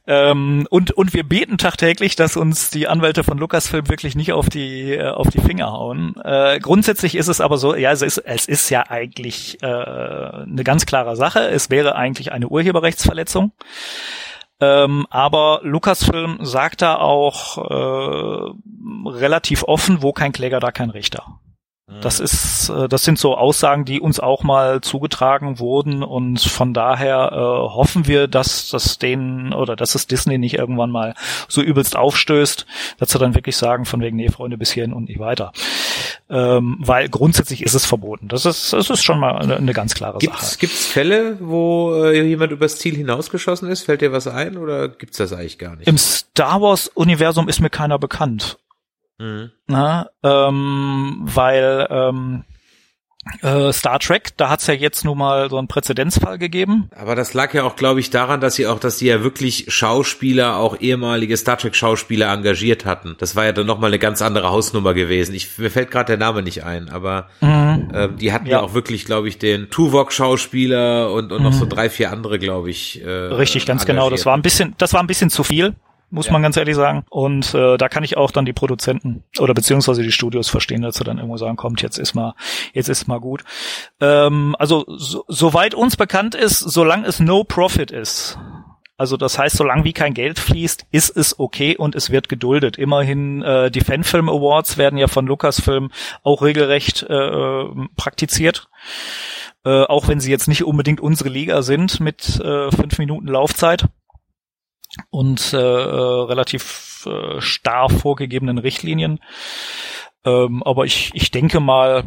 Ähm, 0.07 0.67
und, 0.69 0.91
und 0.91 1.15
wir 1.15 1.25
beten 1.25 1.57
tagtäglich, 1.57 2.15
dass 2.15 2.37
uns 2.37 2.69
die 2.69 2.89
Anwälte 2.89 3.25
von 3.25 3.39
Lucasfilm 3.39 3.89
wirklich 3.89 4.15
nicht 4.15 4.35
auf 4.35 4.51
die, 4.51 4.93
äh, 4.93 5.09
auf 5.09 5.29
die 5.31 5.41
Finger 5.41 5.73
hauen. 5.73 6.15
Äh, 6.23 6.61
grundsätzlich 6.61 7.15
ist 7.15 7.29
es 7.29 7.41
aber 7.41 7.57
so, 7.57 7.75
ja, 7.75 7.91
es 7.91 8.03
ist, 8.03 8.19
es 8.19 8.47
ist 8.47 8.69
ja 8.69 8.85
eigentlich 8.91 9.63
äh, 9.63 9.67
eine 9.67 10.63
ganz 10.63 10.85
klare 10.85 11.17
Sache. 11.17 11.49
Es 11.49 11.71
wäre 11.71 11.95
eigentlich 11.97 12.33
eine 12.33 12.49
Urheberrechtsverletzung. 12.49 13.53
Ähm, 14.61 15.07
aber 15.11 15.61
Lucasfilm 15.63 16.39
sagt 16.43 16.83
da 16.83 16.97
auch 16.97 17.59
äh, 17.59 19.09
relativ 19.09 19.65
offen, 19.65 20.03
wo 20.03 20.13
kein 20.13 20.33
Kläger, 20.33 20.61
da 20.61 20.71
kein 20.71 20.91
Richter. 20.91 21.41
Das 22.01 22.19
ist, 22.19 22.71
äh, 22.71 22.89
das 22.89 23.05
sind 23.05 23.19
so 23.19 23.37
Aussagen, 23.37 23.85
die 23.85 24.01
uns 24.01 24.19
auch 24.19 24.43
mal 24.43 24.81
zugetragen 24.81 25.59
wurden 25.59 26.03
und 26.03 26.41
von 26.41 26.73
daher 26.73 27.31
äh, 27.33 27.37
hoffen 27.37 28.07
wir, 28.07 28.27
dass 28.27 28.71
das 28.71 28.99
denen 28.99 29.53
oder 29.53 29.77
dass 29.77 29.95
es 29.95 30.07
Disney 30.07 30.39
nicht 30.39 30.55
irgendwann 30.55 30.91
mal 30.91 31.15
so 31.47 31.61
übelst 31.61 31.95
aufstößt, 31.95 32.65
dass 32.99 33.11
sie 33.11 33.19
dann 33.19 33.35
wirklich 33.35 33.59
sagen 33.59 33.85
von 33.85 34.01
wegen 34.01 34.17
nee 34.17 34.31
Freunde 34.31 34.57
bis 34.57 34.73
hierhin 34.73 34.95
und 34.95 35.09
nicht 35.09 35.19
weiter, 35.19 35.53
ähm, 36.31 36.77
weil 36.81 37.11
grundsätzlich 37.11 37.63
ist 37.63 37.75
es 37.75 37.85
verboten. 37.85 38.29
Das 38.29 38.47
ist, 38.47 38.73
das 38.73 38.89
ist 38.89 39.05
schon 39.05 39.21
mal 39.21 39.37
eine, 39.37 39.57
eine 39.57 39.75
ganz 39.75 39.95
klare 39.95 40.19
Gibt's, 40.19 40.53
Sache. 40.53 40.61
gibt's 40.61 40.87
Fälle, 40.87 41.37
wo 41.41 42.03
äh, 42.03 42.27
jemand 42.27 42.53
übers 42.53 42.79
Ziel 42.79 42.97
hinausgeschossen 42.97 43.69
ist? 43.69 43.83
Fällt 43.83 44.01
dir 44.01 44.11
was 44.11 44.27
ein 44.27 44.57
oder 44.57 44.89
gibt's 44.89 45.19
das 45.19 45.35
eigentlich 45.35 45.59
gar 45.59 45.77
nicht? 45.77 45.87
Im 45.87 45.99
Star 45.99 46.63
Wars 46.63 46.89
Universum 46.89 47.47
ist 47.47 47.61
mir 47.61 47.71
keiner 47.71 47.99
bekannt. 47.99 48.57
Mhm. 49.19 49.51
Na, 49.67 50.09
ähm, 50.23 51.21
weil 51.23 51.87
ähm, 51.91 52.45
äh, 53.41 53.73
Star 53.73 54.01
Trek, 54.01 54.37
da 54.37 54.51
hat's 54.51 54.67
ja 54.67 54.75
jetzt 54.75 55.03
nun 55.03 55.17
mal 55.17 55.49
so 55.49 55.57
einen 55.57 55.67
Präzedenzfall 55.67 56.37
gegeben. 56.39 56.91
Aber 56.95 57.15
das 57.15 57.33
lag 57.33 57.55
ja 57.55 57.63
auch, 57.65 57.75
glaube 57.75 58.01
ich, 58.01 58.11
daran, 58.11 58.41
dass 58.43 58.57
sie 58.57 58.67
auch, 58.67 58.79
dass 58.79 58.99
sie 58.99 59.07
ja 59.07 59.23
wirklich 59.23 59.65
Schauspieler, 59.69 60.57
auch 60.57 60.79
ehemalige 60.79 61.35
Star 61.39 61.57
Trek 61.57 61.75
Schauspieler 61.75 62.31
engagiert 62.31 62.85
hatten. 62.85 63.17
Das 63.19 63.35
war 63.35 63.47
ja 63.47 63.53
dann 63.53 63.65
nochmal 63.67 63.89
eine 63.89 63.99
ganz 63.99 64.21
andere 64.21 64.51
Hausnummer 64.51 64.93
gewesen. 64.93 65.35
Ich, 65.35 65.57
mir 65.57 65.71
fällt 65.71 65.91
gerade 65.91 66.09
der 66.09 66.17
Name 66.19 66.43
nicht 66.43 66.65
ein, 66.65 66.91
aber 66.91 67.29
Mhm. 67.41 67.93
ähm, 67.95 68.17
die 68.19 68.31
hatten 68.33 68.45
ja. 68.47 68.59
Ja. 68.59 68.61
auch 68.61 68.75
wirklich, 68.75 69.07
glaube 69.07 69.29
ich, 69.29 69.39
den 69.39 69.71
Tuvok-Schauspieler 69.71 71.11
und, 71.13 71.33
und 71.33 71.43
noch 71.43 71.53
so 71.55 71.65
drei, 71.67 71.89
vier 71.89 72.11
andere, 72.11 72.39
glaube 72.39 72.69
ich. 72.71 73.03
Äh, 73.03 73.09
Richtig, 73.09 73.65
ganz 73.65 73.87
genau. 73.87 74.11
Das 74.11 74.21
engagiert. 74.21 74.27
war 74.27 74.37
ein 74.37 74.43
bisschen, 74.43 74.75
das 74.79 74.93
war 74.93 75.01
ein 75.01 75.07
bisschen 75.07 75.31
zu 75.31 75.45
viel, 75.45 75.75
muss 76.11 76.27
Ja. 76.27 76.33
man 76.33 76.43
ganz 76.43 76.57
ehrlich 76.57 76.77
sagen. 76.77 77.05
Und 77.11 77.55
äh, 77.55 77.77
da 77.77 77.89
kann 77.89 78.05
ich 78.05 78.17
auch 78.17 78.31
dann 78.31 78.45
die 78.45 78.53
Produzenten 78.53 79.25
oder 79.39 79.55
beziehungsweise 79.55 80.03
die 80.03 80.13
Studios 80.13 80.49
verstehen, 80.49 80.83
dass 80.83 80.97
sie 80.97 81.05
dann 81.05 81.19
irgendwo 81.19 81.37
sagen, 81.37 81.57
kommt, 81.57 81.83
jetzt 81.83 81.99
ist 81.99 82.15
mal, 82.15 82.35
jetzt 82.73 82.89
ist 82.89 83.09
mal 83.09 83.21
gut. 83.21 83.45
Ähm, 84.01 84.55
also 84.59 84.85
so, 84.89 85.25
soweit 85.29 85.75
uns 85.75 85.97
bekannt 85.97 86.35
ist, 86.35 86.59
solange 86.61 87.07
es 87.07 87.21
No 87.21 87.45
Profit 87.45 87.91
ist. 87.91 88.39
Also 88.97 89.17
das 89.17 89.39
heißt, 89.39 89.57
solange 89.57 89.83
wie 89.83 89.93
kein 89.93 90.15
Geld 90.15 90.39
fließt, 90.39 90.87
ist 90.93 91.17
es 91.17 91.39
okay 91.41 91.77
und 91.77 91.97
es 91.97 92.11
wird 92.11 92.29
geduldet. 92.29 92.79
Immerhin 92.79 93.43
äh, 93.43 93.69
die 93.71 93.81
Fanfilm 93.81 94.29
Awards 94.29 94.79
werden 94.79 94.99
ja 94.99 95.09
von 95.09 95.27
Lucasfilm 95.27 95.91
auch 96.23 96.43
regelrecht 96.43 97.03
äh, 97.03 97.65
praktiziert. 97.97 98.69
Äh, 99.65 99.83
auch 99.85 100.07
wenn 100.07 100.21
sie 100.21 100.31
jetzt 100.31 100.47
nicht 100.47 100.63
unbedingt 100.63 101.01
unsere 101.01 101.29
Liga 101.29 101.63
sind 101.63 101.99
mit 101.99 102.39
äh, 102.39 102.71
fünf 102.71 102.99
Minuten 102.99 103.27
Laufzeit 103.27 103.87
und 105.11 105.53
äh, 105.53 105.59
äh, 105.59 106.25
relativ 106.25 107.07
äh, 107.07 107.41
starr 107.41 107.91
vorgegebenen 107.91 108.59
Richtlinien. 108.59 109.21
Ähm, 110.25 110.63
aber 110.63 110.87
ich, 110.87 111.11
ich 111.13 111.31
denke 111.31 111.61
mal, 111.61 112.03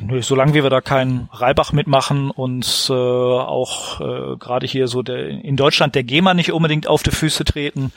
nö, 0.00 0.22
solange 0.22 0.54
wir 0.54 0.68
da 0.68 0.80
keinen 0.80 1.28
Reibach 1.32 1.72
mitmachen 1.72 2.30
und 2.30 2.88
äh, 2.90 2.92
auch 2.92 4.00
äh, 4.00 4.36
gerade 4.38 4.66
hier 4.66 4.88
so 4.88 5.02
der, 5.02 5.28
in 5.28 5.56
Deutschland 5.56 5.94
der 5.94 6.02
GEMA 6.02 6.34
nicht 6.34 6.52
unbedingt 6.52 6.88
auf 6.88 7.04
die 7.04 7.12
Füße 7.12 7.44
treten, 7.44 7.92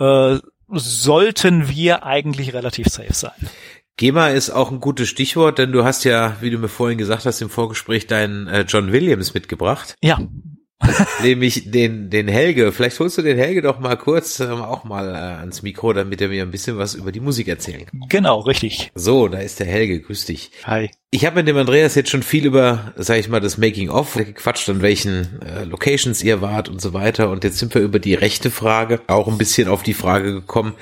äh, 0.00 0.38
sollten 0.72 1.68
wir 1.68 2.04
eigentlich 2.04 2.52
relativ 2.52 2.88
safe 2.88 3.14
sein. 3.14 3.48
GEMA 3.96 4.28
ist 4.28 4.50
auch 4.50 4.70
ein 4.70 4.80
gutes 4.80 5.08
Stichwort, 5.08 5.58
denn 5.58 5.72
du 5.72 5.84
hast 5.84 6.04
ja, 6.04 6.36
wie 6.40 6.50
du 6.50 6.58
mir 6.58 6.68
vorhin 6.68 6.98
gesagt 6.98 7.26
hast, 7.26 7.42
im 7.42 7.50
Vorgespräch 7.50 8.06
deinen 8.06 8.48
äh, 8.48 8.62
John 8.62 8.92
Williams 8.92 9.34
mitgebracht. 9.34 9.94
Ja, 10.00 10.18
nämlich 11.22 11.70
den, 11.70 12.10
den 12.10 12.28
Helge. 12.28 12.72
Vielleicht 12.72 12.98
holst 13.00 13.18
du 13.18 13.22
den 13.22 13.36
Helge 13.36 13.62
doch 13.62 13.78
mal 13.78 13.96
kurz 13.96 14.40
ähm, 14.40 14.62
auch 14.62 14.84
mal 14.84 15.08
äh, 15.14 15.40
ans 15.40 15.62
Mikro, 15.62 15.92
damit 15.92 16.20
er 16.20 16.28
mir 16.28 16.42
ein 16.42 16.50
bisschen 16.50 16.78
was 16.78 16.94
über 16.94 17.12
die 17.12 17.20
Musik 17.20 17.48
erzählen 17.48 17.86
kann. 17.86 18.00
genau, 18.08 18.40
richtig. 18.40 18.90
So, 18.94 19.28
da 19.28 19.38
ist 19.38 19.60
der 19.60 19.66
Helge. 19.66 20.00
Grüß 20.00 20.24
dich. 20.24 20.50
Hi. 20.64 20.90
Ich 21.12 21.26
habe 21.26 21.36
mit 21.36 21.48
dem 21.48 21.56
Andreas 21.56 21.96
jetzt 21.96 22.10
schon 22.10 22.22
viel 22.22 22.46
über, 22.46 22.92
sag 22.96 23.18
ich 23.18 23.28
mal, 23.28 23.40
das 23.40 23.58
Making-of 23.58 24.14
gequatscht, 24.14 24.68
an 24.68 24.80
welchen 24.80 25.42
äh, 25.42 25.64
Locations 25.64 26.22
ihr 26.22 26.40
wart 26.40 26.68
und 26.68 26.80
so 26.80 26.92
weiter. 26.92 27.30
Und 27.30 27.42
jetzt 27.42 27.58
sind 27.58 27.74
wir 27.74 27.82
über 27.82 27.98
die 27.98 28.14
rechte 28.14 28.48
Frage 28.48 29.00
auch 29.08 29.26
ein 29.26 29.36
bisschen 29.36 29.66
auf 29.66 29.82
die 29.82 29.94
Frage 29.94 30.32
gekommen, 30.32 30.74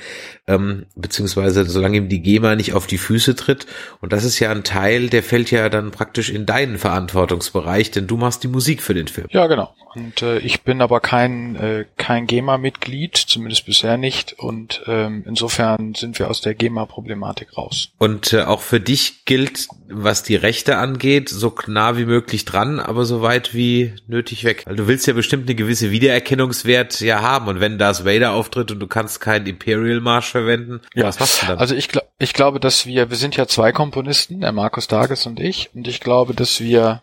ähm, 0.45 0.85
beziehungsweise 0.95 1.65
solange 1.65 1.97
ihm 1.97 2.09
die 2.09 2.21
GEMA 2.21 2.55
nicht 2.55 2.73
auf 2.73 2.85
die 2.85 2.99
Füße 2.99 3.35
tritt. 3.35 3.65
Und 4.01 4.13
das 4.13 4.23
ist 4.23 4.39
ja 4.39 4.51
ein 4.51 4.63
Teil, 4.63 5.09
der 5.09 5.23
fällt 5.23 5.49
ja 5.49 5.67
dann 5.67 5.89
praktisch 5.89 6.29
in 6.29 6.45
deinen 6.45 6.77
Verantwortungsbereich, 6.77 7.89
denn 7.89 8.05
du 8.05 8.15
machst 8.15 8.43
die 8.43 8.49
Musik 8.49 8.83
für 8.83 8.93
den 8.93 9.07
Film. 9.07 9.27
Ja, 9.31 9.47
genau. 9.47 9.73
Und 9.95 10.21
äh, 10.21 10.39
ich 10.39 10.61
bin 10.61 10.81
aber 10.81 10.99
kein, 10.99 11.55
äh, 11.55 11.85
kein 11.97 12.27
GEMA-Mitglied, 12.27 13.17
zumindest 13.17 13.65
bisher 13.65 13.97
nicht. 13.97 14.33
Und 14.37 14.83
ähm, 14.87 15.23
insofern 15.27 15.95
sind 15.95 16.19
wir 16.19 16.29
aus 16.29 16.41
der 16.41 16.53
GEMA-Problematik 16.53 17.57
raus. 17.57 17.89
Und 17.97 18.33
äh, 18.33 18.43
auch 18.43 18.61
für 18.61 18.79
dich 18.79 19.25
gilt, 19.25 19.67
was 19.89 20.23
die 20.23 20.35
Rechte 20.35 20.77
angeht, 20.77 21.29
so 21.29 21.53
nah 21.67 21.97
wie 21.97 22.05
möglich 22.05 22.45
dran, 22.45 22.79
aber 22.79 23.05
so 23.05 23.21
weit 23.21 23.53
wie 23.53 23.93
nötig 24.07 24.43
weg. 24.43 24.63
Weil 24.65 24.75
du 24.75 24.87
willst 24.87 25.07
ja 25.07 25.13
bestimmt 25.13 25.47
eine 25.47 25.55
gewisse 25.55 25.91
Wiedererkennungswert 25.91 27.01
ja 27.01 27.21
haben. 27.21 27.47
Und 27.47 27.59
wenn 27.59 27.77
Darth 27.77 28.05
Vader 28.05 28.33
auftritt 28.33 28.71
und 28.71 28.79
du 28.79 28.87
kannst 28.87 29.21
keinen 29.21 29.47
Imperial 29.47 30.01
Marsch 30.01 30.29
verwenden. 30.29 30.81
Ja, 30.93 31.05
was 31.05 31.19
machst 31.19 31.41
du 31.41 31.47
dann? 31.47 31.57
Also 31.57 31.75
ich, 31.75 31.89
ich 32.19 32.33
glaube, 32.33 32.59
dass 32.59 32.85
wir, 32.85 33.09
wir 33.09 33.17
sind 33.17 33.35
ja 33.35 33.47
zwei 33.47 33.71
Komponisten, 33.71 34.41
der 34.41 34.51
Markus 34.51 34.87
Dages 34.87 35.25
und 35.25 35.39
ich, 35.39 35.69
und 35.73 35.87
ich 35.87 35.99
glaube, 35.99 36.33
dass 36.33 36.61
wir 36.61 37.01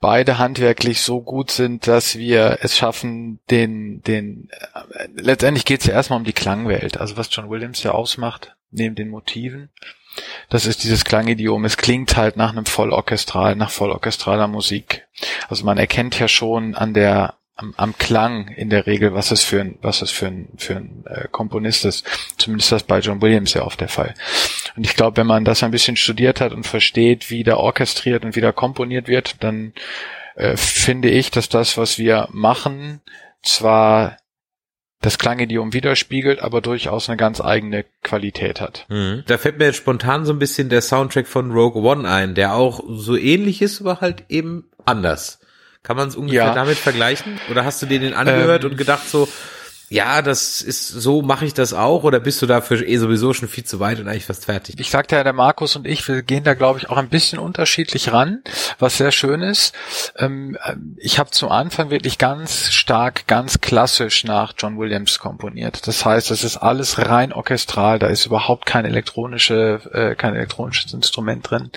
beide 0.00 0.38
handwerklich 0.38 1.00
so 1.00 1.20
gut 1.20 1.50
sind, 1.50 1.86
dass 1.86 2.16
wir 2.16 2.58
es 2.62 2.76
schaffen, 2.76 3.40
den, 3.50 4.02
den, 4.02 4.48
äh, 4.50 5.08
letztendlich 5.14 5.64
geht 5.64 5.80
es 5.80 5.86
ja 5.86 5.94
erstmal 5.94 6.18
um 6.18 6.24
die 6.24 6.32
Klangwelt, 6.32 6.98
also 6.98 7.16
was 7.16 7.28
John 7.30 7.50
Williams 7.50 7.82
ja 7.82 7.92
ausmacht, 7.92 8.54
neben 8.70 8.94
den 8.94 9.10
Motiven. 9.10 9.70
Das 10.48 10.66
ist 10.66 10.84
dieses 10.84 11.04
Klangidiom. 11.04 11.64
Es 11.64 11.78
klingt 11.78 12.16
halt 12.16 12.36
nach 12.36 12.50
einem 12.50 12.66
vollorchestral, 12.66 13.56
nach 13.56 13.70
vollorchestraler 13.70 14.46
Musik. 14.46 15.06
Also 15.48 15.64
man 15.64 15.78
erkennt 15.78 16.18
ja 16.18 16.28
schon 16.28 16.74
an 16.74 16.92
der 16.92 17.34
am, 17.56 17.74
am 17.76 17.96
Klang 17.98 18.48
in 18.48 18.70
der 18.70 18.86
Regel, 18.86 19.14
was 19.14 19.30
es 19.30 19.42
für 19.42 19.60
ein, 19.60 19.78
was 19.82 20.02
es 20.02 20.10
für 20.10 20.26
ein, 20.26 20.48
für 20.56 20.76
ein 20.76 21.04
äh, 21.06 21.28
Komponist 21.30 21.84
ist. 21.84 22.06
Zumindest 22.38 22.72
das 22.72 22.82
bei 22.82 23.00
John 23.00 23.22
Williams 23.22 23.54
ja 23.54 23.62
oft 23.62 23.80
der 23.80 23.88
Fall. 23.88 24.14
Und 24.76 24.84
ich 24.84 24.96
glaube, 24.96 25.18
wenn 25.18 25.26
man 25.26 25.44
das 25.44 25.62
ein 25.62 25.70
bisschen 25.70 25.96
studiert 25.96 26.40
hat 26.40 26.52
und 26.52 26.66
versteht, 26.66 27.30
wie 27.30 27.44
da 27.44 27.56
orchestriert 27.56 28.24
und 28.24 28.36
wie 28.36 28.40
da 28.40 28.52
komponiert 28.52 29.08
wird, 29.08 29.42
dann 29.42 29.72
äh, 30.34 30.56
finde 30.56 31.10
ich, 31.10 31.30
dass 31.30 31.48
das, 31.48 31.76
was 31.76 31.98
wir 31.98 32.28
machen, 32.32 33.00
zwar 33.42 34.16
das 35.02 35.18
Klangidiom 35.18 35.72
widerspiegelt, 35.72 36.40
aber 36.40 36.60
durchaus 36.60 37.08
eine 37.08 37.16
ganz 37.16 37.40
eigene 37.40 37.84
Qualität 38.02 38.60
hat. 38.60 38.86
Mhm. 38.88 39.24
Da 39.26 39.36
fällt 39.36 39.58
mir 39.58 39.66
jetzt 39.66 39.76
spontan 39.76 40.24
so 40.24 40.32
ein 40.32 40.38
bisschen 40.38 40.68
der 40.68 40.80
Soundtrack 40.80 41.26
von 41.26 41.50
Rogue 41.50 41.82
One 41.82 42.08
ein, 42.08 42.34
der 42.34 42.54
auch 42.54 42.82
so 42.88 43.16
ähnlich 43.16 43.60
ist, 43.60 43.80
aber 43.80 44.00
halt 44.00 44.24
eben 44.28 44.70
anders. 44.84 45.40
Kann 45.82 45.96
man 45.96 46.08
es 46.08 46.16
ungefähr 46.16 46.46
ja. 46.46 46.54
damit 46.54 46.78
vergleichen? 46.78 47.40
Oder 47.50 47.64
hast 47.64 47.82
du 47.82 47.86
dir 47.86 47.98
den 47.98 48.14
angehört 48.14 48.64
ähm, 48.64 48.70
und 48.70 48.76
gedacht 48.76 49.08
so, 49.08 49.28
ja, 49.92 50.22
das 50.22 50.62
ist, 50.62 50.88
so 50.88 51.20
mache 51.20 51.44
ich 51.44 51.52
das 51.52 51.74
auch, 51.74 52.02
oder 52.02 52.18
bist 52.18 52.40
du 52.40 52.46
dafür 52.46 52.86
eh 52.86 52.96
sowieso 52.96 53.34
schon 53.34 53.46
viel 53.46 53.64
zu 53.64 53.78
weit 53.78 54.00
und 54.00 54.08
eigentlich 54.08 54.24
fast 54.24 54.46
fertig? 54.46 54.76
Ich 54.78 54.90
sagte 54.90 55.16
ja, 55.16 55.22
der 55.22 55.34
Markus 55.34 55.76
und 55.76 55.86
ich, 55.86 56.08
wir 56.08 56.22
gehen 56.22 56.44
da, 56.44 56.54
glaube 56.54 56.78
ich, 56.78 56.88
auch 56.88 56.96
ein 56.96 57.10
bisschen 57.10 57.38
unterschiedlich 57.38 58.10
ran, 58.10 58.42
was 58.78 58.96
sehr 58.96 59.12
schön 59.12 59.42
ist. 59.42 59.74
Ähm, 60.16 60.56
ich 60.96 61.18
habe 61.18 61.30
zum 61.30 61.50
Anfang 61.50 61.90
wirklich 61.90 62.16
ganz 62.16 62.72
stark, 62.82 63.26
ganz 63.26 63.60
klassisch 63.60 64.24
nach 64.24 64.52
John 64.56 64.78
Williams 64.78 65.18
komponiert. 65.18 65.86
Das 65.86 66.04
heißt, 66.04 66.30
es 66.30 66.44
ist 66.44 66.58
alles 66.58 66.98
rein 66.98 67.32
orchestral, 67.32 67.98
da 67.98 68.08
ist 68.08 68.26
überhaupt 68.26 68.66
kein 68.66 68.84
elektronische, 68.84 69.80
äh, 69.92 70.14
kein 70.14 70.34
elektronisches 70.34 70.92
Instrument 70.92 71.50
drin. 71.50 71.70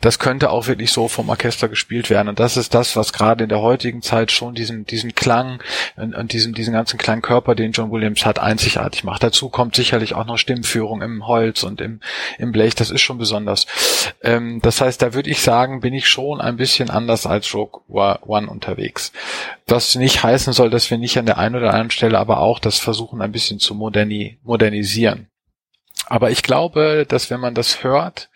Das 0.00 0.18
könnte 0.18 0.50
auch 0.50 0.66
wirklich 0.66 0.92
so 0.92 1.08
vom 1.08 1.28
Orchester 1.28 1.68
gespielt 1.68 2.10
werden. 2.10 2.28
Und 2.28 2.40
das 2.40 2.56
ist 2.56 2.74
das, 2.74 2.96
was 2.96 3.12
gerade 3.12 3.44
in 3.44 3.50
der 3.50 3.60
heutigen 3.60 4.02
Zeit 4.02 4.32
schon 4.32 4.54
diesen, 4.54 4.86
diesen 4.86 5.14
Klang 5.14 5.62
und, 5.96 6.14
und 6.14 6.32
diesen, 6.32 6.54
diesen 6.54 6.72
ganzen 6.72 6.98
Klangkörper 6.98 7.34
Körper, 7.34 7.56
den 7.56 7.72
John 7.72 7.90
Williams 7.90 8.24
hat, 8.24 8.38
einzigartig 8.38 9.02
macht. 9.02 9.24
Dazu 9.24 9.48
kommt 9.48 9.74
sicherlich 9.74 10.14
auch 10.14 10.24
noch 10.24 10.38
Stimmführung 10.38 11.02
im 11.02 11.26
Holz 11.26 11.64
und 11.64 11.80
im, 11.80 11.98
im 12.38 12.52
Blech. 12.52 12.74
Das 12.74 12.90
ist 12.90 13.00
schon 13.00 13.18
besonders. 13.18 13.66
Ähm, 14.22 14.60
das 14.62 14.80
heißt, 14.80 15.02
da 15.02 15.14
würde 15.14 15.30
ich 15.30 15.42
sagen, 15.42 15.80
bin 15.80 15.94
ich 15.94 16.06
schon 16.06 16.40
ein 16.40 16.56
bisschen 16.56 16.90
anders 16.90 17.26
als 17.26 17.52
Rogue 17.52 17.82
One 17.88 18.46
unterwegs. 18.48 19.12
Was 19.66 19.94
nicht 19.96 20.22
heißen 20.44 20.52
soll, 20.52 20.70
dass 20.70 20.90
wir 20.90 20.98
nicht 20.98 21.18
an 21.18 21.26
der 21.26 21.38
einen 21.38 21.56
oder 21.56 21.70
anderen 21.70 21.90
Stelle 21.90 22.18
aber 22.18 22.38
auch 22.38 22.58
das 22.58 22.78
versuchen, 22.78 23.22
ein 23.22 23.32
bisschen 23.32 23.58
zu 23.58 23.74
moderni 23.74 24.38
modernisieren. 24.42 25.28
Aber 26.06 26.30
ich 26.30 26.42
glaube, 26.42 27.06
dass 27.08 27.30
wenn 27.30 27.40
man 27.40 27.54
das 27.54 27.82
hört, 27.82 28.28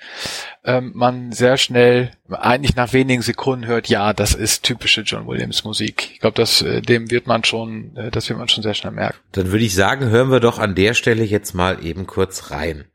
ähm, 0.64 0.92
man 0.94 1.33
sehr 1.33 1.59
schnell, 1.59 2.12
eigentlich 2.31 2.77
nach 2.77 2.94
wenigen 2.94 3.21
Sekunden 3.21 3.66
hört, 3.66 3.88
ja, 3.88 4.14
das 4.14 4.33
ist 4.33 4.62
typische 4.62 5.03
John 5.03 5.27
Williams 5.27 5.64
Musik. 5.64 6.12
Ich 6.14 6.21
glaube, 6.21 6.37
das, 6.37 6.62
äh, 6.62 6.81
dem 6.81 7.11
wird 7.11 7.27
man 7.27 7.44
schon, 7.44 7.94
äh, 7.97 8.11
das 8.11 8.29
wird 8.31 8.38
man 8.38 8.49
schon 8.49 8.62
sehr 8.62 8.73
schnell 8.73 8.92
merken. 8.92 9.18
Dann 9.33 9.53
würde 9.53 9.64
ich 9.64 9.75
sagen, 9.75 10.09
hören 10.09 10.31
wir 10.31 10.40
doch 10.40 10.59
an 10.59 10.75
der 10.75 10.94
Stelle 10.94 11.25
jetzt 11.25 11.55
mal 11.55 11.85
eben 11.85 12.07
kurz 12.07 12.51
rein. 12.51 12.87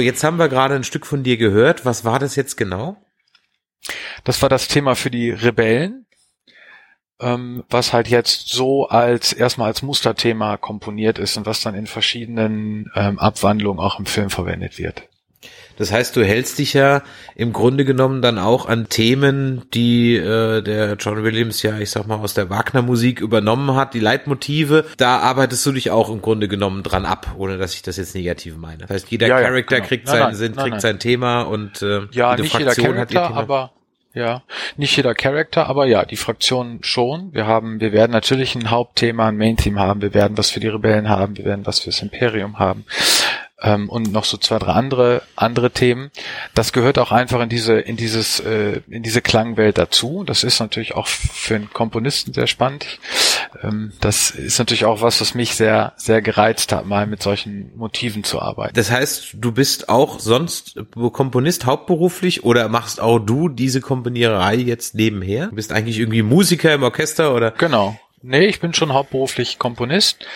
Jetzt 0.00 0.24
haben 0.24 0.38
wir 0.38 0.48
gerade 0.48 0.74
ein 0.74 0.84
Stück 0.84 1.06
von 1.06 1.22
dir 1.22 1.36
gehört. 1.36 1.84
Was 1.84 2.04
war 2.04 2.18
das 2.18 2.36
jetzt 2.36 2.56
genau? 2.56 2.96
Das 4.24 4.42
war 4.42 4.48
das 4.48 4.68
Thema 4.68 4.94
für 4.94 5.10
die 5.10 5.30
Rebellen, 5.30 6.06
ähm, 7.20 7.64
was 7.68 7.92
halt 7.92 8.08
jetzt 8.08 8.48
so 8.48 8.88
als 8.88 9.32
erstmal 9.32 9.68
als 9.68 9.82
Musterthema 9.82 10.56
komponiert 10.56 11.18
ist 11.18 11.36
und 11.36 11.46
was 11.46 11.60
dann 11.60 11.74
in 11.74 11.86
verschiedenen 11.86 12.90
ähm, 12.94 13.18
Abwandlungen 13.18 13.80
auch 13.80 13.98
im 13.98 14.06
Film 14.06 14.30
verwendet 14.30 14.78
wird. 14.78 15.09
Das 15.76 15.92
heißt, 15.92 16.14
du 16.16 16.24
hältst 16.24 16.58
dich 16.58 16.74
ja 16.74 17.02
im 17.34 17.52
Grunde 17.52 17.84
genommen 17.84 18.22
dann 18.22 18.38
auch 18.38 18.66
an 18.66 18.88
Themen, 18.88 19.62
die 19.72 20.16
äh, 20.16 20.62
der 20.62 20.94
John 20.94 21.22
Williams 21.24 21.62
ja, 21.62 21.78
ich 21.78 21.90
sag 21.90 22.06
mal, 22.06 22.16
aus 22.16 22.34
der 22.34 22.50
Wagner-Musik 22.50 23.20
übernommen 23.20 23.74
hat, 23.74 23.94
die 23.94 24.00
Leitmotive. 24.00 24.84
Da 24.96 25.18
arbeitest 25.18 25.64
du 25.66 25.72
dich 25.72 25.90
auch 25.90 26.10
im 26.10 26.20
Grunde 26.20 26.48
genommen 26.48 26.82
dran 26.82 27.06
ab, 27.06 27.34
ohne 27.38 27.58
dass 27.58 27.74
ich 27.74 27.82
das 27.82 27.96
jetzt 27.96 28.14
negativ 28.14 28.56
meine. 28.56 28.78
Das 28.78 28.90
heißt, 28.90 29.10
jeder 29.10 29.28
ja, 29.28 29.40
Charakter 29.40 29.76
ja, 29.76 29.78
genau. 29.78 29.88
kriegt 29.88 30.06
nein, 30.06 30.16
seinen 30.16 30.22
nein, 30.24 30.34
Sinn, 30.34 30.52
nein, 30.54 30.70
kriegt 30.70 30.80
sein 30.82 30.98
Thema 30.98 31.42
und 31.42 31.82
äh, 31.82 32.02
ja, 32.12 32.32
jede 32.32 32.42
nicht 32.42 32.52
Fraktion 32.52 32.86
jeder 32.86 32.92
Charakter, 32.92 33.00
hat 33.00 33.12
ihr 33.12 33.28
Thema. 33.28 33.40
aber 33.40 33.72
ja. 34.12 34.42
Nicht 34.76 34.96
jeder 34.96 35.14
Charakter, 35.14 35.68
aber 35.68 35.86
ja, 35.86 36.04
die 36.04 36.16
Fraktion 36.16 36.80
schon. 36.82 37.32
Wir 37.32 37.46
haben, 37.46 37.80
wir 37.80 37.92
werden 37.92 38.10
natürlich 38.10 38.56
ein 38.56 38.70
Hauptthema, 38.70 39.28
ein 39.28 39.36
Main-Theme 39.36 39.78
haben. 39.80 40.02
Wir 40.02 40.14
werden 40.14 40.36
was 40.36 40.50
für 40.50 40.58
die 40.58 40.68
Rebellen 40.68 41.08
haben. 41.08 41.36
Wir 41.36 41.44
werden 41.44 41.64
was 41.64 41.80
fürs 41.80 42.02
Imperium 42.02 42.58
haben 42.58 42.84
ähm, 43.62 43.88
und 43.88 44.12
noch 44.12 44.24
so 44.24 44.36
zwei, 44.36 44.58
drei 44.58 44.72
andere, 44.72 45.22
andere 45.36 45.70
Themen. 45.70 46.10
Das 46.54 46.72
gehört 46.72 46.98
auch 46.98 47.12
einfach 47.12 47.40
in 47.40 47.48
diese, 47.48 47.78
in 47.78 47.96
dieses, 47.96 48.40
äh, 48.40 48.80
in 48.88 49.02
diese 49.02 49.22
Klangwelt 49.22 49.78
dazu. 49.78 50.24
Das 50.24 50.44
ist 50.44 50.60
natürlich 50.60 50.94
auch 50.94 51.06
für 51.06 51.56
einen 51.56 51.72
Komponisten 51.72 52.32
sehr 52.32 52.46
spannend. 52.46 52.86
Ähm, 53.62 53.92
das 54.00 54.30
ist 54.30 54.58
natürlich 54.58 54.84
auch 54.84 55.02
was, 55.02 55.20
was 55.20 55.34
mich 55.34 55.54
sehr, 55.54 55.92
sehr 55.96 56.22
gereizt 56.22 56.72
hat, 56.72 56.86
mal 56.86 57.06
mit 57.06 57.22
solchen 57.22 57.76
Motiven 57.76 58.24
zu 58.24 58.40
arbeiten. 58.40 58.74
Das 58.74 58.90
heißt, 58.90 59.34
du 59.34 59.52
bist 59.52 59.88
auch 59.88 60.20
sonst 60.20 60.78
Komponist 61.12 61.66
hauptberuflich 61.66 62.44
oder 62.44 62.68
machst 62.68 63.00
auch 63.00 63.18
du 63.18 63.48
diese 63.48 63.80
Komponiererei 63.80 64.56
jetzt 64.56 64.94
nebenher? 64.94 65.46
Du 65.46 65.56
bist 65.56 65.72
eigentlich 65.72 65.98
irgendwie 65.98 66.22
Musiker 66.22 66.72
im 66.72 66.82
Orchester 66.82 67.34
oder? 67.34 67.50
Genau. 67.52 67.98
Nee, 68.22 68.46
ich 68.46 68.60
bin 68.60 68.74
schon 68.74 68.92
hauptberuflich 68.92 69.58
Komponist. 69.58 70.26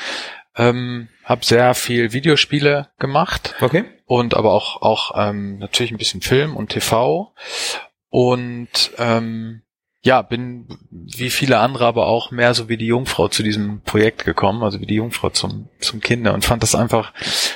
Ähm, 0.56 1.08
habe 1.24 1.44
sehr 1.44 1.74
viel 1.74 2.12
Videospiele 2.12 2.90
gemacht. 2.98 3.54
Okay. 3.60 3.84
Und 4.06 4.34
aber 4.34 4.52
auch, 4.52 4.82
auch 4.82 5.12
ähm, 5.16 5.58
natürlich 5.58 5.90
ein 5.90 5.98
bisschen 5.98 6.20
Film 6.20 6.56
und 6.56 6.68
TV. 6.68 7.34
Und 8.10 8.92
ähm, 8.98 9.62
ja, 10.04 10.20
bin 10.20 10.66
wie 10.90 11.30
viele 11.30 11.58
andere 11.58 11.86
aber 11.86 12.06
auch 12.06 12.30
mehr 12.30 12.52
so 12.52 12.68
wie 12.68 12.76
die 12.76 12.86
Jungfrau 12.86 13.28
zu 13.28 13.42
diesem 13.42 13.80
Projekt 13.80 14.26
gekommen, 14.26 14.62
also 14.62 14.78
wie 14.80 14.86
die 14.86 14.96
Jungfrau 14.96 15.30
zum, 15.30 15.68
zum 15.80 16.00
Kinder 16.00 16.34
und 16.34 16.44
fand 16.44 16.62
das 16.62 16.74
einfach 16.74 17.14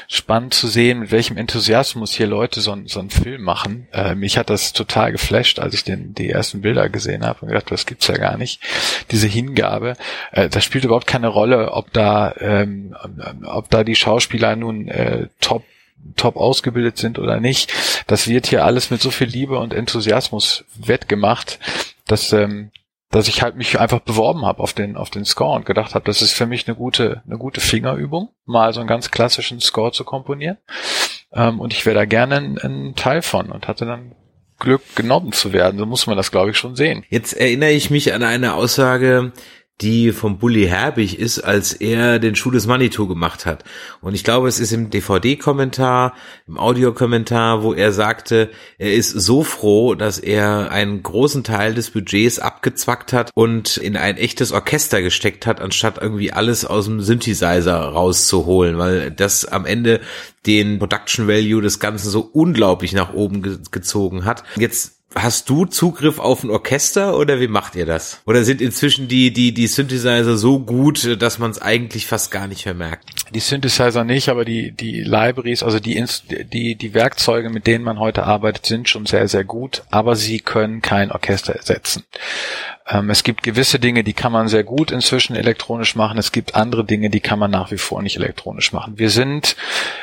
spannend 0.09 0.55
zu 0.55 0.67
sehen, 0.67 1.01
mit 1.01 1.11
welchem 1.11 1.37
Enthusiasmus 1.37 2.13
hier 2.13 2.27
Leute 2.27 2.63
so, 2.63 2.75
so 2.87 3.01
einen 3.01 3.11
Film 3.11 3.43
machen. 3.43 3.87
Äh, 3.93 4.15
mich 4.15 4.39
hat 4.39 4.49
das 4.49 4.73
total 4.73 5.13
geflasht, 5.13 5.59
als 5.59 5.75
ich 5.75 5.85
den, 5.85 6.15
die 6.15 6.31
ersten 6.31 6.63
Bilder 6.63 6.89
gesehen 6.89 7.27
habe 7.27 7.43
und 7.43 7.49
gedacht, 7.49 7.71
das 7.71 7.85
gibt's 7.85 8.07
ja 8.07 8.17
gar 8.17 8.39
nicht. 8.39 8.63
Diese 9.11 9.27
Hingabe, 9.27 9.93
äh, 10.33 10.49
das 10.49 10.65
spielt 10.65 10.85
überhaupt 10.85 11.07
keine 11.07 11.29
Rolle, 11.29 11.73
ob 11.73 11.93
da, 11.93 12.35
ähm, 12.41 12.97
ob 13.45 13.69
da 13.69 13.85
die 13.85 13.95
Schauspieler 13.97 14.57
nun 14.57 14.89
äh, 14.89 15.29
top 15.43 15.65
top 16.17 16.37
ausgebildet 16.37 16.97
sind 16.97 17.19
oder 17.19 17.41
nicht. 17.41 17.73
Das 18.07 18.29
wird 18.29 18.47
hier 18.47 18.65
alles 18.65 18.91
mit 18.91 19.03
so 19.03 19.11
viel 19.11 19.27
Liebe 19.27 19.59
und 19.59 19.75
Enthusiasmus 19.75 20.65
wettgemacht, 20.77 21.59
dass 22.09 22.33
ähm, 22.33 22.71
dass 23.11 23.29
ich 23.29 23.40
halt 23.40 23.57
mich 23.57 23.81
einfach 23.81 24.01
beworben 24.01 24.44
habe 24.44 24.62
auf 24.62 24.73
den 24.73 24.97
auf 24.97 25.11
den 25.11 25.25
Score 25.25 25.57
und 25.57 25.64
gedacht 25.64 25.94
habe, 25.94 26.05
das 26.05 26.21
ist 26.21 26.33
für 26.33 26.47
mich 26.47 26.66
eine 26.66 26.77
gute 26.77 27.23
eine 27.27 27.38
gute 27.38 27.61
Fingerübung, 27.61 28.31
mal 28.44 28.73
so 28.75 28.81
einen 28.81 28.88
ganz 28.88 29.11
klassischen 29.11 29.61
Score 29.61 29.92
zu 29.92 30.05
komponieren. 30.05 30.59
Ähm, 31.33 31.61
und 31.61 31.73
ich 31.73 31.87
wäre 31.87 31.94
da 31.94 32.05
gerne 32.05 32.37
ein, 32.37 32.59
ein 32.59 32.94
Teil 32.97 33.23
von 33.23 33.51
und 33.51 33.68
hatte 33.68 33.87
dann 33.87 34.14
Glück 34.59 34.97
genommen 34.97 35.33
zu 35.33 35.53
werden. 35.53 35.79
So 35.79 35.87
muss 35.87 36.07
man 36.07 36.16
das, 36.16 36.31
glaube 36.31 36.51
ich, 36.51 36.59
schon 36.59 36.75
sehen. 36.75 37.05
Jetzt 37.09 37.33
erinnere 37.33 37.71
ich 37.71 37.90
mich 37.90 38.12
an 38.12 38.23
eine 38.23 38.55
Aussage, 38.55 39.33
die 39.81 40.12
vom 40.12 40.38
Bully 40.38 40.67
Herbig 40.67 41.19
ist, 41.19 41.38
als 41.38 41.73
er 41.73 42.19
den 42.19 42.35
Schuh 42.35 42.51
des 42.51 42.67
Manitou 42.67 43.07
gemacht 43.07 43.47
hat. 43.47 43.62
Und 44.01 44.14
ich 44.14 44.25
glaube, 44.25 44.49
es 44.49 44.59
ist 44.59 44.73
im 44.73 44.91
DVD-Kommentar, 44.91 46.14
im 46.49 46.59
Audiokommentar, 46.59 47.62
wo 47.62 47.75
er 47.75 47.93
sagte, 47.93 48.51
er 48.79 48.93
ist 48.93 49.11
so 49.11 49.45
froh, 49.45 49.95
dass 49.95 50.19
er 50.19 50.73
einen 50.73 51.03
großen 51.03 51.45
Teil 51.45 51.75
des 51.75 51.91
Budgets 51.91 52.41
abgezwackt 52.41 53.12
hat 53.12 53.31
und 53.35 53.77
in 53.77 53.97
ein 53.97 54.17
echtes 54.17 54.51
Orchester 54.51 55.01
gesteckt 55.01 55.47
hat, 55.47 55.61
anstatt 55.61 55.99
irgendwie 55.99 56.33
alles 56.33 56.64
aus 56.64 56.87
dem 56.87 57.01
Synthesizer 57.01 57.79
rauszuholen, 57.79 58.79
weil 58.79 59.12
das 59.12 59.45
am 59.45 59.64
Ende 59.64 60.01
den 60.45 60.79
Production 60.81 61.29
Value 61.29 61.62
des 61.62 61.79
Ganzen 61.79 62.11
so 62.11 62.21
unglaublich 62.21 62.95
nach 62.95 63.12
oben 63.12 63.43
ge 63.43 63.59
gezogen 63.71 64.25
hat. 64.25 64.43
Jetzt 64.57 64.98
Hast 65.14 65.49
du 65.49 65.64
Zugriff 65.64 66.18
auf 66.18 66.44
ein 66.44 66.51
Orchester 66.51 67.16
oder 67.16 67.40
wie 67.40 67.49
macht 67.49 67.75
ihr 67.77 67.87
das? 67.87 68.21
Oder 68.27 68.44
sind 68.44 68.61
inzwischen 68.61 69.09
die, 69.09 69.33
die, 69.33 69.55
die 69.55 69.66
Synthesizer 69.66 70.37
so 70.37 70.59
gut, 70.61 71.21
dass 71.21 71.38
man 71.38 71.51
es 71.51 71.62
eigentlich 71.62 72.07
fast 72.07 72.31
gar 72.31 72.47
nicht 72.47 72.66
mehr 72.66 72.75
merkt? 72.75 73.11
Die 73.35 73.41
Synthesizer 73.41 74.05
nicht, 74.05 74.29
aber 74.29 74.45
die, 74.45 74.73
die 74.73 75.03
Libraries, 75.03 75.62
also 75.62 75.81
die, 75.81 76.03
die, 76.53 76.75
die 76.77 76.95
Werkzeuge, 76.95 77.51
mit 77.51 77.67
denen 77.67 77.85
man 77.85 77.99
heute 77.99 78.25
arbeitet, 78.25 78.67
sind 78.67 78.88
schon 78.88 79.07
sehr, 79.07 79.29
sehr 79.29 79.45
gut, 79.45 79.83
aber 79.91 80.17
sie 80.17 80.41
können 80.41 80.83
kein 80.83 81.12
Orchester 81.12 81.55
ersetzen. 81.55 82.05
Ähm, 82.88 83.11
es 83.11 83.23
gibt 83.23 83.43
gewisse 83.43 83.79
Dinge, 83.79 84.03
die 84.03 84.14
kann 84.14 84.33
man 84.33 84.49
sehr 84.49 84.64
gut 84.64 84.91
inzwischen 84.91 85.37
elektronisch 85.37 85.95
machen. 85.95 86.19
Es 86.19 86.33
gibt 86.33 86.55
andere 86.55 86.85
Dinge, 86.85 87.11
die 87.11 87.21
kann 87.21 87.38
man 87.38 87.51
nach 87.51 87.71
wie 87.71 87.79
vor 87.79 88.03
nicht 88.03 88.17
elektronisch 88.17 88.73
machen. 88.73 88.99
Wir 88.99 89.11
sind 89.11 89.57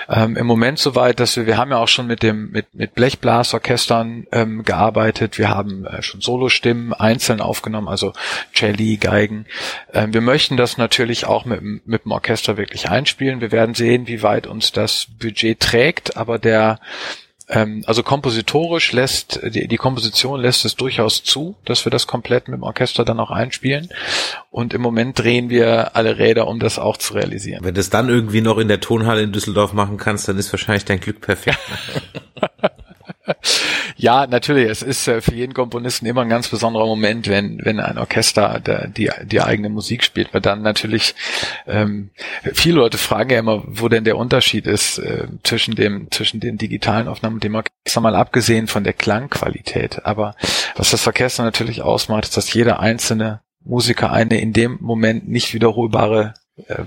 ähm, 0.08 0.38
im 0.38 0.46
Moment 0.46 0.78
so 0.78 0.96
weit, 0.96 1.20
dass 1.20 1.36
wir, 1.36 1.48
wir 1.48 1.58
haben 1.58 1.72
ja 1.72 1.78
auch 1.78 1.88
schon 1.88 2.08
mit 2.08 2.22
dem, 2.22 2.52
mit, 2.52 2.74
mit 2.74 2.94
Blechblasorchestern 2.94 4.28
ähm, 4.32 4.64
gearbeitet. 4.64 5.40
Wir 5.40 5.50
haben 5.50 5.86
äh, 5.86 6.02
schon 6.04 6.22
Solostimmen 6.22 6.94
einzeln 6.94 7.42
aufgenommen, 7.42 7.88
also 7.88 8.14
Celli, 8.54 8.98
Geigen. 8.98 9.46
Ähm, 9.94 10.14
wir 10.14 10.22
möchten 10.22 10.58
das 10.58 10.78
natürlich 10.78 11.26
auch 11.26 11.46
mit, 11.46 11.62
mit 11.88 12.06
dem 12.06 12.12
Orchester 12.12 12.58
wirklich 12.58 12.90
einspielen. 12.90 13.14
Wir 13.19 13.51
werden 13.51 13.75
sehen, 13.75 14.08
wie 14.08 14.23
weit 14.23 14.47
uns 14.47 14.71
das 14.71 15.08
Budget 15.19 15.60
trägt, 15.60 16.17
aber 16.17 16.39
der, 16.39 16.80
ähm, 17.47 17.84
also 17.86 18.04
kompositorisch 18.04 18.91
lässt, 18.91 19.39
die, 19.43 19.67
die 19.67 19.78
Komposition 19.78 20.39
lässt 20.39 20.65
es 20.65 20.75
durchaus 20.75 21.23
zu, 21.23 21.56
dass 21.65 21.86
wir 21.86 21.91
das 21.91 22.08
komplett 22.08 22.47
mit 22.47 22.58
dem 22.58 22.63
Orchester 22.63 23.06
dann 23.06 23.19
auch 23.19 23.32
einspielen. 23.32 23.89
Und 24.51 24.73
im 24.73 24.82
Moment 24.82 25.19
drehen 25.19 25.49
wir 25.49 25.95
alle 25.95 26.17
Räder, 26.17 26.47
um 26.47 26.60
das 26.60 26.80
auch 26.80 26.97
zu 26.97 27.13
realisieren. 27.13 27.63
Wenn 27.63 27.75
du 27.75 27.82
es 27.82 27.89
dann 27.89 28.10
irgendwie 28.10 28.41
noch 28.41 28.58
in 28.58 28.67
der 28.67 28.80
Tonhalle 28.80 29.23
in 29.23 29.32
Düsseldorf 29.32 29.73
machen 29.73 29.97
kannst, 29.97 30.28
dann 30.28 30.38
ist 30.38 30.51
wahrscheinlich 30.51 30.86
dein 30.86 30.99
Glück 30.99 31.21
perfekt. 31.21 31.60
ja, 33.98 34.28
natürlich. 34.28 34.70
Es 34.70 34.82
ist 34.82 35.08
äh, 35.08 35.22
für 35.22 35.34
jeden 35.34 35.54
Komponisten 35.54 36.06
immer 36.06 36.22
ein 36.22 36.30
ganz 36.30 36.48
besonderer 36.48 36.86
Moment, 36.86 37.28
wenn, 37.28 37.60
wenn 37.64 37.80
ein 37.80 37.98
Orchester 37.98 38.62
die, 38.88 39.10
die 39.24 39.42
eigene 39.42 39.70
Musik 39.70 40.04
spielt, 40.04 40.34
weil 40.34 40.42
dann 40.42 40.62
natürlich 40.62 41.16
ähm, 41.68 42.12
viele 42.54 42.78
Leute 42.78 42.98
fragen 42.98 43.30
ja 43.32 43.40
immer, 43.40 43.64
wo 43.66 43.90
denn 43.90 44.04
der 44.04 44.18
Unterschied 44.18 44.68
ist 44.68 45.00
äh, 45.00 45.28
zwischen 45.44 45.76
dem 45.76 46.12
zwischen 46.12 46.40
den 46.40 46.58
digitalen 46.58 47.08
Aufnahmen 47.08 47.36
und 47.36 47.44
dem 47.44 47.56
Orchester, 47.56 48.02
mal 48.02 48.16
abgesehen 48.16 48.68
von 48.68 48.84
der 48.84 48.94
Klangqualität. 48.94 50.06
Aber 50.06 50.36
was 50.76 50.92
das 50.92 51.08
Orchester 51.08 51.44
natürlich 51.44 51.82
ausmacht, 51.82 52.26
ist, 52.26 52.38
dass 52.38 52.54
jeder 52.54 52.80
einzelne 52.80 53.42
Musiker 53.64 54.12
eine 54.12 54.40
in 54.40 54.54
dem 54.54 54.78
Moment 54.82 55.28
nicht 55.28 55.54
wiederholbare 55.54 56.34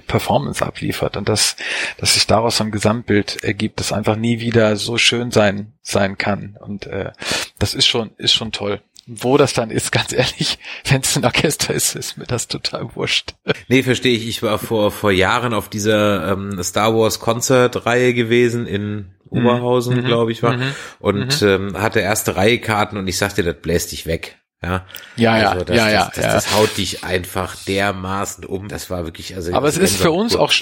Performance 0.07 0.65
abliefert 0.65 1.17
und 1.17 1.29
dass, 1.29 1.57
dass 1.99 2.15
sich 2.15 2.27
daraus 2.27 2.61
ein 2.61 2.71
Gesamtbild 2.71 3.45
ergibt, 3.45 3.81
das 3.81 3.93
einfach 3.93 4.17
nie 4.17 4.41
wieder 4.41 4.77
so 4.77 4.97
schön 4.97 5.31
sein, 5.31 5.75
sein 5.83 6.17
kann. 6.17 6.57
Und 6.61 6.87
äh, 6.87 7.13
das 7.59 7.75
ist 7.75 7.87
schon, 7.87 8.11
ist 8.17 8.33
schon 8.33 8.53
toll. 8.53 8.81
Wo 9.07 9.37
das 9.37 9.53
dann 9.53 9.71
ist, 9.71 9.93
ganz 9.93 10.13
ehrlich, 10.13 10.59
wenn 10.87 11.03
es 11.03 11.17
ein 11.17 11.25
Orchester 11.25 11.75
ist, 11.75 11.97
ist 11.97 12.17
mir 12.17 12.27
das 12.27 12.49
total 12.49 12.95
wurscht. 12.95 13.35
Nee, 13.69 13.83
verstehe 13.83 14.17
ich. 14.17 14.27
Ich 14.27 14.43
war 14.43 14.59
vor, 14.59 14.91
vor 14.91 15.11
Jahren 15.11 15.53
auf 15.53 15.69
dieser 15.69 16.33
ähm, 16.33 16.63
Star 16.63 16.95
Wars 16.95 17.21
Konzertreihe 17.21 18.15
gewesen 18.15 18.67
in 18.67 19.15
Oberhausen, 19.29 19.97
mhm. 19.97 20.05
glaube 20.05 20.33
ich, 20.33 20.43
war. 20.43 20.57
Mhm. 20.57 20.75
Und 20.99 21.43
mhm. 21.43 21.49
Ähm, 21.49 21.81
hatte 21.81 22.01
erste 22.01 22.37
Reihe 22.37 22.59
Karten 22.59 22.97
und 22.97 23.07
ich 23.07 23.19
sagte, 23.19 23.43
das 23.43 23.57
bläst 23.61 23.93
dich 23.93 24.07
weg. 24.07 24.39
Ja, 24.63 24.87
ja, 25.17 25.39
ja, 25.39 25.51
also 25.51 25.65
das, 25.65 25.77
ja, 25.77 25.89
ja, 25.89 26.05
das, 26.07 26.15
das, 26.15 26.25
ja. 26.25 26.33
das 26.33 26.57
haut 26.57 26.77
dich 26.77 27.05
einfach 27.05 27.55
dermaßen 27.65 28.45
um. 28.45 28.69
Das 28.69 28.91
war 28.91 29.05
wirklich, 29.05 29.35
also. 29.37 29.53
Aber 29.53 29.69
es 29.69 29.77
ist 29.77 29.97
für 29.97 30.11
uns 30.11 30.35
auch, 30.35 30.53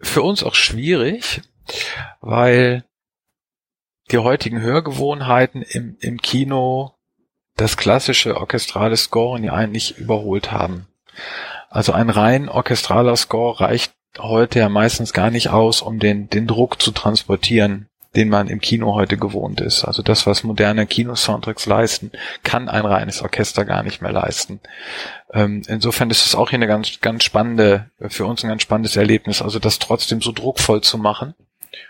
für 0.00 0.22
uns 0.22 0.42
auch 0.42 0.54
schwierig, 0.54 1.40
weil 2.20 2.84
die 4.10 4.18
heutigen 4.18 4.60
Hörgewohnheiten 4.60 5.62
im, 5.62 5.96
im 6.00 6.20
Kino 6.20 6.92
das 7.56 7.78
klassische 7.78 8.36
orchestrale 8.36 8.96
Scoren 8.96 9.42
ja 9.42 9.54
eigentlich 9.54 9.96
überholt 9.96 10.52
haben. 10.52 10.86
Also 11.70 11.92
ein 11.92 12.10
rein 12.10 12.48
orchestraler 12.48 13.16
Score 13.16 13.60
reicht 13.60 13.94
heute 14.18 14.58
ja 14.60 14.68
meistens 14.68 15.12
gar 15.12 15.30
nicht 15.30 15.48
aus, 15.48 15.82
um 15.82 15.98
den, 15.98 16.28
den 16.28 16.46
Druck 16.46 16.80
zu 16.80 16.90
transportieren, 16.90 17.88
den 18.16 18.28
man 18.28 18.48
im 18.48 18.60
Kino 18.60 18.94
heute 18.94 19.16
gewohnt 19.16 19.60
ist. 19.60 19.84
Also 19.84 20.02
das, 20.02 20.26
was 20.26 20.42
moderne 20.42 20.86
Kino-Soundtracks 20.86 21.66
leisten, 21.66 22.10
kann 22.42 22.68
ein 22.68 22.86
reines 22.86 23.22
Orchester 23.22 23.64
gar 23.64 23.82
nicht 23.82 24.02
mehr 24.02 24.12
leisten. 24.12 24.60
Ähm, 25.32 25.62
insofern 25.68 26.10
ist 26.10 26.26
es 26.26 26.34
auch 26.34 26.50
hier 26.50 26.58
eine 26.58 26.66
ganz, 26.66 27.00
ganz 27.00 27.22
spannende, 27.22 27.90
für 28.08 28.26
uns 28.26 28.42
ein 28.42 28.48
ganz 28.48 28.62
spannendes 28.62 28.96
Erlebnis, 28.96 29.42
also 29.42 29.58
das 29.58 29.78
trotzdem 29.78 30.22
so 30.22 30.32
druckvoll 30.32 30.80
zu 30.80 30.98
machen 30.98 31.34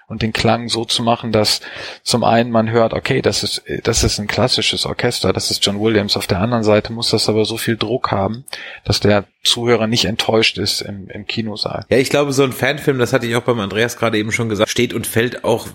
und 0.09 0.23
den 0.23 0.33
Klang 0.33 0.69
so 0.69 0.85
zu 0.85 1.03
machen, 1.03 1.33
dass 1.33 1.61
zum 2.03 2.23
einen 2.23 2.51
man 2.51 2.71
hört, 2.71 2.93
okay, 2.93 3.23
das 3.23 3.43
ist, 3.43 3.63
das 3.83 4.05
ist 4.05 4.19
ein 4.21 4.29
klassisches 4.29 4.87
Orchester, 4.87 5.33
das 5.33 5.51
ist 5.51 5.65
John 5.65 5.81
Williams. 5.81 6.17
Auf 6.17 6.29
der 6.29 6.41
anderen 6.41 6.63
Seite 6.63 6.93
muss 6.93 7.11
das 7.11 7.29
aber 7.29 7.45
so 7.45 7.57
viel 7.57 7.77
Druck 7.77 8.13
haben, 8.13 8.45
dass 8.85 9.01
der 9.01 9.25
Zuhörer 9.43 9.87
nicht 9.87 10.05
enttäuscht 10.05 10.59
ist 10.59 10.81
im, 10.81 11.09
im 11.09 11.27
Kinosaal. 11.27 11.87
Ja, 11.89 11.99
ich 11.99 12.11
glaube, 12.11 12.33
so 12.33 12.45
ein 12.45 12.53
Fanfilm, 12.53 12.99
das 12.99 13.13
hatte 13.13 13.27
ich 13.27 13.35
auch 13.35 13.43
beim 13.43 13.59
Andreas 13.59 13.97
gerade 13.97 14.19
eben 14.19 14.33
schon 14.33 14.49
gesagt, 14.49 14.71
steht 14.71 14.95
und 14.95 15.07
fällt 15.07 15.45
auch, 15.45 15.67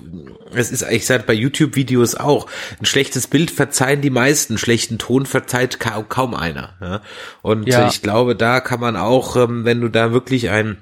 es 0.54 0.72
ist 0.72 0.84
eigentlich 0.84 1.06
seit 1.06 1.26
bei 1.26 1.34
YouTube-Videos 1.34 2.16
auch, 2.16 2.48
ein 2.80 2.86
schlechtes 2.86 3.28
Bild 3.28 3.52
verzeihen 3.52 4.02
die 4.02 4.10
meisten, 4.10 4.58
schlechten 4.58 4.98
Ton 4.98 5.26
verzeiht 5.26 5.80
kaum, 5.80 6.08
kaum 6.08 6.34
einer. 6.34 6.74
Ja? 6.82 7.02
Und 7.42 7.68
ja. 7.68 7.88
ich 7.88 8.02
glaube, 8.02 8.36
da 8.36 8.62
kann 8.62 8.80
man 8.80 8.96
auch, 8.96 9.36
ähm, 9.36 9.66
wenn 9.66 9.82
du 9.82 9.90
da 9.90 10.14
wirklich 10.14 10.50
ein 10.50 10.78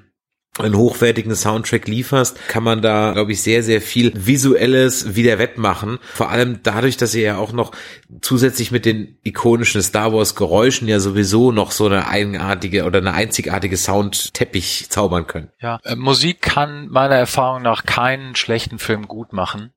einen 0.60 0.76
hochwertigen 0.76 1.34
Soundtrack 1.34 1.88
lieferst, 1.88 2.48
kann 2.48 2.62
man 2.62 2.82
da, 2.82 3.12
glaube 3.12 3.32
ich, 3.32 3.42
sehr, 3.42 3.62
sehr 3.62 3.80
viel 3.80 4.12
Visuelles 4.14 5.16
wieder 5.16 5.38
wettmachen. 5.38 5.98
Vor 6.14 6.30
allem 6.30 6.60
dadurch, 6.62 6.96
dass 6.96 7.14
ihr 7.14 7.22
ja 7.22 7.36
auch 7.38 7.52
noch 7.52 7.72
zusätzlich 8.20 8.70
mit 8.70 8.84
den 8.84 9.18
ikonischen 9.22 9.82
Star 9.82 10.12
Wars 10.12 10.34
Geräuschen 10.34 10.88
ja 10.88 11.00
sowieso 11.00 11.52
noch 11.52 11.70
so 11.70 11.86
eine 11.86 12.06
eigenartige 12.06 12.84
oder 12.84 12.98
eine 12.98 13.14
einzigartige 13.14 13.76
Soundteppich 13.76 14.90
zaubern 14.90 15.26
können. 15.26 15.50
Ja, 15.60 15.80
äh, 15.84 15.96
Musik 15.96 16.42
kann 16.42 16.88
meiner 16.88 17.16
Erfahrung 17.16 17.62
nach 17.62 17.84
keinen 17.84 18.36
schlechten 18.36 18.78
Film 18.78 19.08
gut 19.08 19.32
machen. 19.32 19.72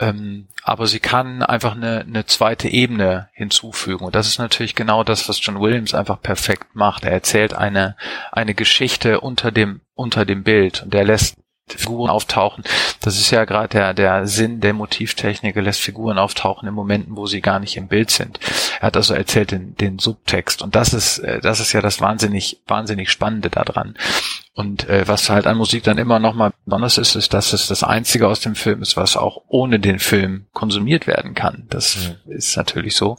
Ähm, 0.00 0.46
aber 0.62 0.86
sie 0.86 1.00
kann 1.00 1.42
einfach 1.42 1.74
eine, 1.74 2.00
eine 2.00 2.26
zweite 2.26 2.68
Ebene 2.68 3.28
hinzufügen. 3.32 4.04
Und 4.04 4.14
das 4.14 4.28
ist 4.28 4.38
natürlich 4.38 4.74
genau 4.74 5.02
das, 5.02 5.28
was 5.28 5.44
John 5.44 5.60
Williams 5.60 5.94
einfach 5.94 6.20
perfekt 6.22 6.74
macht. 6.74 7.04
Er 7.04 7.10
erzählt 7.10 7.52
eine, 7.52 7.96
eine 8.30 8.54
Geschichte 8.54 9.20
unter 9.20 9.50
dem, 9.50 9.80
unter 9.98 10.24
dem 10.24 10.44
Bild 10.44 10.82
und 10.84 10.94
er 10.94 11.04
lässt 11.04 11.36
Figuren 11.76 12.08
auftauchen. 12.08 12.64
Das 13.00 13.18
ist 13.18 13.30
ja 13.30 13.44
gerade 13.44 13.68
der, 13.68 13.94
der 13.94 14.26
Sinn 14.26 14.60
der 14.60 14.72
Motivtechnik. 14.72 15.54
Er 15.54 15.62
lässt 15.62 15.80
Figuren 15.80 16.16
auftauchen 16.16 16.66
in 16.66 16.74
Momenten, 16.74 17.16
wo 17.16 17.26
sie 17.26 17.42
gar 17.42 17.58
nicht 17.58 17.76
im 17.76 17.88
Bild 17.88 18.10
sind. 18.10 18.40
Er 18.80 18.86
hat 18.86 18.96
also 18.96 19.12
erzählt 19.12 19.50
den, 19.50 19.74
den 19.76 19.98
Subtext. 19.98 20.62
Und 20.62 20.74
das 20.74 20.94
ist, 20.94 21.18
äh, 21.18 21.40
das 21.40 21.60
ist 21.60 21.72
ja 21.72 21.82
das 21.82 22.00
wahnsinnig, 22.00 22.62
wahnsinnig 22.66 23.10
Spannende 23.10 23.50
daran. 23.50 23.98
Und 24.54 24.88
äh, 24.88 25.06
was 25.06 25.28
halt 25.28 25.46
an 25.46 25.58
Musik 25.58 25.82
dann 25.82 25.98
immer 25.98 26.18
nochmal 26.18 26.52
besonders 26.64 26.96
ist, 26.96 27.14
ist, 27.16 27.34
dass 27.34 27.52
es 27.52 27.66
das 27.66 27.82
Einzige 27.82 28.28
aus 28.28 28.40
dem 28.40 28.54
Film 28.54 28.80
ist, 28.80 28.96
was 28.96 29.16
auch 29.16 29.42
ohne 29.48 29.78
den 29.78 29.98
Film 29.98 30.46
konsumiert 30.52 31.06
werden 31.06 31.34
kann. 31.34 31.66
Das 31.68 31.96
mhm. 32.26 32.32
ist 32.32 32.56
natürlich 32.56 32.96
so. 32.96 33.18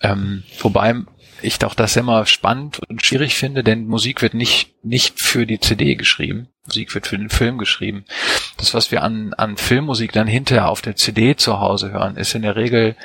Ähm, 0.00 0.42
wobei 0.60 0.94
ich 1.42 1.58
doch 1.58 1.74
das 1.74 1.96
immer 1.96 2.26
spannend 2.26 2.80
und 2.88 3.04
schwierig 3.04 3.34
finde, 3.34 3.62
denn 3.62 3.86
Musik 3.86 4.22
wird 4.22 4.34
nicht, 4.34 4.74
nicht 4.84 5.20
für 5.20 5.46
die 5.46 5.60
CD 5.60 5.94
geschrieben. 5.94 6.48
Musik 6.66 6.94
wird 6.94 7.06
für 7.06 7.18
den 7.18 7.28
Film 7.28 7.58
geschrieben. 7.58 8.04
Das, 8.56 8.72
was 8.72 8.90
wir 8.90 9.02
an, 9.02 9.34
an 9.34 9.56
Filmmusik 9.56 10.12
dann 10.12 10.26
hinterher 10.26 10.68
auf 10.68 10.80
der 10.80 10.96
CD 10.96 11.36
zu 11.36 11.60
Hause 11.60 11.92
hören, 11.92 12.16
ist 12.16 12.34
in 12.34 12.42
der 12.42 12.56
Regel 12.56 12.96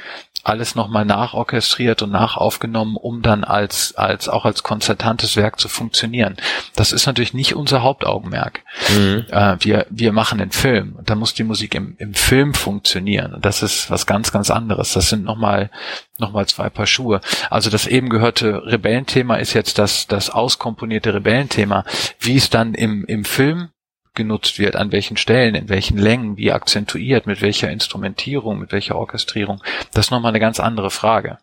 alles 0.44 0.76
nochmal 0.76 1.06
nachorchestriert 1.06 2.02
und 2.02 2.12
nachaufgenommen, 2.12 2.96
um 2.96 3.22
dann 3.22 3.44
als, 3.44 3.96
als, 3.96 4.30
auch 4.30 4.46
als 4.46 4.64
konzertantes 4.64 5.36
Werk 5.36 5.60
zu 5.60 5.68
funktionieren. 5.68 6.38
Das 6.76 6.92
ist 6.92 7.06
natürlich 7.06 7.34
nicht 7.34 7.56
unser 7.56 7.84
Hauptaugenmerk. 7.84 8.62
Mhm. 8.90 9.26
Äh, 9.30 9.58
wir, 9.60 9.86
wir 9.90 10.12
machen 10.12 10.40
den 10.40 10.52
Film 10.52 10.96
und 10.98 11.10
dann 11.10 11.20
muss 11.20 11.34
die 11.34 11.44
Musik 11.44 11.76
im, 11.76 11.96
im 11.98 12.14
Film 12.14 12.54
funktionieren. 12.54 13.34
Und 13.34 13.46
das 13.46 13.64
ist 13.64 13.90
was 13.92 14.06
ganz, 14.06 14.32
ganz 14.32 14.50
anderes. 14.50 14.94
Das 14.94 15.10
sind 15.10 15.24
nochmal, 15.24 15.70
nochmal 16.18 16.48
zwei 16.48 16.70
Paar 16.70 16.88
Schuhe. 16.88 17.22
Also 17.50 17.70
das 17.70 17.88
eben 17.88 18.10
gehörte 18.10 18.64
Rebellenthema 18.66 19.36
ist 19.36 19.54
jetzt 19.54 19.78
das, 19.78 20.08
das 20.08 20.30
auskomponierte 20.30 21.14
Rebellenthema. 21.14 21.84
Wie 22.20 22.38
es 22.38 22.50
dann 22.50 22.74
im, 22.74 23.06
im 23.06 23.26
Film 23.26 23.70
genutzt 24.14 24.60
wird, 24.60 24.76
an 24.76 24.92
welchen 24.92 25.18
Stellen, 25.18 25.56
in 25.56 25.70
welchen 25.70 25.98
Längen, 25.98 26.38
wie 26.38 26.52
akzentuiert, 26.52 27.28
mit 27.28 27.42
welcher 27.42 27.72
Instrumentierung, 27.72 28.60
mit 28.60 28.72
welcher 28.72 28.96
Orchestrierung, 28.96 29.62
das 29.94 30.08
ist 30.08 30.12
nochmal 30.12 30.32
eine 30.32 30.40
ganz 30.40 30.60
andere 30.60 30.92
Frage. 30.92 31.38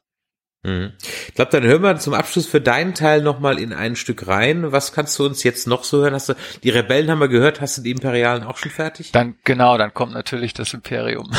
Mhm. 0.66 0.92
Ich 1.29 1.35
glaube, 1.35 1.52
dann 1.52 1.62
hören 1.62 1.83
wir 1.83 1.96
zum 1.98 2.14
Abschluss 2.14 2.46
für 2.46 2.61
deinen 2.61 2.94
Teil 2.94 3.22
nochmal 3.22 3.59
in 3.61 3.72
ein 3.72 3.94
Stück 3.94 4.26
rein. 4.26 4.72
Was 4.72 4.92
kannst 4.92 5.18
du 5.18 5.24
uns 5.24 5.44
jetzt 5.44 5.66
noch 5.66 5.85
so 5.85 6.02
hören? 6.02 6.14
Hast 6.14 6.29
du, 6.29 6.35
die 6.64 6.70
Rebellen 6.70 7.11
haben 7.11 7.20
wir 7.20 7.29
gehört, 7.29 7.61
hast 7.61 7.79
du 7.79 7.83
die 7.83 7.92
Imperialen 7.92 8.42
auch 8.42 8.57
schon 8.57 8.72
fertig? 8.72 9.12
Dann, 9.12 9.37
genau, 9.44 9.79
dann 9.79 9.94
kommt 9.94 10.12
natürlich 10.12 10.55
das 10.55 10.74
Imperium. 10.74 11.31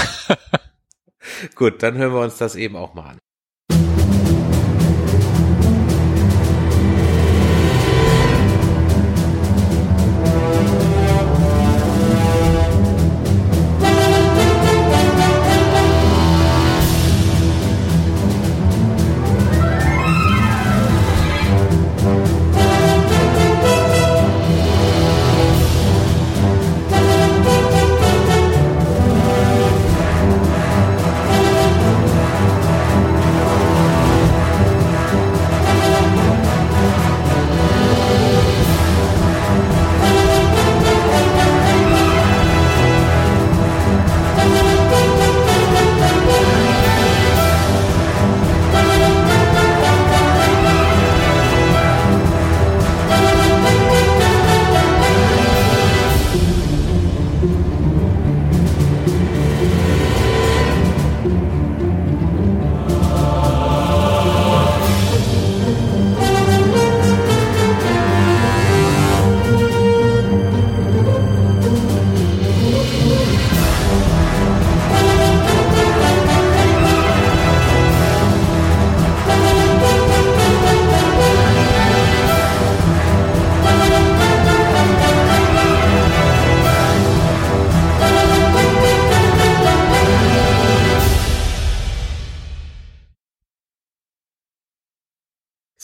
Gut, 1.56 1.84
dann 1.84 1.98
hören 1.98 2.13
wir 2.13 2.22
uns 2.22 2.38
das 2.38 2.56
eben 2.56 2.78
auch 2.78 2.94
mal 2.94 3.10
an. 3.12 3.20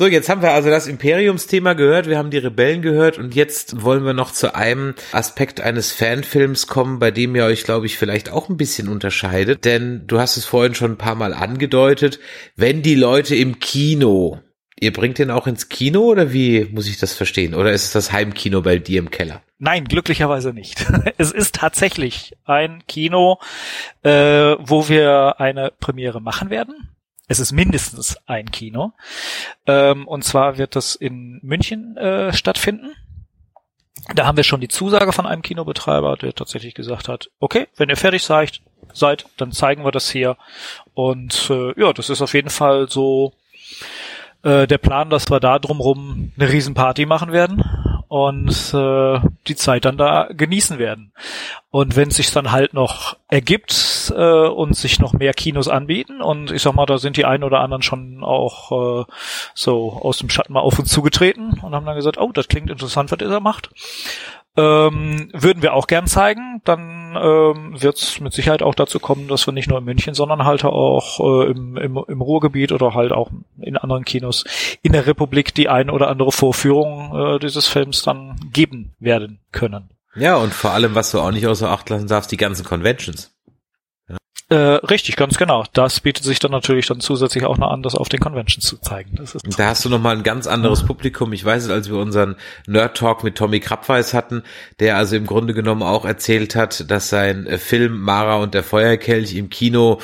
So, 0.03 0.07
jetzt 0.07 0.27
haben 0.27 0.41
wir 0.41 0.51
also 0.51 0.69
das 0.69 0.87
Imperiumsthema 0.87 1.75
gehört, 1.75 2.09
wir 2.09 2.17
haben 2.17 2.29
die 2.29 2.37
Rebellen 2.37 2.81
gehört 2.81 3.17
und 3.17 3.35
jetzt 3.35 3.83
wollen 3.83 4.03
wir 4.03 4.11
noch 4.11 4.33
zu 4.33 4.53
einem 4.53 4.95
Aspekt 5.13 5.61
eines 5.61 5.93
Fanfilms 5.93 6.67
kommen, 6.67 6.99
bei 6.99 7.09
dem 7.09 7.33
ihr 7.37 7.45
euch, 7.45 7.63
glaube 7.63 7.85
ich, 7.85 7.97
vielleicht 7.97 8.29
auch 8.29 8.49
ein 8.49 8.57
bisschen 8.57 8.89
unterscheidet. 8.89 9.63
Denn 9.63 10.05
du 10.05 10.19
hast 10.19 10.35
es 10.35 10.43
vorhin 10.43 10.75
schon 10.75 10.91
ein 10.91 10.97
paar 10.97 11.15
Mal 11.15 11.33
angedeutet, 11.33 12.19
wenn 12.57 12.81
die 12.81 12.95
Leute 12.95 13.37
im 13.37 13.61
Kino, 13.61 14.39
ihr 14.77 14.91
bringt 14.91 15.19
den 15.19 15.31
auch 15.31 15.47
ins 15.47 15.69
Kino 15.69 16.01
oder 16.01 16.33
wie 16.33 16.65
muss 16.65 16.89
ich 16.89 16.97
das 16.97 17.13
verstehen? 17.13 17.55
Oder 17.55 17.71
ist 17.71 17.85
es 17.85 17.91
das 17.93 18.11
Heimkino 18.11 18.61
bei 18.61 18.79
dir 18.79 18.99
im 18.99 19.09
Keller? 19.09 19.41
Nein, 19.57 19.85
glücklicherweise 19.85 20.51
nicht. 20.51 20.85
Es 21.17 21.31
ist 21.31 21.55
tatsächlich 21.55 22.33
ein 22.43 22.83
Kino, 22.89 23.37
äh, 24.01 24.11
wo 24.59 24.89
wir 24.89 25.39
eine 25.39 25.71
Premiere 25.79 26.19
machen 26.19 26.49
werden 26.49 26.92
es 27.27 27.39
ist 27.39 27.51
mindestens 27.51 28.17
ein 28.25 28.51
Kino. 28.51 28.93
Ähm, 29.65 30.07
und 30.07 30.23
zwar 30.23 30.57
wird 30.57 30.75
das 30.75 30.95
in 30.95 31.39
München 31.41 31.97
äh, 31.97 32.33
stattfinden. 32.33 32.95
Da 34.15 34.25
haben 34.25 34.37
wir 34.37 34.43
schon 34.43 34.59
die 34.59 34.67
Zusage 34.67 35.13
von 35.13 35.25
einem 35.25 35.41
Kinobetreiber, 35.41 36.17
der 36.17 36.33
tatsächlich 36.33 36.73
gesagt 36.73 37.07
hat, 37.07 37.29
okay, 37.39 37.67
wenn 37.77 37.89
ihr 37.89 37.95
fertig 37.95 38.23
seid, 38.23 38.61
seid, 38.93 39.25
dann 39.37 39.51
zeigen 39.51 39.85
wir 39.85 39.91
das 39.91 40.09
hier. 40.09 40.37
Und 40.93 41.49
äh, 41.49 41.79
ja, 41.79 41.93
das 41.93 42.09
ist 42.09 42.21
auf 42.21 42.33
jeden 42.33 42.49
Fall 42.49 42.89
so 42.89 43.33
äh, 44.43 44.67
der 44.67 44.77
Plan, 44.77 45.09
dass 45.09 45.29
wir 45.31 45.39
da 45.39 45.59
drumrum 45.59 46.33
eine 46.37 46.51
Riesenparty 46.51 47.05
machen 47.05 47.31
werden 47.31 47.63
und 48.13 48.75
äh, 48.75 49.19
die 49.47 49.55
Zeit 49.55 49.85
dann 49.85 49.97
da 49.97 50.29
genießen 50.31 50.77
werden. 50.77 51.13
Und 51.71 51.95
wenn 51.95 52.09
es 52.09 52.17
sich 52.17 52.29
dann 52.29 52.51
halt 52.51 52.75
noch 52.75 53.17
ergibt 53.27 54.13
äh, 54.15 54.47
und 54.47 54.75
sich 54.75 54.99
noch 54.99 55.13
mehr 55.13 55.33
Kinos 55.33 55.67
anbieten 55.67 56.21
und 56.21 56.51
ich 56.51 56.61
sag 56.61 56.75
mal, 56.75 56.85
da 56.85 56.99
sind 56.99 57.17
die 57.17 57.25
einen 57.25 57.43
oder 57.43 57.61
anderen 57.61 57.81
schon 57.81 58.23
auch 58.23 59.01
äh, 59.01 59.05
so 59.55 59.93
aus 59.93 60.19
dem 60.19 60.29
Schatten 60.29 60.53
mal 60.53 60.59
auf 60.59 60.77
uns 60.77 60.91
zugetreten 60.91 61.59
und 61.63 61.73
haben 61.73 61.87
dann 61.87 61.95
gesagt, 61.95 62.19
oh, 62.19 62.31
das 62.31 62.47
klingt 62.47 62.69
interessant, 62.69 63.11
was 63.11 63.19
ihr 63.19 63.29
da 63.29 63.39
macht. 63.39 63.71
Ähm, 64.55 65.29
würden 65.33 65.63
wir 65.63 65.73
auch 65.73 65.87
gern 65.87 66.05
zeigen. 66.05 66.61
Dann 66.63 67.17
ähm, 67.19 67.81
wird 67.81 67.97
es 67.97 68.19
mit 68.19 68.33
Sicherheit 68.33 68.61
auch 68.61 68.75
dazu 68.75 68.99
kommen, 68.99 69.27
dass 69.27 69.47
wir 69.47 69.53
nicht 69.53 69.67
nur 69.67 69.79
in 69.79 69.85
München, 69.85 70.13
sondern 70.13 70.45
halt 70.45 70.63
auch 70.63 71.19
äh, 71.19 71.51
im, 71.51 71.77
im, 71.77 72.03
im 72.07 72.21
Ruhrgebiet 72.21 72.71
oder 72.71 72.93
halt 72.93 73.11
auch 73.11 73.31
in 73.59 73.77
anderen 73.77 74.05
Kinos 74.05 74.43
in 74.81 74.91
der 74.91 75.07
Republik 75.07 75.55
die 75.55 75.69
ein 75.69 75.89
oder 75.89 76.09
andere 76.09 76.31
Vorführung 76.31 77.15
äh, 77.15 77.39
dieses 77.39 77.67
Films 77.67 78.03
dann 78.03 78.35
geben 78.51 78.93
werden 78.99 79.39
können. 79.51 79.89
Ja, 80.15 80.35
und 80.35 80.53
vor 80.53 80.71
allem, 80.71 80.93
was 80.93 81.09
du 81.11 81.19
auch 81.19 81.31
nicht 81.31 81.47
außer 81.47 81.69
Acht 81.69 81.89
lassen 81.89 82.07
darfst, 82.07 82.31
die 82.31 82.37
ganzen 82.37 82.63
Conventions. 82.63 83.32
Äh, 84.53 84.85
richtig, 84.85 85.15
ganz 85.15 85.39
genau. 85.39 85.65
Das 85.73 85.99
bietet 85.99 86.23
sich 86.23 86.37
dann 86.37 86.51
natürlich 86.51 86.85
dann 86.85 86.99
zusätzlich 86.99 87.43
auch 87.45 87.57
noch 87.57 87.71
an, 87.71 87.81
das 87.81 87.95
auf 87.95 88.07
den 88.07 88.19
Conventions 88.19 88.63
zu 88.63 88.77
zeigen. 88.77 89.17
da 89.57 89.69
hast 89.69 89.83
du 89.83 89.89
nochmal 89.89 90.15
ein 90.15 90.21
ganz 90.21 90.45
anderes. 90.45 90.83
Publikum. 90.83 91.33
Ich 91.33 91.43
weiß 91.43 91.63
es, 91.63 91.69
als 91.71 91.89
wir 91.89 91.97
unseren 91.97 92.35
Nerd 92.67 92.95
Talk 92.95 93.23
mit 93.23 93.35
Tommy 93.35 93.59
Krabweis 93.59 94.13
hatten, 94.13 94.43
der 94.79 94.97
also 94.97 95.15
im 95.15 95.25
Grunde 95.25 95.55
genommen 95.55 95.81
auch 95.81 96.05
erzählt 96.05 96.55
hat, 96.55 96.91
dass 96.91 97.09
sein 97.09 97.47
äh, 97.47 97.57
Film 97.57 97.99
Mara 97.99 98.35
und 98.35 98.53
der 98.53 98.61
Feuerkelch 98.61 99.33
im 99.35 99.49
Kino 99.49 99.99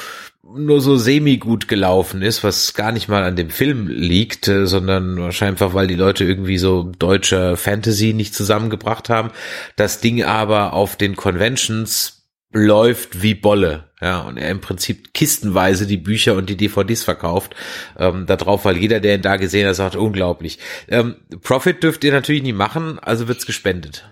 nur 0.55 0.81
so 0.81 0.97
semi 0.97 1.37
gut 1.37 1.67
gelaufen 1.67 2.23
ist, 2.23 2.43
was 2.43 2.73
gar 2.73 2.91
nicht 2.91 3.07
mal 3.07 3.23
an 3.23 3.35
dem 3.35 3.51
Film 3.51 3.87
liegt, 3.87 4.47
äh, 4.47 4.65
sondern 4.65 5.19
wahrscheinlich 5.19 5.61
einfach, 5.61 5.75
weil 5.75 5.85
die 5.85 5.95
Leute 5.95 6.23
irgendwie 6.23 6.57
so 6.57 6.91
deutsche 6.97 7.55
Fantasy 7.55 8.13
nicht 8.13 8.33
zusammengebracht 8.33 9.09
haben. 9.09 9.29
Das 9.75 10.01
Ding 10.01 10.23
aber 10.23 10.73
auf 10.73 10.95
den 10.95 11.15
Conventions 11.15 12.18
läuft 12.51 13.21
wie 13.21 13.35
Bolle, 13.35 13.91
ja, 14.01 14.21
und 14.21 14.37
er 14.37 14.49
im 14.49 14.61
Prinzip 14.61 15.13
kistenweise 15.13 15.85
die 15.85 15.97
Bücher 15.97 16.35
und 16.35 16.49
die 16.49 16.57
DVDs 16.57 17.03
verkauft, 17.03 17.55
ähm, 17.97 18.25
da 18.25 18.35
drauf, 18.37 18.65
weil 18.65 18.77
jeder, 18.77 18.99
der 18.99 19.15
ihn 19.15 19.21
da 19.21 19.37
gesehen 19.37 19.67
hat, 19.67 19.75
sagt, 19.75 19.95
unglaublich. 19.95 20.57
Ähm, 20.87 21.15
Profit 21.41 21.83
dürft 21.83 22.03
ihr 22.03 22.11
natürlich 22.11 22.43
nie 22.43 22.53
machen, 22.53 22.97
also 22.99 23.27
wird's 23.27 23.45
gespendet. 23.45 24.09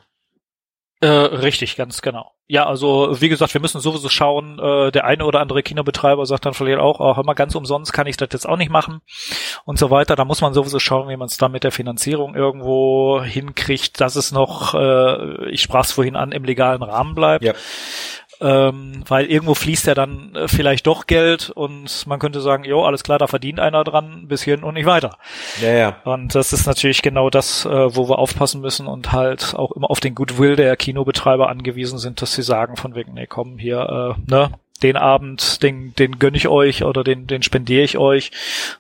Äh, 0.99 1.07
richtig, 1.07 1.75
ganz 1.75 2.01
genau. 2.01 2.31
Ja, 2.47 2.65
also 2.65 3.21
wie 3.21 3.29
gesagt, 3.29 3.53
wir 3.53 3.61
müssen 3.61 3.81
sowieso 3.81 4.09
schauen, 4.09 4.57
äh, 4.57 4.91
der 4.91 5.05
eine 5.05 5.25
oder 5.25 5.41
andere 5.41 5.61
Kinobetreiber 5.61 6.25
sagt 6.25 6.45
dann 6.45 6.55
vielleicht 6.55 6.79
auch, 6.79 6.99
hör 6.99 7.23
mal, 7.23 7.33
ganz 7.33 7.53
umsonst 7.53 7.93
kann 7.93 8.07
ich 8.07 8.17
das 8.17 8.29
jetzt 8.31 8.49
auch 8.49 8.57
nicht 8.57 8.71
machen 8.71 9.01
und 9.65 9.77
so 9.77 9.91
weiter. 9.91 10.15
Da 10.15 10.25
muss 10.25 10.41
man 10.41 10.55
sowieso 10.55 10.79
schauen, 10.79 11.09
wie 11.09 11.17
man 11.17 11.27
es 11.27 11.37
da 11.37 11.49
mit 11.49 11.63
der 11.63 11.71
Finanzierung 11.71 12.33
irgendwo 12.33 13.21
hinkriegt, 13.21 14.01
dass 14.01 14.15
es 14.15 14.31
noch, 14.31 14.73
äh, 14.73 15.49
ich 15.51 15.61
sprach 15.61 15.83
es 15.83 15.91
vorhin 15.91 16.15
an, 16.15 16.31
im 16.31 16.45
legalen 16.45 16.81
Rahmen 16.81 17.13
bleibt. 17.13 17.43
Ja 17.43 17.53
ähm, 18.39 19.03
weil 19.07 19.25
irgendwo 19.25 19.55
fließt 19.55 19.87
ja 19.87 19.95
dann 19.95 20.35
äh, 20.35 20.47
vielleicht 20.47 20.87
doch 20.87 21.07
Geld 21.07 21.49
und 21.49 22.05
man 22.07 22.19
könnte 22.19 22.41
sagen, 22.41 22.63
jo, 22.63 22.83
alles 22.83 23.03
klar, 23.03 23.17
da 23.17 23.27
verdient 23.27 23.59
einer 23.59 23.83
dran, 23.83 24.23
ein 24.23 24.27
bisschen 24.27 24.63
und 24.63 24.75
nicht 24.75 24.85
weiter. 24.85 25.17
Ja, 25.61 25.73
ja. 25.73 25.95
Und 26.03 26.35
das 26.35 26.53
ist 26.53 26.67
natürlich 26.67 27.01
genau 27.01 27.29
das, 27.29 27.65
äh, 27.65 27.95
wo 27.95 28.09
wir 28.09 28.19
aufpassen 28.19 28.61
müssen 28.61 28.87
und 28.87 29.11
halt 29.11 29.55
auch 29.55 29.71
immer 29.71 29.89
auf 29.89 29.99
den 29.99 30.15
Goodwill 30.15 30.55
der 30.55 30.75
Kinobetreiber 30.75 31.49
angewiesen 31.49 31.97
sind, 31.97 32.21
dass 32.21 32.33
sie 32.33 32.43
sagen 32.43 32.77
von 32.77 32.95
wegen, 32.95 33.13
nee, 33.13 33.27
komm, 33.27 33.57
hier, 33.57 34.15
äh, 34.17 34.31
ne, 34.31 34.51
den 34.83 34.97
Abend, 34.97 35.63
den, 35.63 35.93
den 35.95 36.19
gönn 36.19 36.35
ich 36.35 36.47
euch 36.47 36.83
oder 36.83 37.03
den, 37.03 37.27
den 37.27 37.43
spendiere 37.43 37.83
ich 37.83 37.97
euch. 37.97 38.31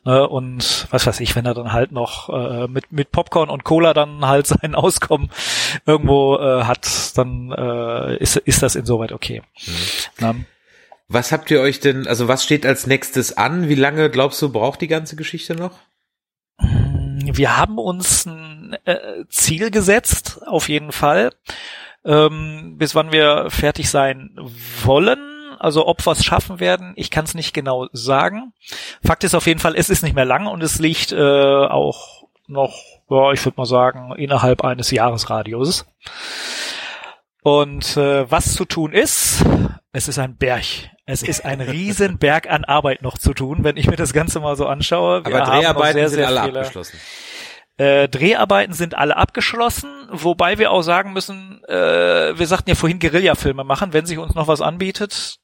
Ne? 0.05 0.27
Und 0.27 0.87
was 0.91 1.07
weiß 1.07 1.19
ich, 1.19 1.35
wenn 1.35 1.45
er 1.45 1.53
dann 1.53 1.73
halt 1.73 1.91
noch 1.91 2.29
äh, 2.29 2.67
mit, 2.67 2.91
mit 2.91 3.11
Popcorn 3.11 3.49
und 3.49 3.63
Cola 3.63 3.93
dann 3.93 4.25
halt 4.25 4.47
sein 4.47 4.75
Auskommen 4.75 5.29
irgendwo 5.85 6.37
äh, 6.37 6.63
hat, 6.63 7.17
dann 7.17 7.51
äh, 7.51 8.17
ist, 8.17 8.37
ist 8.37 8.63
das 8.63 8.75
insoweit 8.75 9.11
okay. 9.11 9.41
Mhm. 10.19 10.45
Was 11.09 11.31
habt 11.31 11.49
ihr 11.51 11.61
euch 11.61 11.79
denn, 11.79 12.05
also 12.05 12.27
was 12.27 12.43
steht 12.43 12.65
als 12.65 12.85
nächstes 12.85 13.37
an? 13.37 13.69
Wie 13.69 13.75
lange 13.75 14.09
glaubst 14.09 14.41
du, 14.41 14.51
braucht 14.51 14.81
die 14.81 14.89
ganze 14.89 15.15
Geschichte 15.15 15.55
noch? 15.55 15.79
Wir 16.59 17.57
haben 17.57 17.77
uns 17.77 18.25
ein 18.25 18.75
äh, 18.83 19.23
Ziel 19.29 19.71
gesetzt, 19.71 20.41
auf 20.45 20.67
jeden 20.67 20.91
Fall, 20.91 21.31
ähm, 22.03 22.75
bis 22.77 22.93
wann 22.93 23.11
wir 23.11 23.49
fertig 23.49 23.89
sein 23.89 24.31
wollen 24.83 25.36
also 25.59 25.87
ob 25.87 26.05
wir 26.05 26.11
es 26.11 26.23
schaffen 26.23 26.59
werden, 26.59 26.93
ich 26.95 27.11
kann 27.11 27.25
es 27.25 27.33
nicht 27.33 27.53
genau 27.53 27.87
sagen. 27.91 28.53
Fakt 29.03 29.23
ist 29.23 29.35
auf 29.35 29.47
jeden 29.47 29.59
Fall, 29.59 29.75
es 29.75 29.89
ist 29.89 30.03
nicht 30.03 30.15
mehr 30.15 30.25
lang 30.25 30.47
und 30.47 30.61
es 30.63 30.79
liegt 30.79 31.11
äh, 31.11 31.17
auch 31.65 32.23
noch, 32.47 32.75
ja, 33.09 33.31
ich 33.31 33.43
würde 33.45 33.57
mal 33.57 33.65
sagen, 33.65 34.13
innerhalb 34.15 34.63
eines 34.63 34.91
Jahresradiuses. 34.91 35.85
Und 37.43 37.95
äh, 37.97 38.29
was 38.29 38.53
zu 38.53 38.65
tun 38.65 38.93
ist, 38.93 39.43
es 39.93 40.07
ist 40.07 40.19
ein 40.19 40.35
Berg. 40.35 40.65
Es 41.05 41.23
ist 41.23 41.45
ein 41.45 41.61
riesen 41.61 42.17
Berg 42.17 42.49
an 42.49 42.65
Arbeit 42.65 43.01
noch 43.01 43.17
zu 43.17 43.33
tun, 43.33 43.63
wenn 43.63 43.77
ich 43.77 43.87
mir 43.87 43.95
das 43.95 44.13
Ganze 44.13 44.39
mal 44.39 44.55
so 44.55 44.65
anschaue. 44.65 45.25
Wir 45.25 45.35
Aber 45.35 45.45
Dreharbeiten 45.45 45.93
sehr, 45.93 46.09
sehr 46.09 46.27
sind 46.27 46.37
alle 46.37 46.47
viele, 46.47 46.59
abgeschlossen. 46.59 46.99
Äh, 47.77 48.09
Dreharbeiten 48.09 48.73
sind 48.73 48.97
alle 48.97 49.15
abgeschlossen, 49.15 49.89
wobei 50.11 50.57
wir 50.57 50.71
auch 50.71 50.81
sagen 50.81 51.13
müssen, 51.13 51.63
äh, 51.65 52.37
wir 52.37 52.47
sagten 52.47 52.69
ja 52.69 52.75
vorhin 52.75 52.99
Guerilla-Filme 52.99 53.63
machen, 53.63 53.93
wenn 53.93 54.05
sich 54.05 54.17
uns 54.17 54.33
noch 54.33 54.47
was 54.47 54.61
anbietet, 54.61 55.37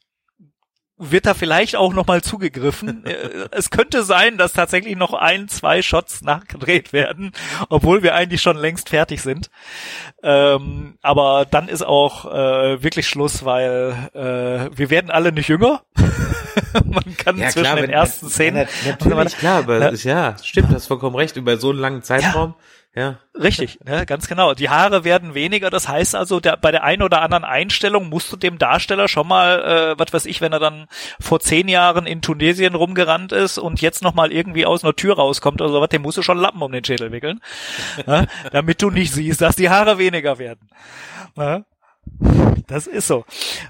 wird 0.97 1.25
da 1.25 1.33
vielleicht 1.33 1.75
auch 1.75 1.93
nochmal 1.93 2.21
zugegriffen. 2.21 3.03
Äh, 3.13 3.47
es 3.51 3.69
könnte 3.69 4.03
sein, 4.03 4.37
dass 4.37 4.53
tatsächlich 4.53 4.95
noch 4.95 5.13
ein, 5.13 5.49
zwei 5.49 5.81
Shots 5.81 6.21
nachgedreht 6.21 6.93
werden, 6.93 7.31
obwohl 7.69 8.01
wir 8.01 8.15
eigentlich 8.15 8.41
schon 8.41 8.55
längst 8.55 8.89
fertig 8.89 9.21
sind. 9.21 9.49
Ähm, 10.21 10.97
aber 11.01 11.45
dann 11.49 11.67
ist 11.67 11.85
auch 11.85 12.25
äh, 12.25 12.81
wirklich 12.81 13.07
Schluss, 13.07 13.43
weil 13.43 14.09
äh, 14.13 14.77
wir 14.77 14.89
werden 14.89 15.11
alle 15.11 15.31
nicht 15.31 15.49
jünger. 15.49 15.81
Man 16.85 17.17
kann 17.17 17.37
ja, 17.37 17.49
zwischen 17.49 17.65
klar, 17.65 17.75
den 17.75 17.89
ersten 17.89 18.29
Szenen. 18.29 18.67
Ja, 18.85 18.91
natürlich, 18.91 19.37
klar, 19.37 19.59
aber 19.59 19.79
ja, 19.79 19.91
ja 19.91 20.35
stimmt, 20.41 20.69
hast 20.69 20.87
vollkommen 20.87 21.15
recht, 21.15 21.35
über 21.35 21.57
so 21.57 21.71
einen 21.71 21.79
langen 21.79 22.03
Zeitraum. 22.03 22.55
Ja 22.57 22.63
ja. 22.95 23.19
Richtig, 23.33 23.79
ja, 23.87 24.03
ganz 24.05 24.27
genau. 24.27 24.53
Die 24.53 24.69
Haare 24.69 25.03
werden 25.03 25.33
weniger, 25.33 25.69
das 25.69 25.87
heißt 25.87 26.15
also, 26.15 26.39
der, 26.39 26.57
bei 26.57 26.71
der 26.71 26.83
einen 26.83 27.01
oder 27.01 27.21
anderen 27.21 27.43
Einstellung 27.43 28.09
musst 28.09 28.31
du 28.31 28.37
dem 28.37 28.57
Darsteller 28.59 29.07
schon 29.07 29.27
mal, 29.27 29.93
äh, 29.93 29.99
was 29.99 30.13
weiß 30.13 30.25
ich, 30.27 30.41
wenn 30.41 30.53
er 30.53 30.59
dann 30.59 30.87
vor 31.19 31.39
zehn 31.39 31.67
Jahren 31.67 32.05
in 32.05 32.21
Tunesien 32.21 32.75
rumgerannt 32.75 33.31
ist 33.31 33.57
und 33.57 33.81
jetzt 33.81 34.03
nochmal 34.03 34.31
irgendwie 34.31 34.65
aus 34.65 34.83
einer 34.83 34.95
Tür 34.95 35.15
rauskommt 35.15 35.61
oder 35.61 35.71
sowas, 35.71 35.89
dem 35.89 36.03
musst 36.03 36.17
du 36.17 36.21
schon 36.21 36.37
Lappen 36.37 36.61
um 36.61 36.71
den 36.71 36.85
Schädel 36.85 37.11
wickeln, 37.11 37.41
ja, 38.05 38.25
damit 38.51 38.81
du 38.81 38.91
nicht 38.91 39.11
siehst, 39.11 39.41
dass 39.41 39.55
die 39.55 39.69
Haare 39.69 39.97
weniger 39.97 40.37
werden. 40.37 40.69
Ja. 41.35 41.63
Das 42.67 42.87
ist 42.87 43.07
so. 43.07 43.25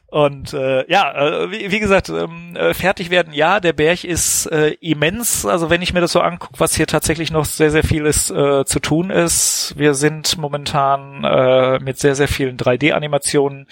Und 0.08 0.54
äh, 0.54 0.89
ja, 0.89 1.43
äh, 1.43 1.51
wie, 1.51 1.72
wie 1.72 1.80
gesagt, 1.80 2.10
ähm, 2.10 2.56
äh, 2.56 2.74
fertig 2.74 3.10
werden, 3.10 3.34
ja, 3.34 3.60
der 3.60 3.74
Berg 3.74 4.04
ist 4.04 4.45
äh, 4.47 4.76
immens. 4.80 5.45
Also 5.45 5.70
wenn 5.70 5.82
ich 5.82 5.93
mir 5.93 6.01
das 6.01 6.12
so 6.12 6.22
angucke, 6.22 6.60
was 6.60 6.76
hier 6.76 6.88
tatsächlich 6.88 7.32
noch 7.32 7.45
sehr, 7.45 7.72
sehr 7.72 7.84
vieles 7.84 8.30
äh, 8.30 8.66
zu 8.66 8.80
tun 8.80 9.10
ist. 9.10 9.74
Wir 9.78 9.93
sind 9.93 10.38
momentan 10.38 11.24
äh, 11.24 11.80
mit 11.80 11.97
sehr, 11.97 12.16
sehr 12.16 12.28
vielen 12.28 12.58
3D-Animationen. 12.58 13.68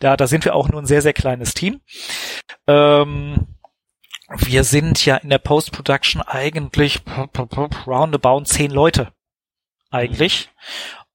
Da, 0.00 0.16
da 0.16 0.26
sind 0.26 0.44
wir 0.44 0.54
auch 0.54 0.68
nur 0.68 0.82
ein 0.82 0.86
sehr, 0.86 1.02
sehr 1.02 1.12
kleines 1.12 1.54
Team. 1.54 1.80
Ähm, 2.66 3.46
wir 4.36 4.64
sind 4.64 5.04
ja 5.04 5.16
in 5.16 5.30
der 5.30 5.38
Post-Production 5.38 6.22
eigentlich 6.22 7.00
roundabout 7.86 8.44
zehn 8.44 8.70
Leute 8.70 9.12
eigentlich. 9.90 10.50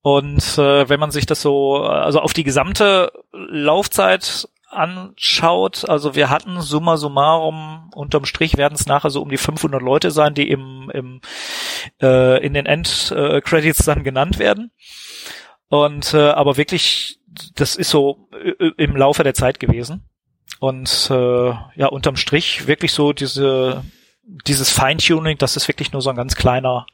Und 0.02 0.58
äh, 0.58 0.88
wenn 0.88 1.00
man 1.00 1.12
sich 1.12 1.26
das 1.26 1.42
so, 1.42 1.84
also 1.84 2.20
auf 2.20 2.34
die 2.34 2.44
gesamte 2.44 3.12
Laufzeit 3.32 4.48
anschaut, 4.70 5.90
also 5.90 6.16
wir 6.16 6.30
hatten 6.30 6.62
summa 6.62 6.96
summarum, 6.96 7.92
unterm 7.94 8.26
Strich 8.26 8.56
werden 8.56 8.76
es 8.76 8.86
nachher 8.86 9.10
so 9.10 9.22
um 9.22 9.30
die 9.30 9.38
500 9.38 9.82
Leute 9.82 10.12
sein, 10.12 10.34
die 10.34 10.50
im, 10.50 10.92
im 10.94 11.22
äh, 12.02 12.44
in 12.46 12.54
den 12.54 12.66
Endcredits 12.66 13.84
dann 13.84 14.04
genannt 14.04 14.40
werden. 14.40 14.72
Und 15.68 16.14
äh, 16.14 16.30
aber 16.30 16.58
wirklich, 16.58 17.20
das 17.56 17.76
ist 17.76 17.90
so 17.90 18.30
im 18.78 18.96
Laufe 18.96 19.24
der 19.24 19.34
Zeit 19.34 19.60
gewesen. 19.60 20.06
Und 20.60 21.10
äh, 21.12 21.50
ja, 21.76 21.88
unterm 21.88 22.16
Strich 22.16 22.68
wirklich 22.68 22.94
so 22.94 23.14
diese 23.14 23.84
dieses 24.46 24.72
Feintuning, 24.72 25.38
das 25.38 25.56
ist 25.56 25.68
wirklich 25.68 25.92
nur 25.92 26.02
so 26.02 26.10
ein 26.10 26.16
ganz 26.16 26.36
kleiner 26.36 26.86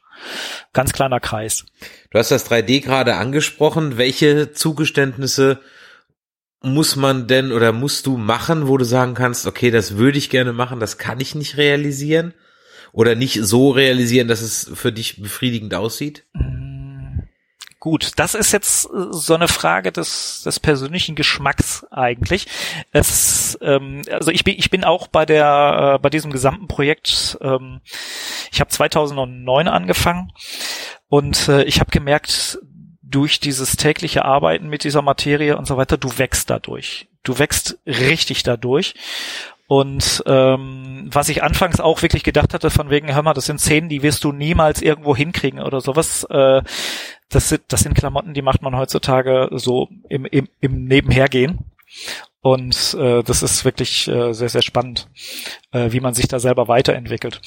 Ganz 0.72 0.92
kleiner 0.92 1.20
Kreis. 1.20 1.64
Du 2.10 2.18
hast 2.18 2.30
das 2.30 2.50
3D 2.50 2.80
gerade 2.82 3.16
angesprochen. 3.16 3.98
Welche 3.98 4.52
Zugeständnisse 4.52 5.60
muss 6.62 6.96
man 6.96 7.26
denn 7.26 7.52
oder 7.52 7.72
musst 7.72 8.06
du 8.06 8.16
machen, 8.16 8.66
wo 8.68 8.76
du 8.76 8.84
sagen 8.84 9.14
kannst, 9.14 9.46
okay, 9.46 9.70
das 9.70 9.96
würde 9.96 10.18
ich 10.18 10.30
gerne 10.30 10.52
machen, 10.52 10.80
das 10.80 10.98
kann 10.98 11.20
ich 11.20 11.34
nicht 11.34 11.56
realisieren? 11.56 12.34
Oder 12.92 13.14
nicht 13.14 13.40
so 13.42 13.70
realisieren, 13.70 14.26
dass 14.26 14.40
es 14.40 14.70
für 14.74 14.90
dich 14.90 15.20
befriedigend 15.20 15.74
aussieht? 15.74 16.24
Mhm 16.32 16.65
Gut, 17.86 18.14
das 18.16 18.34
ist 18.34 18.50
jetzt 18.50 18.86
äh, 18.86 18.88
so 19.10 19.34
eine 19.36 19.46
Frage 19.46 19.92
des, 19.92 20.42
des 20.42 20.58
persönlichen 20.58 21.14
Geschmacks 21.14 21.86
eigentlich. 21.92 22.48
Es, 22.90 23.56
ähm, 23.62 24.02
also 24.10 24.32
ich 24.32 24.42
bin, 24.42 24.56
ich 24.58 24.70
bin 24.70 24.82
auch 24.82 25.06
bei 25.06 25.24
der, 25.24 25.92
äh, 25.94 25.98
bei 26.00 26.10
diesem 26.10 26.32
gesamten 26.32 26.66
Projekt. 26.66 27.38
Ähm, 27.40 27.80
ich 28.50 28.58
habe 28.58 28.70
2009 28.70 29.68
angefangen 29.68 30.32
und 31.06 31.46
äh, 31.46 31.62
ich 31.62 31.78
habe 31.78 31.92
gemerkt, 31.92 32.58
durch 33.02 33.38
dieses 33.38 33.76
tägliche 33.76 34.24
Arbeiten 34.24 34.66
mit 34.66 34.82
dieser 34.82 35.02
Materie 35.02 35.56
und 35.56 35.68
so 35.68 35.76
weiter, 35.76 35.96
du 35.96 36.18
wächst 36.18 36.50
dadurch. 36.50 37.06
Du 37.22 37.38
wächst 37.38 37.78
richtig 37.86 38.42
dadurch. 38.42 38.94
Und 39.68 40.22
ähm, 40.26 41.08
was 41.10 41.28
ich 41.28 41.42
anfangs 41.42 41.80
auch 41.80 42.02
wirklich 42.02 42.22
gedacht 42.22 42.54
hatte, 42.54 42.70
von 42.70 42.88
wegen, 42.90 43.12
hör 43.12 43.22
mal, 43.22 43.34
das 43.34 43.46
sind 43.46 43.60
Szenen, 43.60 43.88
die 43.88 44.02
wirst 44.02 44.22
du 44.22 44.32
niemals 44.32 44.80
irgendwo 44.80 45.16
hinkriegen 45.16 45.60
oder 45.60 45.80
sowas. 45.80 46.24
Äh, 46.24 46.62
das, 47.28 47.48
sind, 47.48 47.62
das 47.68 47.80
sind 47.80 47.94
Klamotten, 47.94 48.34
die 48.34 48.42
macht 48.42 48.62
man 48.62 48.76
heutzutage 48.76 49.48
so 49.52 49.88
im, 50.08 50.24
im, 50.24 50.48
im 50.60 50.84
Nebenhergehen. 50.84 51.58
Und 52.40 52.94
äh, 52.94 53.24
das 53.24 53.42
ist 53.42 53.64
wirklich 53.64 54.06
äh, 54.06 54.32
sehr, 54.32 54.48
sehr 54.48 54.62
spannend, 54.62 55.08
äh, 55.72 55.90
wie 55.90 56.00
man 56.00 56.14
sich 56.14 56.28
da 56.28 56.38
selber 56.38 56.68
weiterentwickelt. 56.68 57.40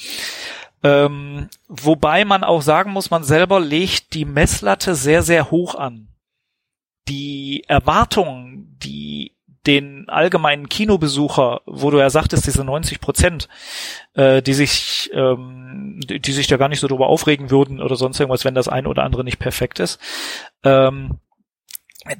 Ähm, 0.82 1.48
wobei 1.68 2.26
man 2.26 2.44
auch 2.44 2.60
sagen 2.60 2.92
muss, 2.92 3.10
man 3.10 3.24
selber 3.24 3.60
legt 3.60 4.12
die 4.12 4.26
Messlatte 4.26 4.94
sehr, 4.94 5.22
sehr 5.22 5.50
hoch 5.50 5.74
an. 5.74 6.08
Die 7.08 7.64
Erwartungen, 7.66 8.76
die 8.82 9.36
den 9.66 10.08
allgemeinen 10.08 10.68
Kinobesucher, 10.68 11.60
wo 11.66 11.90
du 11.90 11.98
ja 11.98 12.08
sagtest, 12.08 12.46
diese 12.46 12.64
90 12.64 13.00
Prozent, 13.00 13.48
äh, 14.14 14.40
die 14.40 14.54
sich, 14.54 15.10
ähm, 15.12 16.00
die, 16.02 16.20
die 16.20 16.32
sich 16.32 16.46
da 16.46 16.56
gar 16.56 16.68
nicht 16.68 16.80
so 16.80 16.88
drüber 16.88 17.08
aufregen 17.08 17.50
würden 17.50 17.80
oder 17.80 17.96
sonst 17.96 18.18
irgendwas, 18.18 18.44
wenn 18.44 18.54
das 18.54 18.68
eine 18.68 18.88
oder 18.88 19.02
andere 19.02 19.24
nicht 19.24 19.38
perfekt 19.38 19.78
ist, 19.78 20.00
ähm, 20.64 21.18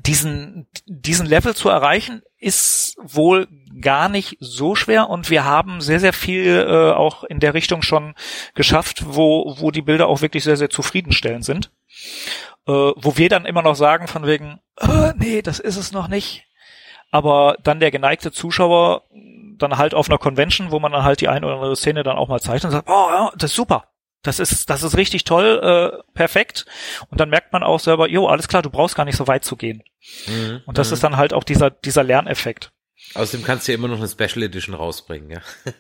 diesen, 0.04 0.68
diesen 0.86 1.26
Level 1.26 1.54
zu 1.54 1.70
erreichen, 1.70 2.22
ist 2.36 2.96
wohl 3.00 3.48
gar 3.80 4.10
nicht 4.10 4.36
so 4.40 4.74
schwer 4.74 5.08
und 5.08 5.30
wir 5.30 5.44
haben 5.44 5.80
sehr, 5.80 6.00
sehr 6.00 6.12
viel 6.12 6.66
äh, 6.68 6.92
auch 6.92 7.24
in 7.24 7.40
der 7.40 7.54
Richtung 7.54 7.80
schon 7.80 8.14
geschafft, 8.54 9.04
wo, 9.06 9.56
wo 9.58 9.70
die 9.70 9.82
Bilder 9.82 10.08
auch 10.08 10.20
wirklich 10.20 10.44
sehr, 10.44 10.58
sehr 10.58 10.68
zufriedenstellend 10.68 11.46
sind. 11.46 11.70
Äh, 12.66 12.72
wo 12.72 13.16
wir 13.16 13.30
dann 13.30 13.46
immer 13.46 13.62
noch 13.62 13.74
sagen 13.74 14.06
von 14.06 14.26
wegen, 14.26 14.60
äh, 14.78 15.14
nee, 15.16 15.40
das 15.40 15.60
ist 15.60 15.76
es 15.76 15.92
noch 15.92 16.08
nicht. 16.08 16.44
Aber 17.10 17.56
dann 17.62 17.80
der 17.80 17.90
geneigte 17.90 18.32
Zuschauer 18.32 19.02
dann 19.58 19.78
halt 19.78 19.94
auf 19.94 20.08
einer 20.08 20.18
Convention, 20.18 20.70
wo 20.70 20.78
man 20.78 20.92
dann 20.92 21.04
halt 21.04 21.20
die 21.20 21.28
eine 21.28 21.46
oder 21.46 21.56
andere 21.56 21.76
Szene 21.76 22.02
dann 22.02 22.16
auch 22.16 22.28
mal 22.28 22.40
zeigt 22.40 22.64
und 22.64 22.70
sagt, 22.70 22.88
oh 22.88 23.08
ja, 23.10 23.32
das 23.36 23.50
ist 23.50 23.56
super. 23.56 23.84
Das 24.22 24.38
ist, 24.38 24.68
das 24.68 24.82
ist 24.82 24.96
richtig 24.96 25.24
toll, 25.24 25.60
äh, 25.62 26.12
perfekt. 26.12 26.66
Und 27.08 27.20
dann 27.20 27.30
merkt 27.30 27.52
man 27.52 27.62
auch 27.62 27.80
selber, 27.80 28.08
jo, 28.08 28.26
alles 28.26 28.48
klar, 28.48 28.62
du 28.62 28.68
brauchst 28.68 28.94
gar 28.94 29.06
nicht 29.06 29.16
so 29.16 29.26
weit 29.26 29.44
zu 29.44 29.56
gehen. 29.56 29.82
Mhm. 30.26 30.60
Und 30.66 30.76
das 30.76 30.88
mhm. 30.88 30.94
ist 30.94 31.04
dann 31.04 31.16
halt 31.16 31.32
auch 31.32 31.44
dieser, 31.44 31.70
dieser 31.70 32.04
Lerneffekt. 32.04 32.70
Außerdem 33.14 33.44
kannst 33.44 33.66
du 33.66 33.72
ja 33.72 33.78
immer 33.78 33.88
noch 33.88 33.98
eine 33.98 34.08
Special 34.08 34.42
Edition 34.44 34.74
rausbringen, 34.74 35.30
ja. 35.30 35.40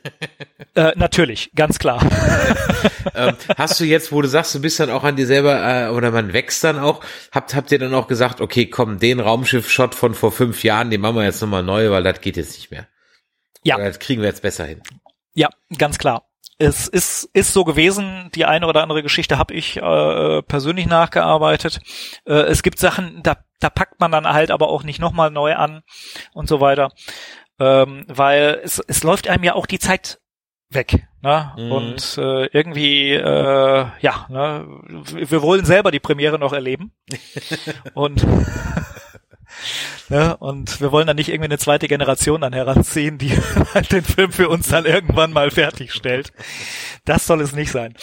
Äh, 0.76 0.92
natürlich, 0.94 1.50
ganz 1.56 1.80
klar. 1.80 2.00
ähm, 3.16 3.34
hast 3.58 3.80
du 3.80 3.84
jetzt, 3.84 4.12
wo 4.12 4.22
du 4.22 4.28
sagst, 4.28 4.54
du 4.54 4.60
bist 4.60 4.78
dann 4.78 4.88
auch 4.88 5.02
an 5.02 5.16
dir 5.16 5.26
selber, 5.26 5.58
äh, 5.60 5.88
oder 5.88 6.12
man 6.12 6.32
wächst 6.32 6.62
dann 6.62 6.78
auch, 6.78 7.02
habt, 7.32 7.56
habt 7.56 7.72
ihr 7.72 7.80
dann 7.80 7.92
auch 7.92 8.06
gesagt, 8.06 8.40
okay, 8.40 8.66
komm, 8.66 9.00
den 9.00 9.18
Raumschiff-Shot 9.18 9.96
von 9.96 10.14
vor 10.14 10.30
fünf 10.30 10.62
Jahren, 10.62 10.90
den 10.90 11.00
machen 11.00 11.16
wir 11.16 11.24
jetzt 11.24 11.40
nochmal 11.40 11.64
neu, 11.64 11.90
weil 11.90 12.04
das 12.04 12.20
geht 12.20 12.36
jetzt 12.36 12.54
nicht 12.54 12.70
mehr. 12.70 12.86
Ja. 13.64 13.76
Oder 13.76 13.86
das 13.86 13.98
kriegen 13.98 14.22
wir 14.22 14.28
jetzt 14.28 14.42
besser 14.42 14.64
hin. 14.64 14.80
Ja, 15.34 15.48
ganz 15.76 15.98
klar 15.98 16.30
es 16.60 16.88
ist, 16.88 17.24
ist 17.32 17.54
so 17.54 17.64
gewesen, 17.64 18.30
die 18.34 18.44
eine 18.44 18.66
oder 18.66 18.82
andere 18.82 19.02
Geschichte 19.02 19.38
habe 19.38 19.54
ich 19.54 19.78
äh, 19.78 20.42
persönlich 20.42 20.86
nachgearbeitet. 20.86 21.80
Äh, 22.26 22.34
es 22.34 22.62
gibt 22.62 22.78
Sachen, 22.78 23.22
da, 23.22 23.38
da 23.60 23.70
packt 23.70 24.00
man 24.00 24.10
dann 24.10 24.26
halt 24.26 24.50
aber 24.50 24.68
auch 24.68 24.82
nicht 24.82 25.00
nochmal 25.00 25.30
neu 25.30 25.54
an 25.54 25.82
und 26.32 26.48
so 26.48 26.60
weiter. 26.60 26.90
Ähm, 27.58 28.04
weil 28.08 28.60
es, 28.64 28.82
es 28.86 29.02
läuft 29.02 29.28
einem 29.28 29.44
ja 29.44 29.54
auch 29.54 29.66
die 29.66 29.78
Zeit 29.78 30.18
weg. 30.70 31.06
Ne? 31.22 31.52
Mhm. 31.56 31.72
Und 31.72 32.18
äh, 32.18 32.46
irgendwie, 32.46 33.12
äh, 33.12 33.86
ja, 34.00 34.26
ne? 34.30 34.66
wir 35.12 35.42
wollen 35.42 35.64
selber 35.64 35.90
die 35.90 36.00
Premiere 36.00 36.38
noch 36.38 36.52
erleben. 36.52 36.92
und 37.94 38.26
Ne? 40.08 40.36
Und 40.36 40.80
wir 40.80 40.92
wollen 40.92 41.06
dann 41.06 41.16
nicht 41.16 41.28
irgendwie 41.28 41.46
eine 41.46 41.58
zweite 41.58 41.88
Generation 41.88 42.40
dann 42.40 42.52
heranziehen, 42.52 43.18
die 43.18 43.30
halt 43.74 43.92
den 43.92 44.04
Film 44.04 44.32
für 44.32 44.48
uns 44.48 44.68
dann 44.68 44.86
irgendwann 44.86 45.32
mal 45.32 45.50
fertigstellt. 45.50 46.32
Das 47.04 47.26
soll 47.26 47.40
es 47.40 47.52
nicht 47.52 47.70
sein. 47.70 47.94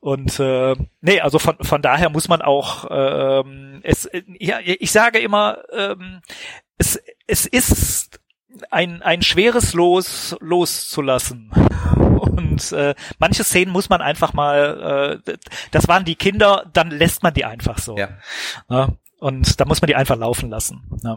Und 0.00 0.38
äh, 0.40 0.74
nee, 1.00 1.20
also 1.20 1.38
von, 1.38 1.56
von 1.60 1.82
daher 1.82 2.10
muss 2.10 2.28
man 2.28 2.42
auch 2.42 2.86
ähm, 2.90 3.80
es 3.82 4.08
ja, 4.38 4.58
ich 4.62 4.92
sage 4.92 5.18
immer, 5.18 5.58
ähm, 5.72 6.20
es, 6.78 7.00
es 7.26 7.46
ist 7.46 8.20
ein, 8.70 9.02
ein 9.02 9.22
schweres 9.22 9.72
Los 9.74 10.36
loszulassen. 10.40 11.50
Und 12.20 12.72
äh, 12.72 12.94
manche 13.18 13.44
Szenen 13.44 13.72
muss 13.72 13.88
man 13.88 14.00
einfach 14.00 14.32
mal, 14.32 15.20
äh, 15.26 15.36
das 15.70 15.88
waren 15.88 16.04
die 16.04 16.16
Kinder, 16.16 16.66
dann 16.72 16.90
lässt 16.90 17.22
man 17.22 17.34
die 17.34 17.44
einfach 17.44 17.78
so. 17.78 17.96
Ja. 17.96 18.10
ja 18.68 18.88
und 19.22 19.60
da 19.60 19.64
muss 19.66 19.80
man 19.80 19.86
die 19.86 19.94
einfach 19.94 20.16
laufen 20.16 20.50
lassen. 20.50 20.82
Ja. 21.04 21.16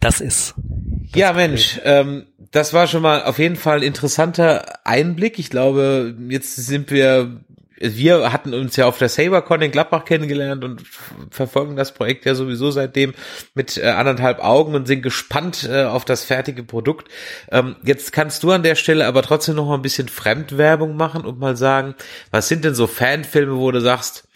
Das 0.00 0.22
ist. 0.22 0.54
Das 0.56 1.20
ja, 1.20 1.32
Mensch, 1.34 1.78
ähm, 1.84 2.26
das 2.50 2.72
war 2.72 2.86
schon 2.86 3.02
mal 3.02 3.24
auf 3.24 3.38
jeden 3.38 3.56
Fall 3.56 3.78
ein 3.78 3.82
interessanter 3.82 4.86
Einblick. 4.86 5.38
Ich 5.38 5.50
glaube, 5.50 6.16
jetzt 6.30 6.56
sind 6.56 6.90
wir, 6.90 7.42
wir 7.78 8.32
hatten 8.32 8.54
uns 8.54 8.76
ja 8.76 8.86
auf 8.86 8.96
der 8.96 9.10
SaberCon 9.10 9.60
in 9.60 9.70
Gladbach 9.70 10.06
kennengelernt 10.06 10.64
und 10.64 10.82
verfolgen 11.30 11.76
das 11.76 11.92
Projekt 11.92 12.24
ja 12.24 12.34
sowieso 12.34 12.70
seitdem 12.70 13.12
mit 13.54 13.76
äh, 13.76 13.88
anderthalb 13.88 14.42
Augen 14.42 14.74
und 14.74 14.86
sind 14.86 15.02
gespannt 15.02 15.68
äh, 15.70 15.84
auf 15.84 16.06
das 16.06 16.24
fertige 16.24 16.62
Produkt. 16.62 17.08
Ähm, 17.50 17.76
jetzt 17.84 18.12
kannst 18.12 18.42
du 18.44 18.50
an 18.50 18.62
der 18.62 18.76
Stelle 18.76 19.06
aber 19.06 19.20
trotzdem 19.20 19.56
noch 19.56 19.66
mal 19.66 19.74
ein 19.74 19.82
bisschen 19.82 20.08
Fremdwerbung 20.08 20.96
machen 20.96 21.26
und 21.26 21.38
mal 21.38 21.56
sagen, 21.56 21.96
was 22.30 22.48
sind 22.48 22.64
denn 22.64 22.74
so 22.74 22.86
Fanfilme, 22.86 23.58
wo 23.58 23.70
du 23.70 23.82
sagst, 23.82 24.26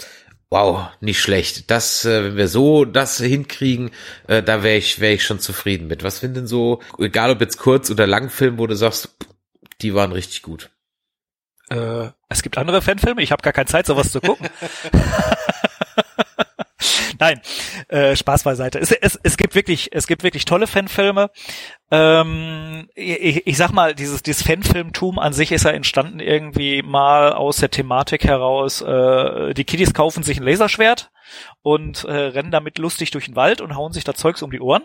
wow, 0.51 0.89
nicht 1.01 1.21
schlecht. 1.21 1.71
Das, 1.71 2.05
äh, 2.05 2.25
wenn 2.25 2.37
wir 2.37 2.49
so 2.49 2.85
das 2.85 3.19
hinkriegen, 3.19 3.91
äh, 4.27 4.43
da 4.43 4.63
wäre 4.63 4.77
ich, 4.77 5.01
wäre 5.01 5.15
ich 5.15 5.25
schon 5.25 5.41
zufrieden 5.41 5.87
mit. 5.87 6.03
Was 6.03 6.19
finden 6.21 6.47
so, 6.47 6.81
egal 6.99 7.31
ob 7.31 7.41
jetzt 7.41 7.59
kurz 7.59 7.91
oder 7.91 8.07
Langfilm, 8.07 8.59
wo 8.59 8.67
du 8.67 8.75
sagst, 8.75 9.17
die 9.83 9.95
waren 9.95 10.13
richtig 10.13 10.43
gut. 10.43 10.71
Äh, 11.71 12.11
es 12.29 12.43
gibt 12.43 12.59
andere 12.59 12.83
Fanfilme, 12.83 13.23
ich 13.23 13.33
habe 13.33 13.43
gar 13.43 13.53
keine 13.53 13.67
Zeit, 13.67 13.87
sowas 13.87 14.11
zu 14.11 14.21
gucken. 14.21 14.49
Nein, 17.19 17.41
äh, 17.89 18.15
Spaß 18.15 18.45
beiseite. 18.45 18.79
Es, 18.79 18.93
es, 18.93 19.19
es 19.23 19.37
gibt 19.37 19.55
wirklich, 19.55 19.91
es 19.93 20.07
gibt 20.07 20.23
wirklich 20.23 20.45
tolle 20.45 20.67
Fanfilme. 20.67 21.31
Ähm, 21.91 22.89
ich, 22.95 23.47
ich 23.47 23.57
sag 23.57 23.73
mal, 23.73 23.95
dieses, 23.95 24.23
dieses 24.23 24.43
Fanfilmtum 24.43 25.19
an 25.19 25.33
sich 25.33 25.53
ist 25.53 25.65
ja 25.65 25.71
entstanden 25.71 26.21
irgendwie 26.21 26.83
mal 26.83 27.33
aus 27.33 27.59
der 27.59 27.71
Thematik 27.71 28.25
heraus. 28.25 28.83
Äh, 28.83 29.55
die 29.55 29.65
Kiddies 29.65 29.95
kaufen 29.95 30.23
sich 30.23 30.39
ein 30.39 30.45
Laserschwert 30.45 31.11
und 31.63 32.05
äh, 32.05 32.13
rennen 32.13 32.51
damit 32.51 32.79
lustig 32.79 33.11
durch 33.11 33.27
den 33.27 33.37
Wald 33.37 33.61
und 33.61 33.75
hauen 33.75 33.93
sich 33.93 34.05
da 34.05 34.15
Zeugs 34.15 34.43
um 34.43 34.51
die 34.51 34.61
Ohren. 34.61 34.83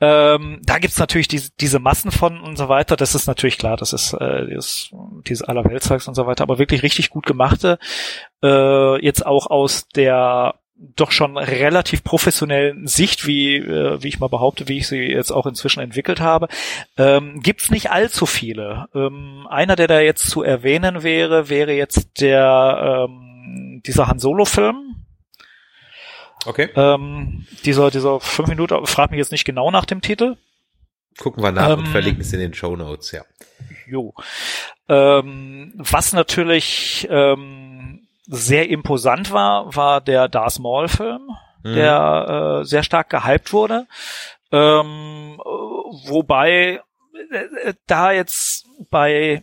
Ähm, 0.00 0.60
da 0.64 0.78
gibt's 0.78 0.98
natürlich 0.98 1.28
diese, 1.28 1.50
diese 1.60 1.78
Massen 1.78 2.10
von 2.10 2.40
und 2.40 2.56
so 2.56 2.68
weiter. 2.68 2.96
Das 2.96 3.14
ist 3.14 3.26
natürlich 3.26 3.58
klar, 3.58 3.76
das 3.76 3.92
ist 3.92 4.12
äh, 4.14 4.46
dieses, 4.46 4.90
dieses 5.26 5.42
Allerweltzeugs 5.46 6.08
und 6.08 6.14
so 6.14 6.26
weiter, 6.26 6.42
aber 6.42 6.58
wirklich 6.58 6.82
richtig 6.82 7.10
gut 7.10 7.26
gemachte. 7.26 7.78
Äh, 8.42 9.02
jetzt 9.04 9.24
auch 9.24 9.46
aus 9.46 9.88
der 9.88 10.56
doch 10.76 11.12
schon 11.12 11.38
relativ 11.38 12.02
professionellen 12.02 12.86
Sicht, 12.86 13.26
wie, 13.26 13.56
äh, 13.56 14.02
wie 14.02 14.08
ich 14.08 14.18
mal 14.18 14.28
behaupte, 14.28 14.68
wie 14.68 14.78
ich 14.78 14.88
sie 14.88 15.02
jetzt 15.02 15.30
auch 15.30 15.46
inzwischen 15.46 15.80
entwickelt 15.80 16.20
habe, 16.20 16.48
ähm, 16.96 17.40
gibt's 17.40 17.70
nicht 17.70 17.90
allzu 17.90 18.26
viele. 18.26 18.88
Ähm, 18.94 19.46
einer, 19.48 19.76
der 19.76 19.86
da 19.86 20.00
jetzt 20.00 20.28
zu 20.28 20.42
erwähnen 20.42 21.02
wäre, 21.02 21.48
wäre 21.48 21.72
jetzt 21.72 22.20
der 22.20 23.06
ähm, 23.08 23.82
dieser 23.86 24.08
Han 24.08 24.18
Solo-Film. 24.18 25.04
Okay. 26.46 26.68
Ähm, 26.74 27.46
dieser, 27.64 27.90
dieser 27.90 28.20
fünf 28.20 28.48
Minuten, 28.48 28.86
frag 28.86 29.10
mich 29.10 29.18
jetzt 29.18 29.32
nicht 29.32 29.44
genau 29.44 29.70
nach 29.70 29.86
dem 29.86 30.02
Titel. 30.02 30.36
Gucken 31.18 31.42
wir 31.42 31.52
nach 31.52 31.70
ähm, 31.70 31.80
und 31.80 31.88
verlinken 31.88 32.20
es 32.20 32.32
in 32.32 32.40
den 32.40 32.54
Show 32.54 32.76
Notes, 32.76 33.12
ja. 33.12 33.22
Jo. 33.86 34.14
Ähm, 34.88 35.72
was 35.76 36.12
natürlich 36.12 37.06
ähm, 37.10 37.63
sehr 38.26 38.68
imposant 38.68 39.32
war, 39.32 39.74
war 39.74 40.00
der 40.00 40.28
Darth 40.28 40.58
Maul 40.58 40.88
Film, 40.88 41.30
mhm. 41.62 41.74
der 41.74 42.60
äh, 42.60 42.64
sehr 42.64 42.82
stark 42.82 43.10
gehypt 43.10 43.52
wurde. 43.52 43.86
Ähm, 44.52 45.38
wobei 46.06 46.80
äh, 47.30 47.74
da 47.86 48.12
jetzt 48.12 48.66
bei 48.90 49.42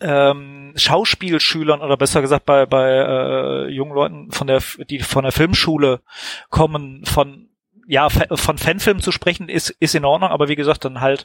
ähm, 0.00 0.72
Schauspielschülern 0.76 1.82
oder 1.82 1.96
besser 1.96 2.22
gesagt 2.22 2.46
bei 2.46 2.64
bei 2.64 2.88
äh, 2.90 3.68
jungen 3.68 3.92
Leuten 3.92 4.30
von 4.30 4.46
der 4.46 4.62
die 4.88 5.00
von 5.00 5.24
der 5.24 5.32
Filmschule 5.32 6.00
kommen 6.48 7.04
von 7.04 7.50
ja, 7.86 8.08
von 8.08 8.56
Fanfilm 8.56 9.00
zu 9.00 9.10
sprechen 9.10 9.48
ist, 9.48 9.70
ist 9.70 9.96
in 9.96 10.04
Ordnung, 10.04 10.30
aber 10.30 10.48
wie 10.48 10.54
gesagt, 10.54 10.84
dann 10.84 11.00
halt, 11.00 11.24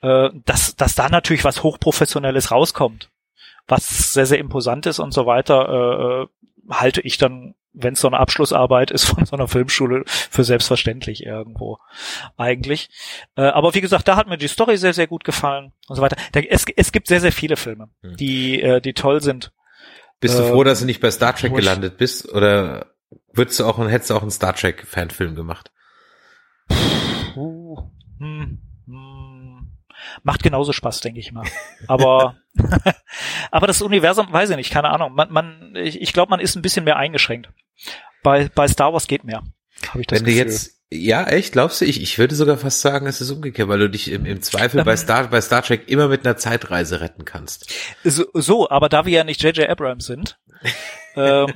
äh, 0.00 0.30
dass, 0.46 0.74
dass 0.74 0.94
da 0.94 1.10
natürlich 1.10 1.44
was 1.44 1.62
Hochprofessionelles 1.62 2.50
rauskommt 2.50 3.10
was 3.68 4.12
sehr, 4.12 4.26
sehr 4.26 4.38
imposant 4.38 4.86
ist 4.86 4.98
und 4.98 5.12
so 5.12 5.26
weiter, 5.26 5.68
äh, 5.68 6.22
äh 6.22 6.26
halte 6.68 7.00
ich 7.00 7.16
dann, 7.16 7.54
wenn 7.72 7.94
es 7.94 8.00
so 8.00 8.08
eine 8.08 8.18
Abschlussarbeit 8.18 8.90
ist 8.90 9.04
von 9.06 9.24
so 9.24 9.36
einer 9.36 9.48
Filmschule, 9.48 10.02
für 10.06 10.44
selbstverständlich 10.44 11.24
irgendwo 11.24 11.78
eigentlich. 12.36 12.90
Äh, 13.36 13.42
aber 13.42 13.74
wie 13.74 13.80
gesagt, 13.80 14.08
da 14.08 14.16
hat 14.16 14.28
mir 14.28 14.38
die 14.38 14.48
Story 14.48 14.76
sehr, 14.76 14.92
sehr 14.92 15.06
gut 15.06 15.24
gefallen 15.24 15.72
und 15.88 15.96
so 15.96 16.02
weiter. 16.02 16.16
Da, 16.32 16.40
es, 16.40 16.64
es 16.74 16.92
gibt 16.92 17.08
sehr, 17.08 17.20
sehr 17.20 17.32
viele 17.32 17.56
Filme, 17.56 17.88
hm. 18.02 18.16
die, 18.16 18.60
äh, 18.60 18.80
die 18.80 18.94
toll 18.94 19.22
sind. 19.22 19.52
Bist 20.18 20.38
du 20.38 20.44
froh, 20.44 20.64
dass 20.64 20.80
du 20.80 20.86
nicht 20.86 21.00
bei 21.00 21.10
Star 21.10 21.36
Trek 21.36 21.54
gelandet 21.54 21.98
bist? 21.98 22.32
Oder 22.32 22.86
würdest 23.32 23.60
du 23.60 23.66
auch, 23.66 23.78
hättest 23.78 24.10
du 24.10 24.14
auch 24.14 24.22
einen 24.22 24.30
Star 24.30 24.54
Trek 24.54 24.86
Fanfilm 24.86 25.34
gemacht? 25.34 25.70
Puh, 27.34 27.90
hm, 28.18 28.58
macht 30.22 30.42
genauso 30.42 30.72
Spaß, 30.72 31.00
denke 31.00 31.20
ich 31.20 31.32
mal. 31.32 31.46
Aber 31.86 32.36
aber 33.50 33.66
das 33.66 33.82
Universum, 33.82 34.32
weiß 34.32 34.50
ich 34.50 34.56
nicht, 34.56 34.72
keine 34.72 34.90
Ahnung. 34.90 35.14
Man, 35.14 35.32
man, 35.32 35.76
ich, 35.76 36.00
ich 36.00 36.12
glaube, 36.12 36.30
man 36.30 36.40
ist 36.40 36.56
ein 36.56 36.62
bisschen 36.62 36.84
mehr 36.84 36.96
eingeschränkt. 36.96 37.48
Bei 38.22 38.48
bei 38.54 38.68
Star 38.68 38.92
Wars 38.92 39.06
geht 39.06 39.24
mehr. 39.24 39.42
Habe 39.88 40.00
ich 40.00 40.06
das 40.06 40.20
Wenn 40.20 40.26
Gefühl. 40.26 40.44
du 40.44 40.50
jetzt 40.50 40.76
ja, 40.88 41.24
echt, 41.24 41.52
glaubst 41.52 41.80
du? 41.80 41.84
Ich, 41.84 42.00
ich 42.00 42.16
würde 42.16 42.36
sogar 42.36 42.56
fast 42.58 42.80
sagen, 42.80 43.06
es 43.06 43.20
ist 43.20 43.30
umgekehrt, 43.30 43.68
weil 43.68 43.80
du 43.80 43.90
dich 43.90 44.10
im, 44.10 44.24
im 44.24 44.40
Zweifel 44.40 44.78
ähm, 44.78 44.84
bei, 44.84 44.96
Star, 44.96 45.26
bei 45.28 45.40
Star 45.40 45.62
Trek 45.62 45.88
immer 45.88 46.06
mit 46.06 46.24
einer 46.24 46.36
Zeitreise 46.36 47.00
retten 47.00 47.24
kannst. 47.24 47.72
So, 48.04 48.24
so 48.34 48.70
aber 48.70 48.88
da 48.88 49.04
wir 49.04 49.12
ja 49.12 49.24
nicht 49.24 49.42
J.J. 49.42 49.68
Abrams 49.68 50.06
sind 50.06 50.38
ähm, 51.16 51.52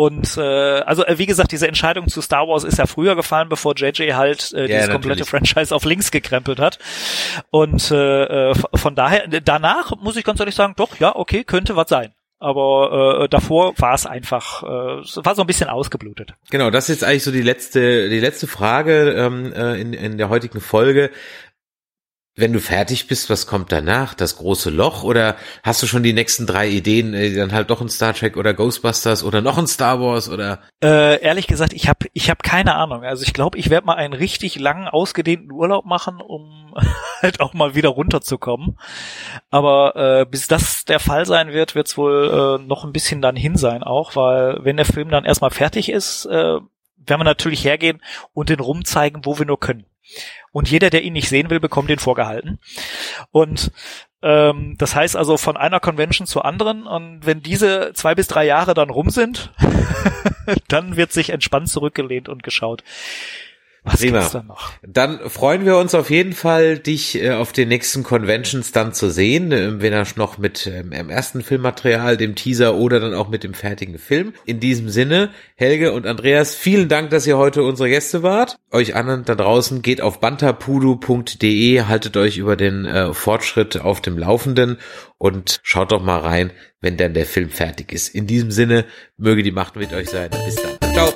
Und 0.00 0.38
äh, 0.38 0.40
also 0.80 1.04
äh, 1.04 1.18
wie 1.18 1.26
gesagt, 1.26 1.52
diese 1.52 1.68
Entscheidung 1.68 2.08
zu 2.08 2.22
Star 2.22 2.48
Wars 2.48 2.64
ist 2.64 2.78
ja 2.78 2.86
früher 2.86 3.16
gefallen, 3.16 3.50
bevor 3.50 3.74
JJ 3.76 4.14
halt 4.14 4.50
äh, 4.54 4.66
dieses 4.66 4.88
komplette 4.88 5.26
Franchise 5.26 5.74
auf 5.74 5.84
links 5.84 6.10
gekrempelt 6.10 6.58
hat. 6.58 6.78
Und 7.50 7.90
äh, 7.90 8.50
äh 8.50 8.54
von 8.72 8.94
daher, 8.94 9.28
danach 9.28 9.92
muss 10.00 10.16
ich 10.16 10.24
ganz 10.24 10.40
ehrlich 10.40 10.54
sagen, 10.54 10.72
doch, 10.74 10.98
ja, 11.00 11.14
okay, 11.14 11.44
könnte 11.44 11.76
was 11.76 11.90
sein 11.90 12.14
aber 12.42 13.24
äh, 13.24 13.28
davor 13.28 13.74
war 13.76 13.92
es 13.92 14.06
einfach, 14.06 14.62
äh, 14.62 14.66
war 14.66 15.34
so 15.34 15.42
ein 15.42 15.46
bisschen 15.46 15.68
ausgeblutet. 15.68 16.32
Genau, 16.50 16.70
das 16.70 16.88
ist 16.88 17.04
eigentlich 17.04 17.22
so 17.22 17.32
die 17.32 17.42
letzte, 17.42 18.08
die 18.08 18.18
letzte 18.18 18.46
Frage 18.46 19.10
ähm, 19.10 19.52
äh, 19.52 19.78
in, 19.78 19.92
in 19.92 20.16
der 20.16 20.30
heutigen 20.30 20.62
Folge 20.62 21.10
wenn 22.40 22.52
du 22.52 22.60
fertig 22.60 23.06
bist, 23.06 23.30
was 23.30 23.46
kommt 23.46 23.70
danach? 23.70 24.14
Das 24.14 24.36
große 24.36 24.70
Loch? 24.70 25.02
Oder 25.02 25.36
hast 25.62 25.82
du 25.82 25.86
schon 25.86 26.02
die 26.02 26.12
nächsten 26.12 26.46
drei 26.46 26.68
Ideen, 26.68 27.14
äh, 27.14 27.34
dann 27.34 27.52
halt 27.52 27.70
doch 27.70 27.80
ein 27.80 27.88
Star 27.88 28.14
Trek 28.14 28.36
oder 28.36 28.54
Ghostbusters 28.54 29.22
oder 29.22 29.40
noch 29.40 29.58
ein 29.58 29.66
Star 29.66 30.00
Wars 30.00 30.28
oder? 30.28 30.60
Äh, 30.82 31.20
ehrlich 31.22 31.46
gesagt, 31.46 31.72
ich 31.72 31.88
habe 31.88 32.06
ich 32.12 32.30
hab 32.30 32.42
keine 32.42 32.74
Ahnung. 32.74 33.04
Also 33.04 33.22
ich 33.22 33.32
glaube, 33.32 33.58
ich 33.58 33.70
werde 33.70 33.86
mal 33.86 33.94
einen 33.94 34.14
richtig 34.14 34.58
langen, 34.58 34.88
ausgedehnten 34.88 35.52
Urlaub 35.52 35.84
machen, 35.84 36.20
um 36.20 36.74
halt 37.22 37.40
auch 37.40 37.54
mal 37.54 37.74
wieder 37.74 37.90
runterzukommen. 37.90 38.78
Aber 39.50 39.96
äh, 39.96 40.24
bis 40.24 40.46
das 40.48 40.84
der 40.84 41.00
Fall 41.00 41.26
sein 41.26 41.52
wird, 41.52 41.74
wird 41.74 41.88
es 41.88 41.96
wohl 41.96 42.58
äh, 42.60 42.66
noch 42.66 42.84
ein 42.84 42.92
bisschen 42.92 43.22
dann 43.22 43.36
hin 43.36 43.56
sein 43.56 43.82
auch, 43.82 44.16
weil 44.16 44.58
wenn 44.64 44.76
der 44.76 44.86
Film 44.86 45.10
dann 45.10 45.24
erstmal 45.24 45.50
fertig 45.50 45.90
ist, 45.90 46.26
äh, 46.26 46.58
werden 46.96 47.20
wir 47.20 47.24
natürlich 47.24 47.64
hergehen 47.64 48.00
und 48.32 48.48
den 48.48 48.60
rumzeigen, 48.60 49.24
wo 49.24 49.38
wir 49.38 49.46
nur 49.46 49.58
können. 49.58 49.84
Und 50.52 50.68
jeder, 50.70 50.90
der 50.90 51.02
ihn 51.02 51.12
nicht 51.12 51.28
sehen 51.28 51.50
will, 51.50 51.60
bekommt 51.60 51.90
ihn 51.90 51.98
vorgehalten. 51.98 52.58
Und 53.30 53.70
ähm, 54.22 54.74
das 54.78 54.94
heißt 54.94 55.16
also 55.16 55.36
von 55.36 55.56
einer 55.56 55.80
Convention 55.80 56.26
zur 56.26 56.44
anderen. 56.44 56.86
Und 56.86 57.24
wenn 57.24 57.42
diese 57.42 57.92
zwei 57.94 58.14
bis 58.14 58.26
drei 58.26 58.44
Jahre 58.44 58.74
dann 58.74 58.90
rum 58.90 59.10
sind, 59.10 59.52
dann 60.68 60.96
wird 60.96 61.12
sich 61.12 61.30
entspannt 61.30 61.68
zurückgelehnt 61.68 62.28
und 62.28 62.42
geschaut. 62.42 62.82
Was 63.82 64.00
Prima. 64.00 64.28
Dann, 64.28 64.46
noch? 64.46 64.72
dann 64.86 65.30
freuen 65.30 65.64
wir 65.64 65.78
uns 65.78 65.94
auf 65.94 66.10
jeden 66.10 66.34
Fall, 66.34 66.78
dich 66.78 67.22
äh, 67.22 67.30
auf 67.30 67.52
den 67.52 67.68
nächsten 67.68 68.02
Conventions 68.02 68.72
dann 68.72 68.92
zu 68.92 69.10
sehen, 69.10 69.52
äh, 69.52 69.80
wenn 69.80 69.92
er 69.92 70.06
noch 70.16 70.36
mit 70.36 70.66
ähm, 70.66 70.92
im 70.92 71.08
ersten 71.08 71.42
Filmmaterial, 71.42 72.16
dem 72.16 72.34
Teaser 72.34 72.74
oder 72.74 73.00
dann 73.00 73.14
auch 73.14 73.28
mit 73.28 73.42
dem 73.42 73.54
fertigen 73.54 73.98
Film. 73.98 74.34
In 74.44 74.60
diesem 74.60 74.90
Sinne, 74.90 75.30
Helge 75.54 75.92
und 75.92 76.06
Andreas, 76.06 76.54
vielen 76.54 76.88
Dank, 76.88 77.10
dass 77.10 77.26
ihr 77.26 77.38
heute 77.38 77.62
unsere 77.62 77.88
Gäste 77.88 78.22
wart. 78.22 78.56
Euch 78.70 78.94
anderen 78.94 79.24
da 79.24 79.34
draußen 79.34 79.80
geht 79.80 80.02
auf 80.02 80.20
bantapudu.de, 80.20 81.82
haltet 81.82 82.16
euch 82.18 82.36
über 82.36 82.56
den 82.56 82.84
äh, 82.84 83.14
Fortschritt 83.14 83.80
auf 83.80 84.02
dem 84.02 84.18
Laufenden 84.18 84.76
und 85.16 85.60
schaut 85.62 85.92
doch 85.92 86.02
mal 86.02 86.20
rein, 86.20 86.50
wenn 86.80 86.96
dann 86.96 87.14
der 87.14 87.26
Film 87.26 87.48
fertig 87.50 87.92
ist. 87.92 88.08
In 88.08 88.26
diesem 88.26 88.50
Sinne, 88.50 88.84
möge 89.16 89.42
die 89.42 89.52
Macht 89.52 89.76
mit 89.76 89.92
euch 89.92 90.10
sein. 90.10 90.30
Bis 90.44 90.56
dann. 90.56 90.92
Ciao. 90.92 91.12